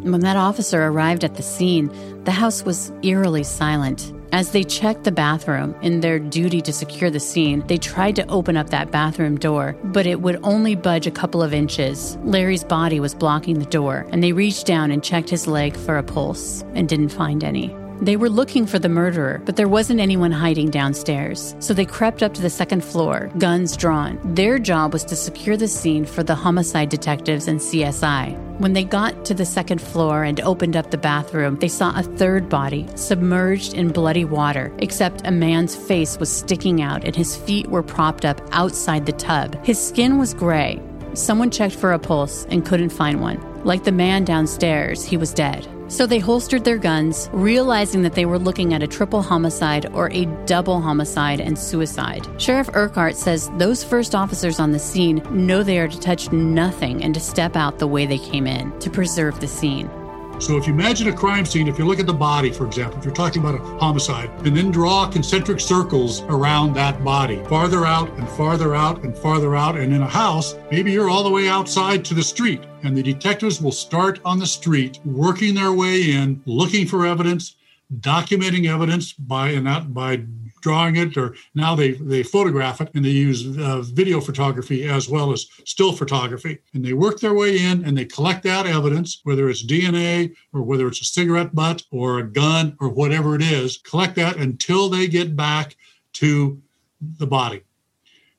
When 0.03 0.21
that 0.21 0.37
officer 0.37 0.83
arrived 0.83 1.25
at 1.25 1.35
the 1.35 1.43
scene, 1.43 1.91
the 2.25 2.31
house 2.31 2.65
was 2.65 2.93
eerily 3.03 3.43
silent. 3.43 4.13
As 4.33 4.53
they 4.53 4.63
checked 4.63 5.05
the 5.05 5.13
bathroom 5.13 5.75
in 5.83 6.01
their 6.01 6.19
duty 6.19 6.63
to 6.63 6.73
secure 6.73 7.11
the 7.11 7.21
scene, 7.21 7.65
they 7.67 7.77
tried 7.77 8.17
to 8.17 8.27
open 8.29 8.57
up 8.57 8.71
that 8.71 8.91
bathroom 8.91 9.37
door, 9.37 9.77
but 9.85 10.07
it 10.07 10.21
would 10.21 10.39
only 10.43 10.75
budge 10.75 11.07
a 11.07 11.11
couple 11.11 11.43
of 11.43 11.53
inches. 11.53 12.17
Larry's 12.23 12.65
body 12.65 13.01
was 13.01 13.15
blocking 13.15 13.59
the 13.59 13.67
door, 13.67 14.07
and 14.11 14.23
they 14.23 14.33
reached 14.33 14.67
down 14.67 14.91
and 14.91 15.03
checked 15.03 15.29
his 15.29 15.47
leg 15.47 15.77
for 15.77 15.99
a 15.99 16.03
pulse 16.03 16.63
and 16.75 16.89
didn't 16.89 17.11
find 17.11 17.43
any. 17.43 17.75
They 18.03 18.17
were 18.17 18.31
looking 18.31 18.67
for 18.67 18.79
the 18.79 18.89
murderer, 18.89 19.43
but 19.45 19.57
there 19.57 19.69
wasn't 19.69 20.01
anyone 20.01 20.33
hiding 20.33 20.71
downstairs. 20.71 21.55
So 21.59 21.75
they 21.75 21.85
crept 21.85 22.23
up 22.23 22.33
to 22.33 22.41
the 22.41 22.49
second 22.49 22.83
floor, 22.83 23.31
guns 23.37 23.77
drawn. 23.77 24.19
Their 24.25 24.59
job 24.59 24.95
was 24.95 25.05
to 25.05 25.17
secure 25.17 25.59
the 25.59 25.69
scene 25.69 26.07
for 26.07 26.23
the 26.23 26.35
homicide 26.35 26.89
detectives 26.89 27.47
and 27.47 27.61
CSI. 27.61 28.39
When 28.59 28.73
they 28.73 28.85
got 28.85 29.27
to 29.27 29.35
the 29.35 29.45
second 29.45 29.83
floor 29.83 30.25
and 30.25 30.41
opened 30.41 30.77
up 30.77 30.91
the 30.91 30.97
bathroom, 30.97 31.59
they 31.59 31.69
saw 31.69 31.93
a 31.95 32.03
third 32.03 32.49
body 32.49 32.87
submerged 32.95 33.75
in 33.75 33.89
bloody 33.89 34.25
water, 34.25 34.73
except 34.79 35.27
a 35.27 35.31
man's 35.31 35.77
face 35.77 36.19
was 36.19 36.33
sticking 36.33 36.81
out 36.81 37.05
and 37.05 37.15
his 37.15 37.37
feet 37.37 37.67
were 37.67 37.83
propped 37.83 38.25
up 38.25 38.41
outside 38.53 39.05
the 39.05 39.13
tub. 39.13 39.63
His 39.63 39.79
skin 39.79 40.17
was 40.17 40.33
gray. 40.33 40.81
Someone 41.13 41.51
checked 41.51 41.75
for 41.75 41.93
a 41.93 41.99
pulse 41.99 42.47
and 42.47 42.65
couldn't 42.65 42.91
find 42.91 43.21
one. 43.21 43.41
Like 43.65 43.85
the 43.85 43.93
man 43.93 44.25
downstairs, 44.25 45.05
he 45.05 45.19
was 45.19 45.35
dead. 45.35 45.69
So 45.91 46.07
they 46.07 46.21
holstered 46.21 46.65
their 46.65 46.79
guns, 46.79 47.29
realizing 47.33 48.03
that 48.03 48.15
they 48.15 48.25
were 48.25 48.39
looking 48.39 48.73
at 48.73 48.83
a 48.83 48.87
triple 48.87 49.23
homicide 49.23 49.87
or 49.93 50.09
a 50.13 50.25
double 50.47 50.81
homicide 50.81 51.41
and 51.41 51.59
suicide. 51.59 52.29
Sheriff 52.41 52.71
Urquhart 52.75 53.17
says 53.17 53.51
those 53.59 53.83
first 53.83 54.15
officers 54.15 54.61
on 54.61 54.71
the 54.71 54.79
scene 54.79 55.21
know 55.31 55.65
they 55.65 55.81
are 55.81 55.89
to 55.89 56.01
touch 56.01 56.31
nothing 56.31 57.03
and 57.03 57.13
to 57.15 57.21
step 57.21 57.57
out 57.57 57.81
the 57.81 57.89
way 57.89 58.07
they 58.07 58.19
came 58.19 58.47
in 58.47 58.79
to 58.79 58.89
preserve 58.89 59.41
the 59.41 59.49
scene. 59.49 59.91
So 60.41 60.57
if 60.57 60.67
you 60.67 60.73
imagine 60.73 61.09
a 61.09 61.13
crime 61.13 61.45
scene, 61.45 61.69
if 61.69 61.79
you 61.79 61.85
look 61.85 62.01
at 62.01 62.07
the 62.07 62.15
body, 62.15 62.51
for 62.51 62.67
example, 62.67 62.99
if 62.99 63.05
you're 63.05 63.13
talking 63.13 63.43
about 63.43 63.57
a 63.57 63.79
homicide, 63.79 64.31
and 64.47 64.57
then 64.57 64.71
draw 64.71 65.07
concentric 65.07 65.61
circles 65.61 66.23
around 66.23 66.73
that 66.75 67.05
body, 67.05 67.45
farther 67.45 67.85
out 67.85 68.09
and 68.15 68.27
farther 68.27 68.75
out 68.75 69.05
and 69.05 69.17
farther 69.17 69.55
out, 69.55 69.77
and 69.77 69.93
in 69.93 70.01
a 70.01 70.09
house, 70.09 70.55
maybe 70.71 70.93
you're 70.93 71.11
all 71.11 71.23
the 71.23 71.31
way 71.31 71.47
outside 71.47 72.07
to 72.07 72.15
the 72.15 72.23
street. 72.23 72.63
And 72.83 72.97
the 72.97 73.03
detectives 73.03 73.61
will 73.61 73.71
start 73.71 74.19
on 74.25 74.39
the 74.39 74.47
street, 74.47 74.99
working 75.05 75.55
their 75.55 75.75
way 75.75 76.13
in, 76.13 76.43
looking 76.47 76.87
for 76.87 77.05
evidence, 77.05 77.57
documenting 77.99 78.67
evidence 78.67 79.13
by 79.13 79.51
and 79.51 79.65
not 79.65 79.93
by 79.93 80.25
drawing 80.61 80.97
it, 80.97 81.17
or 81.17 81.35
now 81.55 81.75
they, 81.75 81.93
they 81.93 82.23
photograph 82.23 82.81
it 82.81 82.91
and 82.95 83.05
they 83.05 83.11
use 83.11 83.59
uh, 83.59 83.83
video 83.83 84.21
photography 84.21 84.89
as 84.89 85.09
well 85.09 85.33
as 85.33 85.47
still 85.65 85.93
photography. 85.93 86.59
And 86.75 86.85
they 86.85 86.93
work 86.93 87.21
their 87.21 87.35
way 87.35 87.59
in 87.59 87.85
and 87.85 87.97
they 87.97 88.05
collect 88.05 88.43
that 88.45 88.67
evidence, 88.67 89.21
whether 89.25 89.49
it's 89.49 89.65
DNA 89.65 90.35
or 90.53 90.63
whether 90.63 90.87
it's 90.87 91.01
a 91.01 91.05
cigarette 91.05 91.55
butt 91.55 91.83
or 91.91 92.19
a 92.19 92.31
gun 92.31 92.77
or 92.81 92.89
whatever 92.89 93.35
it 93.35 93.43
is, 93.43 93.79
collect 93.79 94.17
that 94.17 94.37
until 94.37 94.89
they 94.89 95.09
get 95.09 95.37
back 95.37 95.77
to 96.15 96.61
the 97.19 97.27
body. 97.27 97.63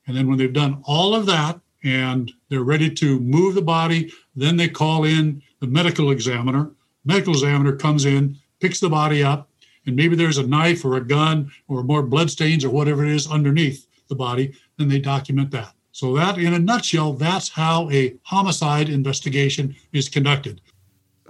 And 0.06 0.16
then 0.16 0.28
when 0.28 0.38
they've 0.38 0.52
done 0.52 0.82
all 0.84 1.14
of 1.14 1.26
that 1.26 1.60
and 1.84 2.32
they're 2.48 2.62
ready 2.62 2.90
to 2.90 3.20
move 3.20 3.54
the 3.54 3.62
body, 3.62 4.12
then 4.34 4.56
they 4.56 4.68
call 4.68 5.04
in 5.04 5.42
the 5.60 5.66
medical 5.66 6.10
examiner. 6.10 6.70
Medical 7.04 7.32
examiner 7.34 7.76
comes 7.76 8.04
in, 8.04 8.36
picks 8.60 8.80
the 8.80 8.88
body 8.88 9.22
up, 9.22 9.48
and 9.86 9.96
maybe 9.96 10.16
there's 10.16 10.38
a 10.38 10.46
knife 10.46 10.84
or 10.84 10.96
a 10.96 11.04
gun 11.04 11.50
or 11.68 11.82
more 11.82 12.02
bloodstains 12.02 12.64
or 12.64 12.70
whatever 12.70 13.04
it 13.04 13.12
is 13.12 13.30
underneath 13.30 13.86
the 14.08 14.14
body, 14.14 14.54
then 14.78 14.88
they 14.88 14.98
document 14.98 15.50
that. 15.50 15.74
So, 15.92 16.14
that 16.16 16.38
in 16.38 16.54
a 16.54 16.58
nutshell, 16.58 17.12
that's 17.12 17.50
how 17.50 17.90
a 17.90 18.14
homicide 18.22 18.88
investigation 18.88 19.76
is 19.92 20.08
conducted. 20.08 20.60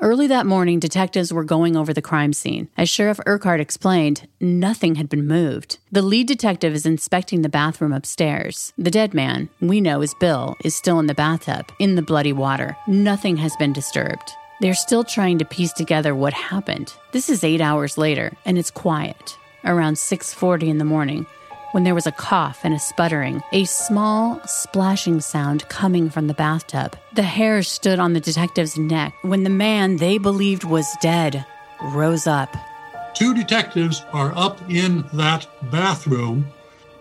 Early 0.00 0.26
that 0.26 0.46
morning, 0.46 0.80
detectives 0.80 1.32
were 1.32 1.44
going 1.44 1.76
over 1.76 1.92
the 1.92 2.02
crime 2.02 2.32
scene. 2.32 2.68
As 2.76 2.88
Sheriff 2.88 3.20
Urquhart 3.24 3.60
explained, 3.60 4.26
nothing 4.40 4.96
had 4.96 5.08
been 5.08 5.28
moved. 5.28 5.78
The 5.92 6.02
lead 6.02 6.26
detective 6.26 6.74
is 6.74 6.84
inspecting 6.84 7.42
the 7.42 7.48
bathroom 7.48 7.92
upstairs. 7.92 8.72
The 8.76 8.90
dead 8.90 9.14
man, 9.14 9.48
we 9.60 9.80
know 9.80 10.02
is 10.02 10.14
Bill, 10.14 10.56
is 10.64 10.74
still 10.74 10.98
in 10.98 11.06
the 11.06 11.14
bathtub, 11.14 11.70
in 11.78 11.94
the 11.94 12.02
bloody 12.02 12.32
water. 12.32 12.76
Nothing 12.88 13.36
has 13.36 13.54
been 13.56 13.72
disturbed. 13.72 14.32
They're 14.62 14.74
still 14.74 15.02
trying 15.02 15.38
to 15.38 15.44
piece 15.44 15.72
together 15.72 16.14
what 16.14 16.32
happened. 16.32 16.94
This 17.10 17.28
is 17.28 17.42
8 17.42 17.60
hours 17.60 17.98
later 17.98 18.36
and 18.44 18.56
it's 18.56 18.70
quiet. 18.70 19.36
Around 19.64 19.96
6:40 19.96 20.68
in 20.68 20.78
the 20.78 20.84
morning, 20.84 21.26
when 21.72 21.82
there 21.82 21.96
was 21.96 22.06
a 22.06 22.12
cough 22.12 22.60
and 22.62 22.72
a 22.72 22.78
sputtering, 22.78 23.42
a 23.52 23.64
small 23.64 24.40
splashing 24.46 25.20
sound 25.20 25.68
coming 25.68 26.08
from 26.08 26.28
the 26.28 26.34
bathtub. 26.34 26.94
The 27.12 27.24
hair 27.24 27.64
stood 27.64 27.98
on 27.98 28.12
the 28.12 28.20
detective's 28.20 28.78
neck 28.78 29.14
when 29.22 29.42
the 29.42 29.50
man 29.50 29.96
they 29.96 30.16
believed 30.16 30.62
was 30.62 30.86
dead 31.00 31.44
rose 31.82 32.28
up. 32.28 32.56
Two 33.14 33.34
detectives 33.34 34.04
are 34.12 34.32
up 34.36 34.60
in 34.70 35.04
that 35.14 35.44
bathroom 35.72 36.46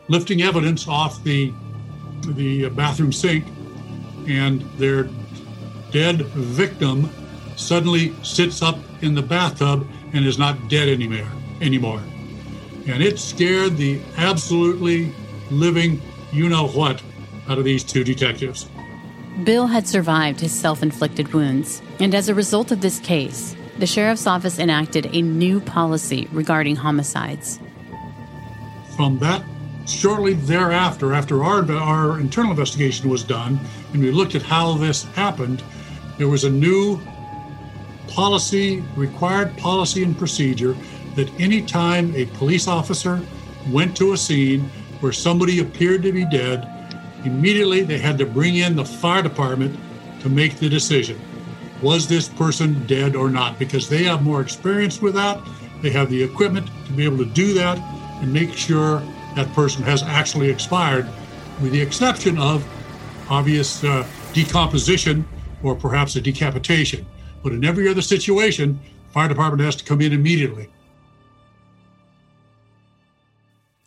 lifting 0.08 0.42
evidence 0.42 0.88
off 0.88 1.24
the 1.24 1.54
the 2.26 2.70
bathroom 2.70 3.14
sink 3.14 3.46
and 4.28 4.62
their 4.80 5.10
dead 5.92 6.26
victim 6.58 7.08
suddenly 7.62 8.14
sits 8.24 8.62
up 8.62 8.78
in 9.02 9.16
the 9.16 9.22
bathtub 9.22 9.88
and 10.14 10.26
is 10.26 10.38
not 10.38 10.68
dead 10.68 10.90
anymore. 10.90 11.28
anymore. 11.62 12.02
And 12.88 13.04
it 13.04 13.20
scared 13.20 13.78
the 13.78 14.02
absolutely 14.18 15.14
living 15.52 16.02
you 16.32 16.50
know 16.50 16.68
what 16.68 17.02
out 17.48 17.58
of 17.58 17.64
these 17.64 17.84
two 17.84 18.04
detectives. 18.04 18.68
Bill 19.44 19.68
had 19.68 19.88
survived 19.88 20.40
his 20.40 20.52
self 20.52 20.84
inflicted 20.84 21.34
wounds, 21.34 21.82
and 22.00 22.14
as 22.14 22.28
a 22.28 22.36
result 22.36 22.72
of 22.72 22.82
this 22.82 23.00
case, 23.00 23.56
the 23.78 23.88
sheriff's 23.88 24.28
office 24.28 24.60
enacted 24.60 25.08
a 25.14 25.22
new 25.22 25.60
policy 25.60 26.28
regarding 26.32 26.76
homicides. 26.76 27.60
From 28.96 29.20
that, 29.20 29.44
shortly 29.88 30.34
thereafter, 30.34 31.14
after 31.14 31.44
our, 31.44 31.70
our 31.72 32.20
internal 32.20 32.52
investigation 32.52 33.10
was 33.10 33.24
done, 33.24 33.60
and 33.94 34.02
we 34.02 34.12
looked 34.12 34.36
at 34.36 34.42
how 34.42 34.74
this 34.74 35.04
happened, 35.16 35.64
there 36.18 36.28
was 36.28 36.44
a 36.44 36.50
new 36.50 37.00
policy, 38.12 38.84
required 38.96 39.58
policy 39.58 40.04
and 40.04 40.18
procedure 40.18 40.76
that 41.16 41.30
any 41.40 41.62
time 41.62 42.14
a 42.16 42.26
police 42.38 42.68
officer 42.68 43.22
went 43.70 43.96
to 43.98 44.14
a 44.14 44.18
scene 44.18 44.62
where 45.00 45.12
somebody 45.12 45.60
appeared 45.60 46.04
to 46.04 46.12
be 46.12 46.26
dead, 46.26 46.68
immediately 47.26 47.82
they 47.82 47.98
had 47.98 48.18
to 48.18 48.26
bring 48.26 48.58
in 48.58 48.76
the 48.76 48.86
fire 48.86 49.22
department 49.22 49.78
to 50.22 50.30
make 50.30 50.58
the 50.58 50.70
decision. 50.70 51.20
Was 51.82 52.08
this 52.08 52.30
person 52.30 52.86
dead 52.86 53.16
or 53.16 53.30
not? 53.30 53.58
Because 53.58 53.90
they 53.90 54.04
have 54.04 54.22
more 54.22 54.42
experience 54.42 55.02
with 55.02 55.16
that. 55.16 55.42
They 55.82 55.90
have 55.90 56.10
the 56.10 56.22
equipment 56.22 56.70
to 56.86 56.94
be 56.94 57.06
able 57.06 57.18
to 57.18 57.26
do 57.26 57.54
that 57.56 57.80
and 58.22 58.32
make 58.32 58.54
sure 58.54 59.02
that 59.36 59.52
person 59.54 59.84
has 59.84 60.04
actually 60.04 60.50
expired, 60.50 61.08
with 61.62 61.72
the 61.72 61.82
exception 61.82 62.38
of 62.38 62.64
obvious 63.30 63.84
uh, 63.84 64.06
decomposition 64.34 65.28
or 65.64 65.76
perhaps 65.76 66.16
a 66.16 66.22
decapitation. 66.22 67.06
But 67.44 67.54
in 67.54 67.66
every 67.66 67.88
other 67.88 68.02
situation, 68.02 68.80
fire 69.14 69.28
department 69.28 69.64
has 69.64 69.76
to 69.78 69.84
come 69.84 70.02
in 70.02 70.14
immediately. 70.14 70.70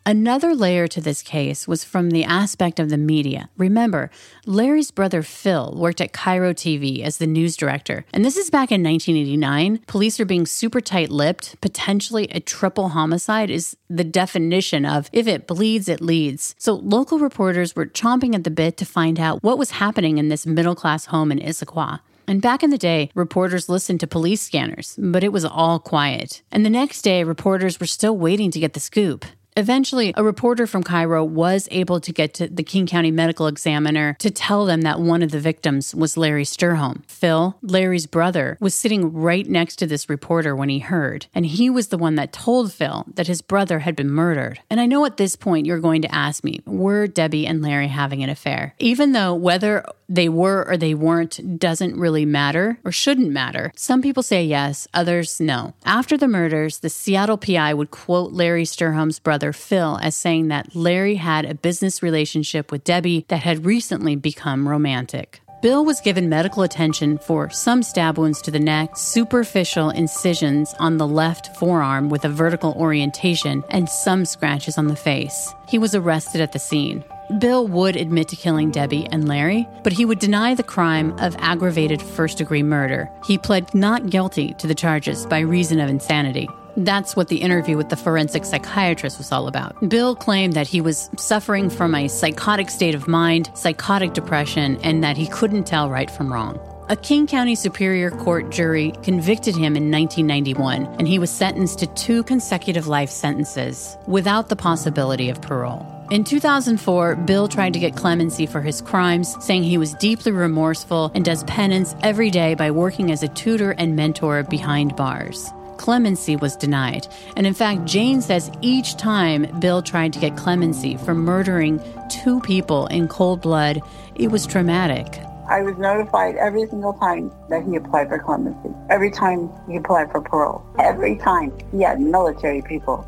Another 0.07 0.53
layer 0.53 0.87
to 0.89 1.01
this 1.01 1.23
case 1.23 1.67
was 1.67 1.83
from 1.83 2.11
the 2.11 2.23
aspect 2.23 2.79
of 2.79 2.89
the 2.91 2.97
media. 2.97 3.49
Remember, 3.57 4.11
Larry's 4.45 4.91
brother 4.91 5.23
Phil 5.23 5.73
worked 5.75 5.99
at 5.99 6.13
KIRO 6.13 6.53
TV 6.53 7.01
as 7.01 7.17
the 7.17 7.25
news 7.25 7.57
director. 7.57 8.05
And 8.13 8.23
this 8.23 8.37
is 8.37 8.51
back 8.51 8.71
in 8.71 8.83
1989. 8.83 9.79
Police 9.87 10.19
are 10.19 10.25
being 10.25 10.45
super 10.45 10.79
tight 10.79 11.09
lipped. 11.09 11.59
Potentially 11.59 12.27
a 12.29 12.39
triple 12.39 12.89
homicide 12.89 13.49
is 13.49 13.75
the 13.89 14.03
definition 14.03 14.85
of 14.85 15.09
if 15.11 15.25
it 15.25 15.47
bleeds, 15.47 15.89
it 15.89 16.01
leads. 16.01 16.53
So 16.59 16.75
local 16.75 17.17
reporters 17.17 17.75
were 17.75 17.87
chomping 17.87 18.35
at 18.35 18.43
the 18.43 18.51
bit 18.51 18.77
to 18.77 18.85
find 18.85 19.19
out 19.19 19.41
what 19.41 19.57
was 19.57 19.71
happening 19.71 20.19
in 20.19 20.29
this 20.29 20.45
middle 20.45 20.75
class 20.75 21.05
home 21.07 21.31
in 21.31 21.39
Issaquah. 21.39 22.01
And 22.27 22.41
back 22.41 22.63
in 22.63 22.69
the 22.69 22.77
day, 22.77 23.11
reporters 23.15 23.69
listened 23.69 23.99
to 24.01 24.07
police 24.07 24.41
scanners, 24.41 24.97
but 24.99 25.23
it 25.23 25.31
was 25.31 25.45
all 25.45 25.79
quiet. 25.79 26.41
And 26.51 26.65
the 26.65 26.69
next 26.69 27.01
day, 27.01 27.23
reporters 27.23 27.79
were 27.79 27.85
still 27.85 28.17
waiting 28.17 28.51
to 28.51 28.59
get 28.59 28.73
the 28.73 28.79
scoop. 28.79 29.25
Eventually, 29.57 30.13
a 30.17 30.23
reporter 30.23 30.67
from 30.67 30.83
KIRO 30.83 31.25
was 31.25 31.69
able 31.71 32.01
to 32.01 32.11
get 32.11 32.33
to 32.33 32.47
the 32.49 32.61
King 32.61 32.85
County 32.85 33.09
Medical 33.09 33.47
Examiner 33.47 34.17
to 34.19 34.29
tell 34.29 34.65
them 34.65 34.81
that 34.81 34.99
one 34.99 35.23
of 35.23 35.31
the 35.31 35.39
victims 35.39 35.95
was 35.95 36.17
Larry 36.17 36.43
Sturholm. 36.43 37.09
Phil, 37.09 37.57
Larry's 37.61 38.05
brother, 38.05 38.57
was 38.59 38.75
sitting 38.75 39.13
right 39.13 39.47
next 39.47 39.77
to 39.77 39.87
this 39.87 40.09
reporter 40.09 40.53
when 40.53 40.67
he 40.67 40.79
heard, 40.79 41.27
and 41.33 41.45
he 41.45 41.69
was 41.69 41.87
the 41.87 41.97
one 41.97 42.15
that 42.15 42.33
told 42.33 42.73
Phil 42.73 43.05
that 43.13 43.27
his 43.27 43.41
brother 43.41 43.79
had 43.79 43.95
been 43.95 44.11
murdered. 44.11 44.59
And 44.69 44.81
I 44.81 44.87
know 44.87 45.05
at 45.05 45.15
this 45.15 45.37
point 45.37 45.65
you're 45.65 45.79
going 45.79 46.01
to 46.01 46.13
ask 46.13 46.43
me, 46.43 46.59
were 46.65 47.07
Debbie 47.07 47.47
and 47.47 47.61
Larry 47.61 47.87
having 47.87 48.23
an 48.23 48.29
affair? 48.29 48.75
Even 48.77 49.13
though 49.13 49.33
whether 49.33 49.85
they 50.07 50.29
were 50.29 50.65
or 50.67 50.77
they 50.77 50.93
weren't 50.93 51.59
doesn't 51.59 51.99
really 51.99 52.25
matter 52.25 52.79
or 52.83 52.91
shouldn't 52.91 53.31
matter. 53.31 53.71
Some 53.75 54.01
people 54.01 54.23
say 54.23 54.43
yes, 54.43 54.87
others 54.93 55.39
no. 55.39 55.73
After 55.85 56.17
the 56.17 56.27
murders, 56.27 56.79
the 56.79 56.89
Seattle 56.89 57.37
PI 57.37 57.73
would 57.73 57.91
quote 57.91 58.31
Larry 58.31 58.65
Sturholm's 58.65 59.19
brother 59.19 59.53
Phil 59.53 59.99
as 60.01 60.15
saying 60.15 60.47
that 60.49 60.75
Larry 60.75 61.15
had 61.15 61.45
a 61.45 61.55
business 61.55 62.03
relationship 62.03 62.71
with 62.71 62.83
Debbie 62.83 63.25
that 63.29 63.43
had 63.43 63.65
recently 63.65 64.15
become 64.15 64.67
romantic. 64.67 65.41
Bill 65.65 65.83
was 65.83 65.99
given 65.99 66.29
medical 66.29 66.61
attention 66.61 67.17
for 67.17 67.49
some 67.49 67.81
stab 67.81 68.19
wounds 68.19 68.39
to 68.43 68.51
the 68.51 68.59
neck, 68.59 68.95
superficial 68.95 69.89
incisions 69.89 70.75
on 70.77 70.97
the 70.97 71.07
left 71.07 71.55
forearm 71.55 72.07
with 72.07 72.23
a 72.23 72.29
vertical 72.29 72.73
orientation, 72.73 73.63
and 73.69 73.89
some 73.89 74.25
scratches 74.25 74.77
on 74.77 74.85
the 74.85 74.95
face. 74.95 75.51
He 75.67 75.79
was 75.79 75.95
arrested 75.95 76.39
at 76.39 76.51
the 76.51 76.59
scene. 76.59 77.03
Bill 77.39 77.67
would 77.67 77.95
admit 77.95 78.27
to 78.27 78.35
killing 78.35 78.69
Debbie 78.69 79.07
and 79.11 79.27
Larry, 79.27 79.67
but 79.81 79.91
he 79.91 80.05
would 80.05 80.19
deny 80.19 80.53
the 80.53 80.61
crime 80.61 81.17
of 81.17 81.35
aggravated 81.39 81.99
first 81.99 82.37
degree 82.37 82.61
murder. 82.61 83.09
He 83.25 83.39
pled 83.39 83.73
not 83.73 84.11
guilty 84.11 84.53
to 84.59 84.67
the 84.67 84.75
charges 84.75 85.25
by 85.25 85.39
reason 85.39 85.79
of 85.79 85.89
insanity. 85.89 86.47
That's 86.77 87.15
what 87.15 87.29
the 87.29 87.37
interview 87.37 87.77
with 87.77 87.89
the 87.89 87.95
forensic 87.95 88.43
psychiatrist 88.43 89.17
was 89.17 89.31
all 89.31 89.47
about. 89.47 89.87
Bill 89.87 90.15
claimed 90.15 90.53
that 90.53 90.67
he 90.67 90.81
was 90.81 91.09
suffering 91.17 91.69
from 91.69 91.95
a 91.95 92.07
psychotic 92.07 92.69
state 92.69 92.95
of 92.95 93.07
mind, 93.07 93.49
psychotic 93.53 94.13
depression, 94.13 94.77
and 94.83 95.03
that 95.03 95.15
he 95.15 95.27
couldn't 95.27 95.65
tell 95.65 95.89
right 95.89 96.11
from 96.11 96.31
wrong. 96.31 96.59
A 96.87 96.95
King 96.95 97.25
County 97.25 97.55
Superior 97.55 98.11
Court 98.11 98.51
jury 98.51 98.93
convicted 99.01 99.55
him 99.55 99.75
in 99.75 99.89
1991, 99.89 100.85
and 100.99 101.07
he 101.07 101.17
was 101.17 101.31
sentenced 101.31 101.79
to 101.79 101.87
two 101.87 102.21
consecutive 102.23 102.85
life 102.85 103.09
sentences 103.09 103.97
without 104.05 104.49
the 104.49 104.55
possibility 104.55 105.29
of 105.29 105.41
parole. 105.41 105.83
In 106.11 106.23
2004, 106.23 107.15
Bill 107.15 107.47
tried 107.47 107.73
to 107.73 107.79
get 107.79 107.95
clemency 107.95 108.45
for 108.45 108.61
his 108.61 108.81
crimes, 108.81 109.35
saying 109.43 109.63
he 109.63 109.79
was 109.79 109.95
deeply 109.95 110.31
remorseful 110.31 111.11
and 111.15 111.25
does 111.25 111.43
penance 111.45 111.95
every 112.03 112.29
day 112.29 112.53
by 112.53 112.69
working 112.69 113.11
as 113.11 113.23
a 113.23 113.29
tutor 113.29 113.71
and 113.71 113.95
mentor 113.95 114.43
behind 114.43 114.95
bars. 114.95 115.49
Clemency 115.77 116.35
was 116.35 116.55
denied. 116.55 117.07
And 117.35 117.45
in 117.45 117.53
fact, 117.53 117.85
Jane 117.85 118.21
says 118.21 118.51
each 118.61 118.97
time 118.97 119.47
Bill 119.59 119.81
tried 119.81 120.13
to 120.13 120.19
get 120.19 120.37
clemency 120.37 120.97
for 120.97 121.13
murdering 121.13 121.81
two 122.09 122.39
people 122.41 122.87
in 122.87 123.07
cold 123.07 123.41
blood, 123.41 123.81
it 124.15 124.31
was 124.31 124.45
traumatic. 124.45 125.21
I 125.47 125.61
was 125.61 125.77
notified 125.77 126.35
every 126.37 126.67
single 126.67 126.93
time 126.93 127.31
that 127.49 127.63
he 127.63 127.75
applied 127.75 128.09
for 128.09 128.17
clemency. 128.17 128.73
Every 128.89 129.11
time 129.11 129.51
he 129.69 129.77
applied 129.77 130.11
for 130.11 130.21
parole. 130.21 130.65
Every 130.79 131.17
time 131.17 131.53
he 131.71 131.83
had 131.83 132.01
military 132.01 132.63
people 132.63 133.07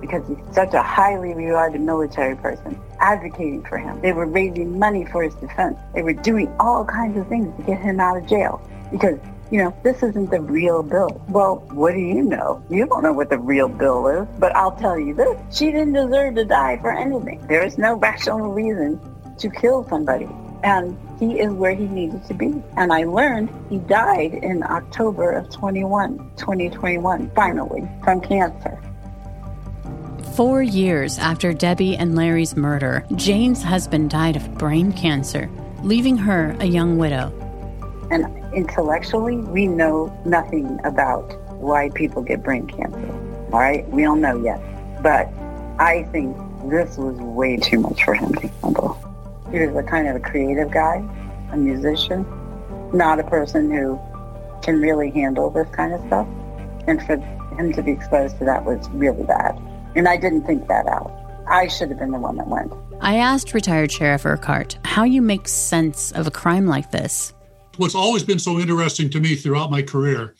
because 0.00 0.26
he's 0.28 0.38
such 0.54 0.74
a 0.74 0.82
highly 0.82 1.34
regarded 1.34 1.80
military 1.80 2.36
person, 2.36 2.80
advocating 3.00 3.64
for 3.64 3.78
him. 3.78 4.00
They 4.00 4.12
were 4.12 4.26
raising 4.26 4.78
money 4.78 5.04
for 5.06 5.22
his 5.22 5.34
defense. 5.34 5.78
They 5.94 6.02
were 6.02 6.12
doing 6.12 6.54
all 6.60 6.84
kinds 6.84 7.18
of 7.18 7.26
things 7.28 7.54
to 7.56 7.62
get 7.64 7.80
him 7.80 8.00
out 8.00 8.16
of 8.16 8.26
jail 8.26 8.60
because, 8.90 9.18
you 9.50 9.58
know, 9.58 9.74
this 9.82 10.02
isn't 10.02 10.30
the 10.30 10.40
real 10.40 10.82
Bill. 10.82 11.22
Well, 11.28 11.56
what 11.70 11.94
do 11.94 12.00
you 12.00 12.22
know? 12.22 12.62
You 12.68 12.86
don't 12.86 13.02
know 13.02 13.12
what 13.12 13.30
the 13.30 13.38
real 13.38 13.68
Bill 13.68 14.06
is, 14.08 14.28
but 14.38 14.54
I'll 14.54 14.76
tell 14.76 14.98
you 14.98 15.14
this. 15.14 15.38
She 15.50 15.66
didn't 15.66 15.94
deserve 15.94 16.34
to 16.34 16.44
die 16.44 16.78
for 16.78 16.92
anything. 16.92 17.46
There 17.46 17.64
is 17.64 17.78
no 17.78 17.94
rational 17.94 18.52
reason 18.52 19.00
to 19.38 19.50
kill 19.50 19.88
somebody. 19.88 20.28
And 20.62 20.98
he 21.18 21.40
is 21.40 21.52
where 21.52 21.74
he 21.74 21.86
needed 21.86 22.24
to 22.26 22.34
be. 22.34 22.62
And 22.76 22.92
I 22.92 23.04
learned 23.04 23.48
he 23.70 23.78
died 23.78 24.34
in 24.34 24.62
October 24.64 25.32
of 25.32 25.50
21, 25.50 26.18
2021, 26.36 27.30
finally, 27.34 27.88
from 28.02 28.20
cancer. 28.20 28.78
Four 30.34 30.62
years 30.62 31.18
after 31.18 31.52
Debbie 31.52 31.96
and 31.96 32.14
Larry's 32.14 32.56
murder, 32.56 33.04
Jane's 33.14 33.62
husband 33.62 34.10
died 34.10 34.36
of 34.36 34.58
brain 34.58 34.92
cancer, 34.92 35.50
leaving 35.82 36.16
her 36.16 36.56
a 36.60 36.66
young 36.66 36.98
widow. 36.98 37.32
And 38.10 38.54
intellectually, 38.54 39.36
we 39.36 39.66
know 39.66 40.16
nothing 40.24 40.80
about 40.84 41.34
why 41.60 41.90
people 41.90 42.22
get 42.22 42.42
brain 42.42 42.66
cancer. 42.66 43.12
All 43.52 43.60
right? 43.60 43.88
We 43.90 44.02
don't 44.02 44.20
know 44.20 44.42
yet. 44.42 44.60
But 45.02 45.28
I 45.78 46.04
think 46.12 46.36
this 46.70 46.96
was 46.96 47.16
way 47.18 47.56
too 47.56 47.80
much 47.80 48.04
for 48.04 48.14
him 48.14 48.34
to 48.34 48.48
handle. 48.62 48.94
He 49.50 49.64
was 49.66 49.76
a 49.76 49.82
kind 49.82 50.08
of 50.08 50.16
a 50.16 50.20
creative 50.20 50.70
guy, 50.70 51.02
a 51.52 51.56
musician, 51.56 52.26
not 52.92 53.20
a 53.20 53.24
person 53.24 53.70
who 53.70 53.98
can 54.62 54.80
really 54.80 55.10
handle 55.10 55.50
this 55.50 55.68
kind 55.70 55.92
of 55.94 56.00
stuff. 56.06 56.26
And 56.86 57.02
for 57.02 57.16
him 57.56 57.72
to 57.72 57.82
be 57.82 57.92
exposed 57.92 58.38
to 58.38 58.44
that 58.44 58.64
was 58.64 58.88
really 58.90 59.24
bad. 59.24 59.58
And 59.94 60.08
I 60.08 60.16
didn't 60.16 60.44
think 60.44 60.68
that 60.68 60.86
out. 60.86 61.12
I 61.48 61.68
should 61.68 61.88
have 61.90 61.98
been 61.98 62.10
the 62.10 62.18
one 62.18 62.36
that 62.36 62.48
went. 62.48 62.72
I 63.00 63.16
asked 63.16 63.54
retired 63.54 63.90
Sheriff 63.92 64.26
Urquhart 64.26 64.78
how 64.84 65.04
you 65.04 65.22
make 65.22 65.48
sense 65.48 66.12
of 66.12 66.26
a 66.26 66.30
crime 66.30 66.66
like 66.66 66.90
this. 66.90 67.32
What's 67.78 67.94
always 67.94 68.24
been 68.24 68.40
so 68.40 68.58
interesting 68.58 69.08
to 69.10 69.20
me 69.20 69.36
throughout 69.36 69.70
my 69.70 69.82
career, 69.82 70.34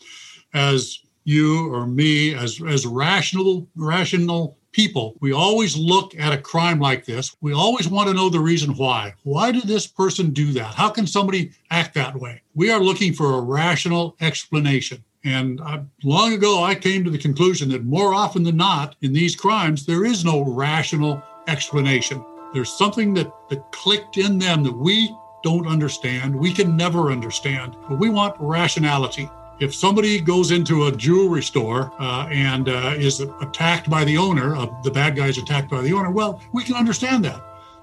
as 0.55 0.99
you 1.23 1.73
or 1.73 1.87
me, 1.87 2.35
as, 2.35 2.61
as 2.67 2.85
rational, 2.85 3.69
rational 3.77 4.59
people, 4.73 5.17
we 5.21 5.33
always 5.33 5.77
look 5.77 6.19
at 6.19 6.33
a 6.33 6.39
crime 6.39 6.81
like 6.81 7.05
this. 7.05 7.37
We 7.41 7.53
always 7.53 7.87
want 7.87 8.09
to 8.09 8.15
know 8.15 8.29
the 8.29 8.41
reason 8.41 8.75
why. 8.75 9.15
Why 9.23 9.53
did 9.53 9.65
this 9.65 9.87
person 9.87 10.31
do 10.31 10.51
that? 10.55 10.75
How 10.75 10.89
can 10.89 11.07
somebody 11.07 11.53
act 11.71 11.95
that 11.95 12.19
way? 12.19 12.43
We 12.57 12.73
are 12.73 12.81
looking 12.81 13.13
for 13.13 13.35
a 13.35 13.41
rational 13.41 14.17
explanation. 14.21 15.05
And 15.23 15.61
I, 15.61 15.85
long 16.03 16.33
ago, 16.33 16.65
I 16.65 16.75
came 16.75 17.05
to 17.05 17.11
the 17.11 17.19
conclusion 17.19 17.69
that 17.69 17.85
more 17.85 18.15
often 18.15 18.43
than 18.43 18.57
not, 18.57 18.97
in 19.01 19.13
these 19.13 19.37
crimes, 19.37 19.87
there 19.87 20.05
is 20.05 20.25
no 20.25 20.43
rational 20.43 21.23
explanation. 21.47 22.25
There's 22.53 22.77
something 22.77 23.15
that, 23.15 23.33
that 23.49 23.71
clicked 23.71 24.17
in 24.17 24.41
them 24.41 24.65
that 24.65 24.77
we 24.77 25.15
don't 25.43 25.67
understand. 25.67 26.35
We 26.35 26.53
can 26.53 26.77
never 26.77 27.11
understand, 27.11 27.77
but 27.89 27.99
we 27.99 28.09
want 28.09 28.37
rationality. 28.39 29.29
If 29.61 29.75
somebody 29.75 30.21
goes 30.21 30.53
into 30.53 30.87
a 30.87 30.93
jewelry 30.93 31.43
store 31.43 31.93
uh, 31.99 32.29
and 32.31 32.69
uh, 32.69 32.95
is 32.97 33.21
attacked 33.21 33.91
by 33.91 34.05
the 34.05 34.17
owner, 34.17 34.55
uh, 34.55 34.67
the 34.83 34.91
bad 34.91 35.17
guy 35.17 35.27
is 35.27 35.39
attacked 35.39 35.69
by 35.69 35.81
the 35.81 35.93
owner, 35.93 36.11
well, 36.11 36.41
we 36.53 36.63
can 36.63 36.77
understand 36.77 37.25
that. 37.25 37.41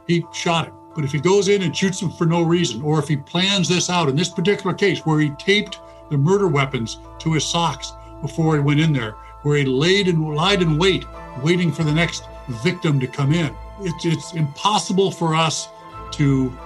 He 0.08 0.26
shot 0.34 0.68
him. 0.68 0.74
But 0.96 1.04
if 1.04 1.12
he 1.12 1.20
goes 1.20 1.50
in 1.50 1.64
and 1.64 1.76
shoots 1.76 2.02
him 2.02 2.10
for 2.10 2.26
no 2.26 2.42
reason, 2.42 2.82
or 2.82 3.00
if 3.00 3.08
he 3.10 3.18
plans 3.18 3.68
this 3.68 3.90
out, 3.90 4.08
in 4.08 4.16
this 4.16 4.30
particular 4.30 4.74
case 4.74 5.06
where 5.06 5.20
he 5.20 5.32
taped 5.32 5.80
the 6.10 6.18
murder 6.18 6.48
weapons 6.48 7.00
to 7.20 7.34
his 7.34 7.46
socks 7.46 7.92
before 8.22 8.56
he 8.56 8.62
went 8.62 8.80
in 8.80 8.94
there, 8.94 9.12
where 9.42 9.58
he 9.58 9.66
laid 9.66 10.08
and 10.08 10.34
lied 10.34 10.62
in 10.62 10.78
wait, 10.78 11.04
waiting 11.44 11.72
for 11.74 11.84
the 11.84 11.92
next 11.92 12.24
victim 12.64 13.00
to 13.02 13.08
come 13.08 13.34
in. 13.34 13.54
It's, 13.82 14.06
it's 14.06 14.34
impossible 14.34 15.12
for 15.12 15.36
us 15.36 15.68
to 16.12 16.58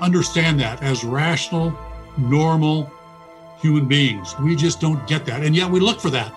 understand 0.00 0.60
that 0.60 0.82
as 0.82 1.04
rational, 1.04 1.76
normal 2.16 2.92
human 3.60 3.86
beings. 3.86 4.34
We 4.38 4.56
just 4.56 4.80
don't 4.80 5.06
get 5.06 5.24
that. 5.26 5.42
And 5.42 5.54
yet 5.56 5.70
we 5.70 5.80
look 5.80 6.00
for 6.00 6.10
that 6.10 6.32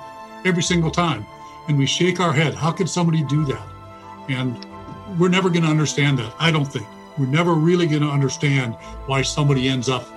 every 0.46 0.64
single 0.64 0.92
time. 0.92 1.26
and 1.68 1.78
we 1.78 1.86
shake 1.86 2.20
our 2.20 2.34
head. 2.34 2.54
How 2.54 2.72
could 2.72 2.90
somebody 2.90 3.24
do 3.24 3.46
that? 3.46 3.68
And 4.30 4.66
we're 5.20 5.30
never 5.30 5.50
going 5.50 5.64
to 5.64 5.70
understand 5.70 6.18
that. 6.20 6.34
I 6.40 6.52
don't 6.52 6.66
think 6.66 6.88
we're 7.18 7.26
never 7.26 7.54
really 7.54 7.88
going 7.88 8.02
to 8.02 8.10
understand 8.10 8.76
why 9.06 9.22
somebody 9.22 9.68
ends 9.68 9.90
up 9.90 10.08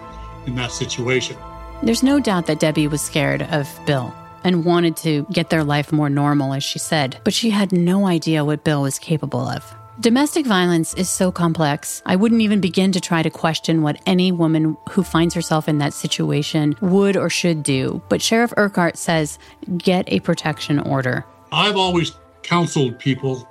in 0.47 0.55
that 0.57 0.70
situation. 0.70 1.36
There's 1.82 2.03
no 2.03 2.20
doubt 2.20 2.47
that 2.47 2.61
Debbie 2.61 2.88
was 2.88 3.01
scared 3.01 3.43
of 3.43 3.68
Bill 3.86 4.14
and 4.45 4.64
wanted 4.64 4.97
to 4.99 5.26
get 5.32 5.51
their 5.51 5.64
life 5.64 5.93
more 5.93 6.11
normal, 6.11 6.55
as 6.55 6.64
she 6.64 6.78
said, 6.78 7.20
but 7.24 7.34
she 7.34 7.51
had 7.51 7.72
no 7.72 8.07
idea 8.07 8.45
what 8.45 8.64
Bill 8.64 8.82
was 8.82 8.99
capable 8.99 9.41
of. 9.41 9.74
Domestic 10.01 10.46
violence 10.46 10.94
is 10.94 11.11
so 11.11 11.30
complex. 11.30 12.03
I 12.07 12.16
wouldn't 12.16 12.40
even 12.40 12.59
begin 12.59 12.90
to 12.92 13.03
try 13.03 13.22
to 13.22 13.28
question 13.28 13.82
what 13.82 14.01
any 14.07 14.32
woman 14.32 14.74
who 14.88 15.03
finds 15.03 15.34
herself 15.34 15.68
in 15.68 15.76
that 15.76 15.92
situation 15.92 16.74
would 16.80 17.18
or 17.18 17.28
should 17.28 17.62
do. 17.62 18.01
But 18.09 18.22
Sheriff 18.22 18.55
Urquhart 18.57 18.96
says 18.96 19.38
get 19.76 20.11
a 20.11 20.20
protection 20.20 20.78
order. 20.78 21.26
I've 21.53 21.76
always 21.76 22.12
counseled 22.42 22.98
people, 22.98 23.46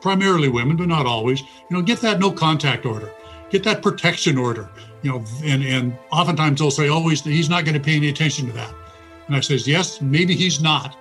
primarily 0.00 0.48
women, 0.48 0.76
but 0.76 0.88
not 0.88 1.06
always, 1.06 1.42
you 1.42 1.46
know, 1.70 1.80
get 1.80 2.00
that 2.00 2.18
no 2.18 2.32
contact 2.32 2.86
order, 2.86 3.12
get 3.50 3.62
that 3.62 3.80
protection 3.80 4.36
order, 4.36 4.68
you 5.02 5.12
know, 5.12 5.24
and, 5.44 5.62
and 5.62 5.96
oftentimes 6.10 6.58
they'll 6.58 6.72
say, 6.72 6.88
oh, 6.88 6.94
always, 6.94 7.22
he's 7.22 7.48
not 7.48 7.64
going 7.64 7.74
to 7.74 7.80
pay 7.80 7.94
any 7.94 8.08
attention 8.08 8.48
to 8.48 8.52
that. 8.54 8.74
And 9.28 9.36
I 9.36 9.40
says, 9.40 9.68
yes, 9.68 10.00
maybe 10.00 10.34
he's 10.34 10.60
not. 10.60 10.96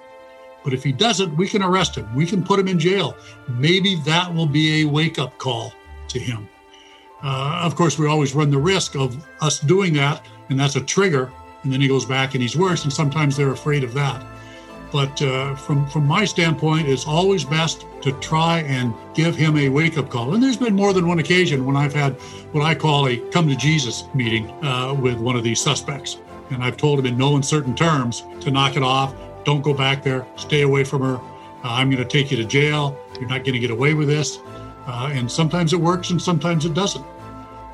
But 0.64 0.74
if 0.74 0.84
he 0.84 0.92
doesn't, 0.92 1.36
we 1.36 1.48
can 1.48 1.62
arrest 1.62 1.96
him. 1.96 2.14
We 2.16 2.26
can 2.26 2.44
put 2.44 2.60
him 2.60 2.68
in 2.68 2.80
jail. 2.80 3.18
Maybe 3.48 3.96
that 4.06 4.34
will 4.34 4.46
be 4.46 4.82
a 4.82 4.86
wake 4.86 5.20
up 5.20 5.38
call 5.38 5.74
to 6.08 6.20
him. 6.20 6.48
Uh, 7.22 7.62
of 7.64 7.76
course, 7.76 7.98
we 7.98 8.08
always 8.08 8.36
run 8.36 8.50
the 8.50 8.58
risk 8.58 8.96
of 8.96 9.26
us 9.42 9.60
doing 9.60 9.94
that, 9.94 10.26
and 10.50 10.60
that's 10.60 10.76
a 10.76 10.82
trigger. 10.82 11.32
And 11.64 11.72
then 11.72 11.80
he 11.80 11.88
goes 11.88 12.06
back 12.06 12.34
and 12.34 12.42
he's 12.42 12.58
worse. 12.58 12.84
And 12.84 12.92
sometimes 12.92 13.38
they're 13.38 13.52
afraid 13.52 13.84
of 13.84 13.94
that. 13.94 14.26
But 14.92 15.20
uh, 15.24 15.56
from 15.56 15.88
from 15.88 16.06
my 16.06 16.24
standpoint, 16.24 16.88
it's 16.88 17.08
always 17.08 17.44
best 17.44 17.88
to 18.04 18.12
try 18.20 18.60
and 18.60 18.94
give 19.16 19.36
him 19.36 19.58
a 19.58 19.68
wake 19.68 19.98
up 19.98 20.10
call. 20.10 20.36
And 20.36 20.44
there's 20.44 20.58
been 20.58 20.76
more 20.76 20.94
than 20.94 21.08
one 21.08 21.18
occasion 21.18 21.66
when 21.66 21.76
I've 21.76 21.94
had 21.94 22.14
what 22.52 22.64
I 22.64 22.76
call 22.76 23.08
a 23.08 23.18
come 23.32 23.48
to 23.48 23.56
Jesus 23.56 24.04
meeting 24.14 24.52
uh, 24.64 24.94
with 24.94 25.18
one 25.18 25.36
of 25.36 25.44
these 25.44 25.60
suspects. 25.60 26.18
And 26.52 26.64
I've 26.64 26.78
told 26.78 27.00
him 27.00 27.08
in 27.08 27.18
no 27.18 27.38
uncertain 27.38 27.76
terms 27.76 28.24
to 28.42 28.52
knock 28.52 28.76
it 28.76 28.84
off. 28.84 29.16
Don't 29.44 29.62
go 29.62 29.74
back 29.74 30.04
there. 30.04 30.26
Stay 30.36 30.62
away 30.62 30.84
from 30.84 31.02
her. 31.02 31.16
Uh, 31.16 31.22
I'm 31.64 31.90
going 31.90 32.02
to 32.02 32.10
take 32.10 32.32
you 32.32 32.38
to 32.38 32.46
jail. 32.46 32.98
You're 33.20 33.30
not 33.30 33.44
going 33.44 33.54
to 33.54 33.60
get 33.60 33.72
away 33.72 33.94
with 33.94 34.08
this. 34.08 34.40
Uh, 34.86 35.10
and 35.14 35.32
sometimes 35.32 35.74
it 35.74 35.80
works 35.80 36.10
and 36.10 36.22
sometimes 36.22 36.66
it 36.66 36.74
doesn't. 36.74 37.06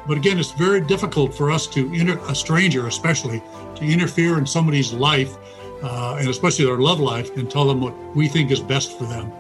But 0.08 0.18
again, 0.18 0.40
it's 0.40 0.52
very 0.52 0.82
difficult 0.82 1.34
for 1.34 1.52
us 1.52 1.68
to, 1.68 1.94
inter- 1.94 2.20
a 2.28 2.36
stranger 2.36 2.88
especially, 2.88 3.44
to 3.76 3.86
interfere 3.86 4.38
in 4.38 4.46
somebody's 4.46 4.94
life, 4.94 5.36
uh, 5.84 6.18
and 6.20 6.30
especially 6.30 6.66
their 6.66 6.78
love 6.78 7.00
life, 7.00 7.36
and 7.38 7.50
tell 7.50 7.68
them 7.68 7.82
what 7.82 7.96
we 8.16 8.28
think 8.28 8.52
is 8.52 8.60
best 8.60 8.98
for 8.98 9.06
them. 9.06 9.32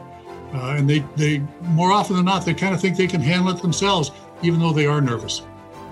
Uh, 0.53 0.75
and 0.77 0.89
they, 0.89 0.99
they, 1.15 1.39
more 1.61 1.91
often 1.91 2.15
than 2.15 2.25
not, 2.25 2.45
they 2.45 2.53
kind 2.53 2.73
of 2.73 2.81
think 2.81 2.97
they 2.97 3.07
can 3.07 3.21
handle 3.21 3.53
it 3.53 3.61
themselves, 3.61 4.11
even 4.41 4.59
though 4.59 4.73
they 4.73 4.85
are 4.85 5.01
nervous. 5.01 5.43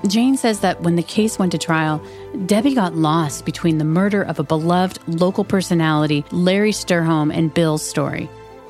Jane 0.05 0.37
says 0.37 0.59
that 0.59 0.81
when 0.81 0.95
the 0.95 1.03
case 1.03 1.39
went 1.39 1.51
to 1.53 1.57
trial, 1.57 2.01
Debbie 2.45 2.75
got 2.75 2.95
lost 2.95 3.45
between 3.45 3.77
the 3.77 3.83
murder 3.83 4.21
of 4.21 4.39
a 4.39 4.43
beloved 4.43 4.99
local 5.07 5.43
personality, 5.43 6.23
Larry 6.31 6.71
Sturholm, 6.71 7.33
and 7.33 7.53
Bill's 7.53 7.85
story. 7.85 8.29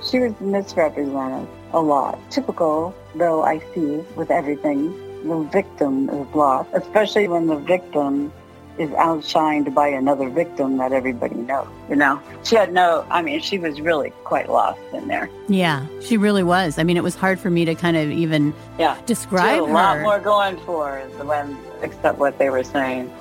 She 0.09 0.19
was 0.19 0.33
misrepresented 0.39 1.47
a 1.73 1.81
lot. 1.81 2.17
Typical, 2.31 2.95
though 3.15 3.43
I 3.43 3.59
see 3.73 3.97
with 4.15 4.31
everything, 4.31 4.93
the 5.27 5.39
victim 5.51 6.09
is 6.09 6.27
lost, 6.33 6.69
especially 6.73 7.27
when 7.27 7.47
the 7.47 7.57
victim 7.57 8.31
is 8.77 8.89
outshined 8.91 9.73
by 9.73 9.87
another 9.87 10.29
victim 10.29 10.77
that 10.77 10.91
everybody 10.91 11.35
knows. 11.35 11.67
You 11.89 11.95
know, 11.95 12.21
she 12.43 12.55
had 12.55 12.73
no. 12.73 13.05
I 13.09 13.21
mean, 13.21 13.41
she 13.41 13.57
was 13.57 13.81
really 13.81 14.11
quite 14.23 14.49
lost 14.49 14.79
in 14.93 15.07
there. 15.07 15.29
Yeah, 15.47 15.85
she 16.01 16.17
really 16.17 16.43
was. 16.43 16.77
I 16.77 16.83
mean, 16.83 16.97
it 16.97 17.03
was 17.03 17.15
hard 17.15 17.39
for 17.39 17.49
me 17.49 17.65
to 17.65 17.75
kind 17.75 17.97
of 17.97 18.11
even 18.11 18.53
yeah 18.77 18.99
describe 19.05 19.63
a 19.63 19.67
her. 19.67 19.73
lot 19.73 20.01
more 20.01 20.19
going 20.19 20.57
for 20.59 20.99
when 21.23 21.57
except 21.81 22.17
what 22.17 22.37
they 22.37 22.49
were 22.49 22.63
saying. 22.63 23.11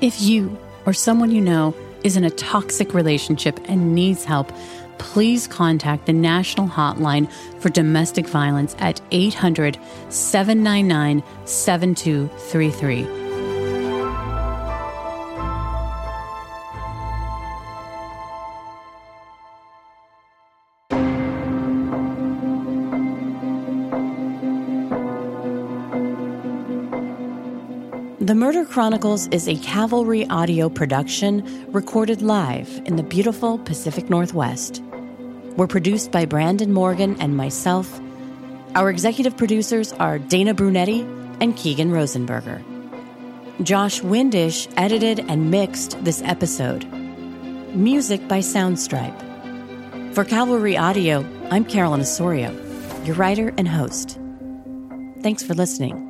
If 0.00 0.20
you 0.20 0.56
or 0.86 0.92
someone 0.92 1.30
you 1.30 1.40
know 1.40 1.74
is 2.02 2.16
in 2.16 2.24
a 2.24 2.30
toxic 2.30 2.94
relationship 2.94 3.60
and 3.66 3.94
needs 3.94 4.24
help. 4.24 4.52
Please 4.98 5.46
contact 5.46 6.06
the 6.06 6.12
National 6.12 6.68
Hotline 6.68 7.30
for 7.58 7.70
Domestic 7.70 8.26
Violence 8.26 8.76
at 8.78 9.00
800 9.10 9.78
799 10.10 11.22
7233. 11.46 13.29
The 28.30 28.36
Murder 28.36 28.64
Chronicles 28.64 29.26
is 29.32 29.48
a 29.48 29.56
Cavalry 29.56 30.24
audio 30.28 30.68
production 30.68 31.66
recorded 31.72 32.22
live 32.22 32.80
in 32.84 32.94
the 32.94 33.02
beautiful 33.02 33.58
Pacific 33.58 34.08
Northwest. 34.08 34.80
We're 35.56 35.66
produced 35.66 36.12
by 36.12 36.26
Brandon 36.26 36.72
Morgan 36.72 37.20
and 37.20 37.36
myself. 37.36 38.00
Our 38.76 38.88
executive 38.88 39.36
producers 39.36 39.92
are 39.94 40.20
Dana 40.20 40.54
Brunetti 40.54 41.00
and 41.40 41.56
Keegan 41.56 41.90
Rosenberger. 41.90 42.62
Josh 43.64 44.00
Windish 44.00 44.72
edited 44.76 45.28
and 45.28 45.50
mixed 45.50 45.98
this 46.04 46.22
episode. 46.22 46.84
Music 47.74 48.28
by 48.28 48.38
Soundstripe. 48.38 50.14
For 50.14 50.24
Cavalry 50.24 50.76
Audio, 50.76 51.26
I'm 51.50 51.64
Carolyn 51.64 52.02
Osorio, 52.02 52.52
your 53.02 53.16
writer 53.16 53.52
and 53.58 53.66
host. 53.66 54.20
Thanks 55.20 55.42
for 55.42 55.54
listening. 55.54 56.09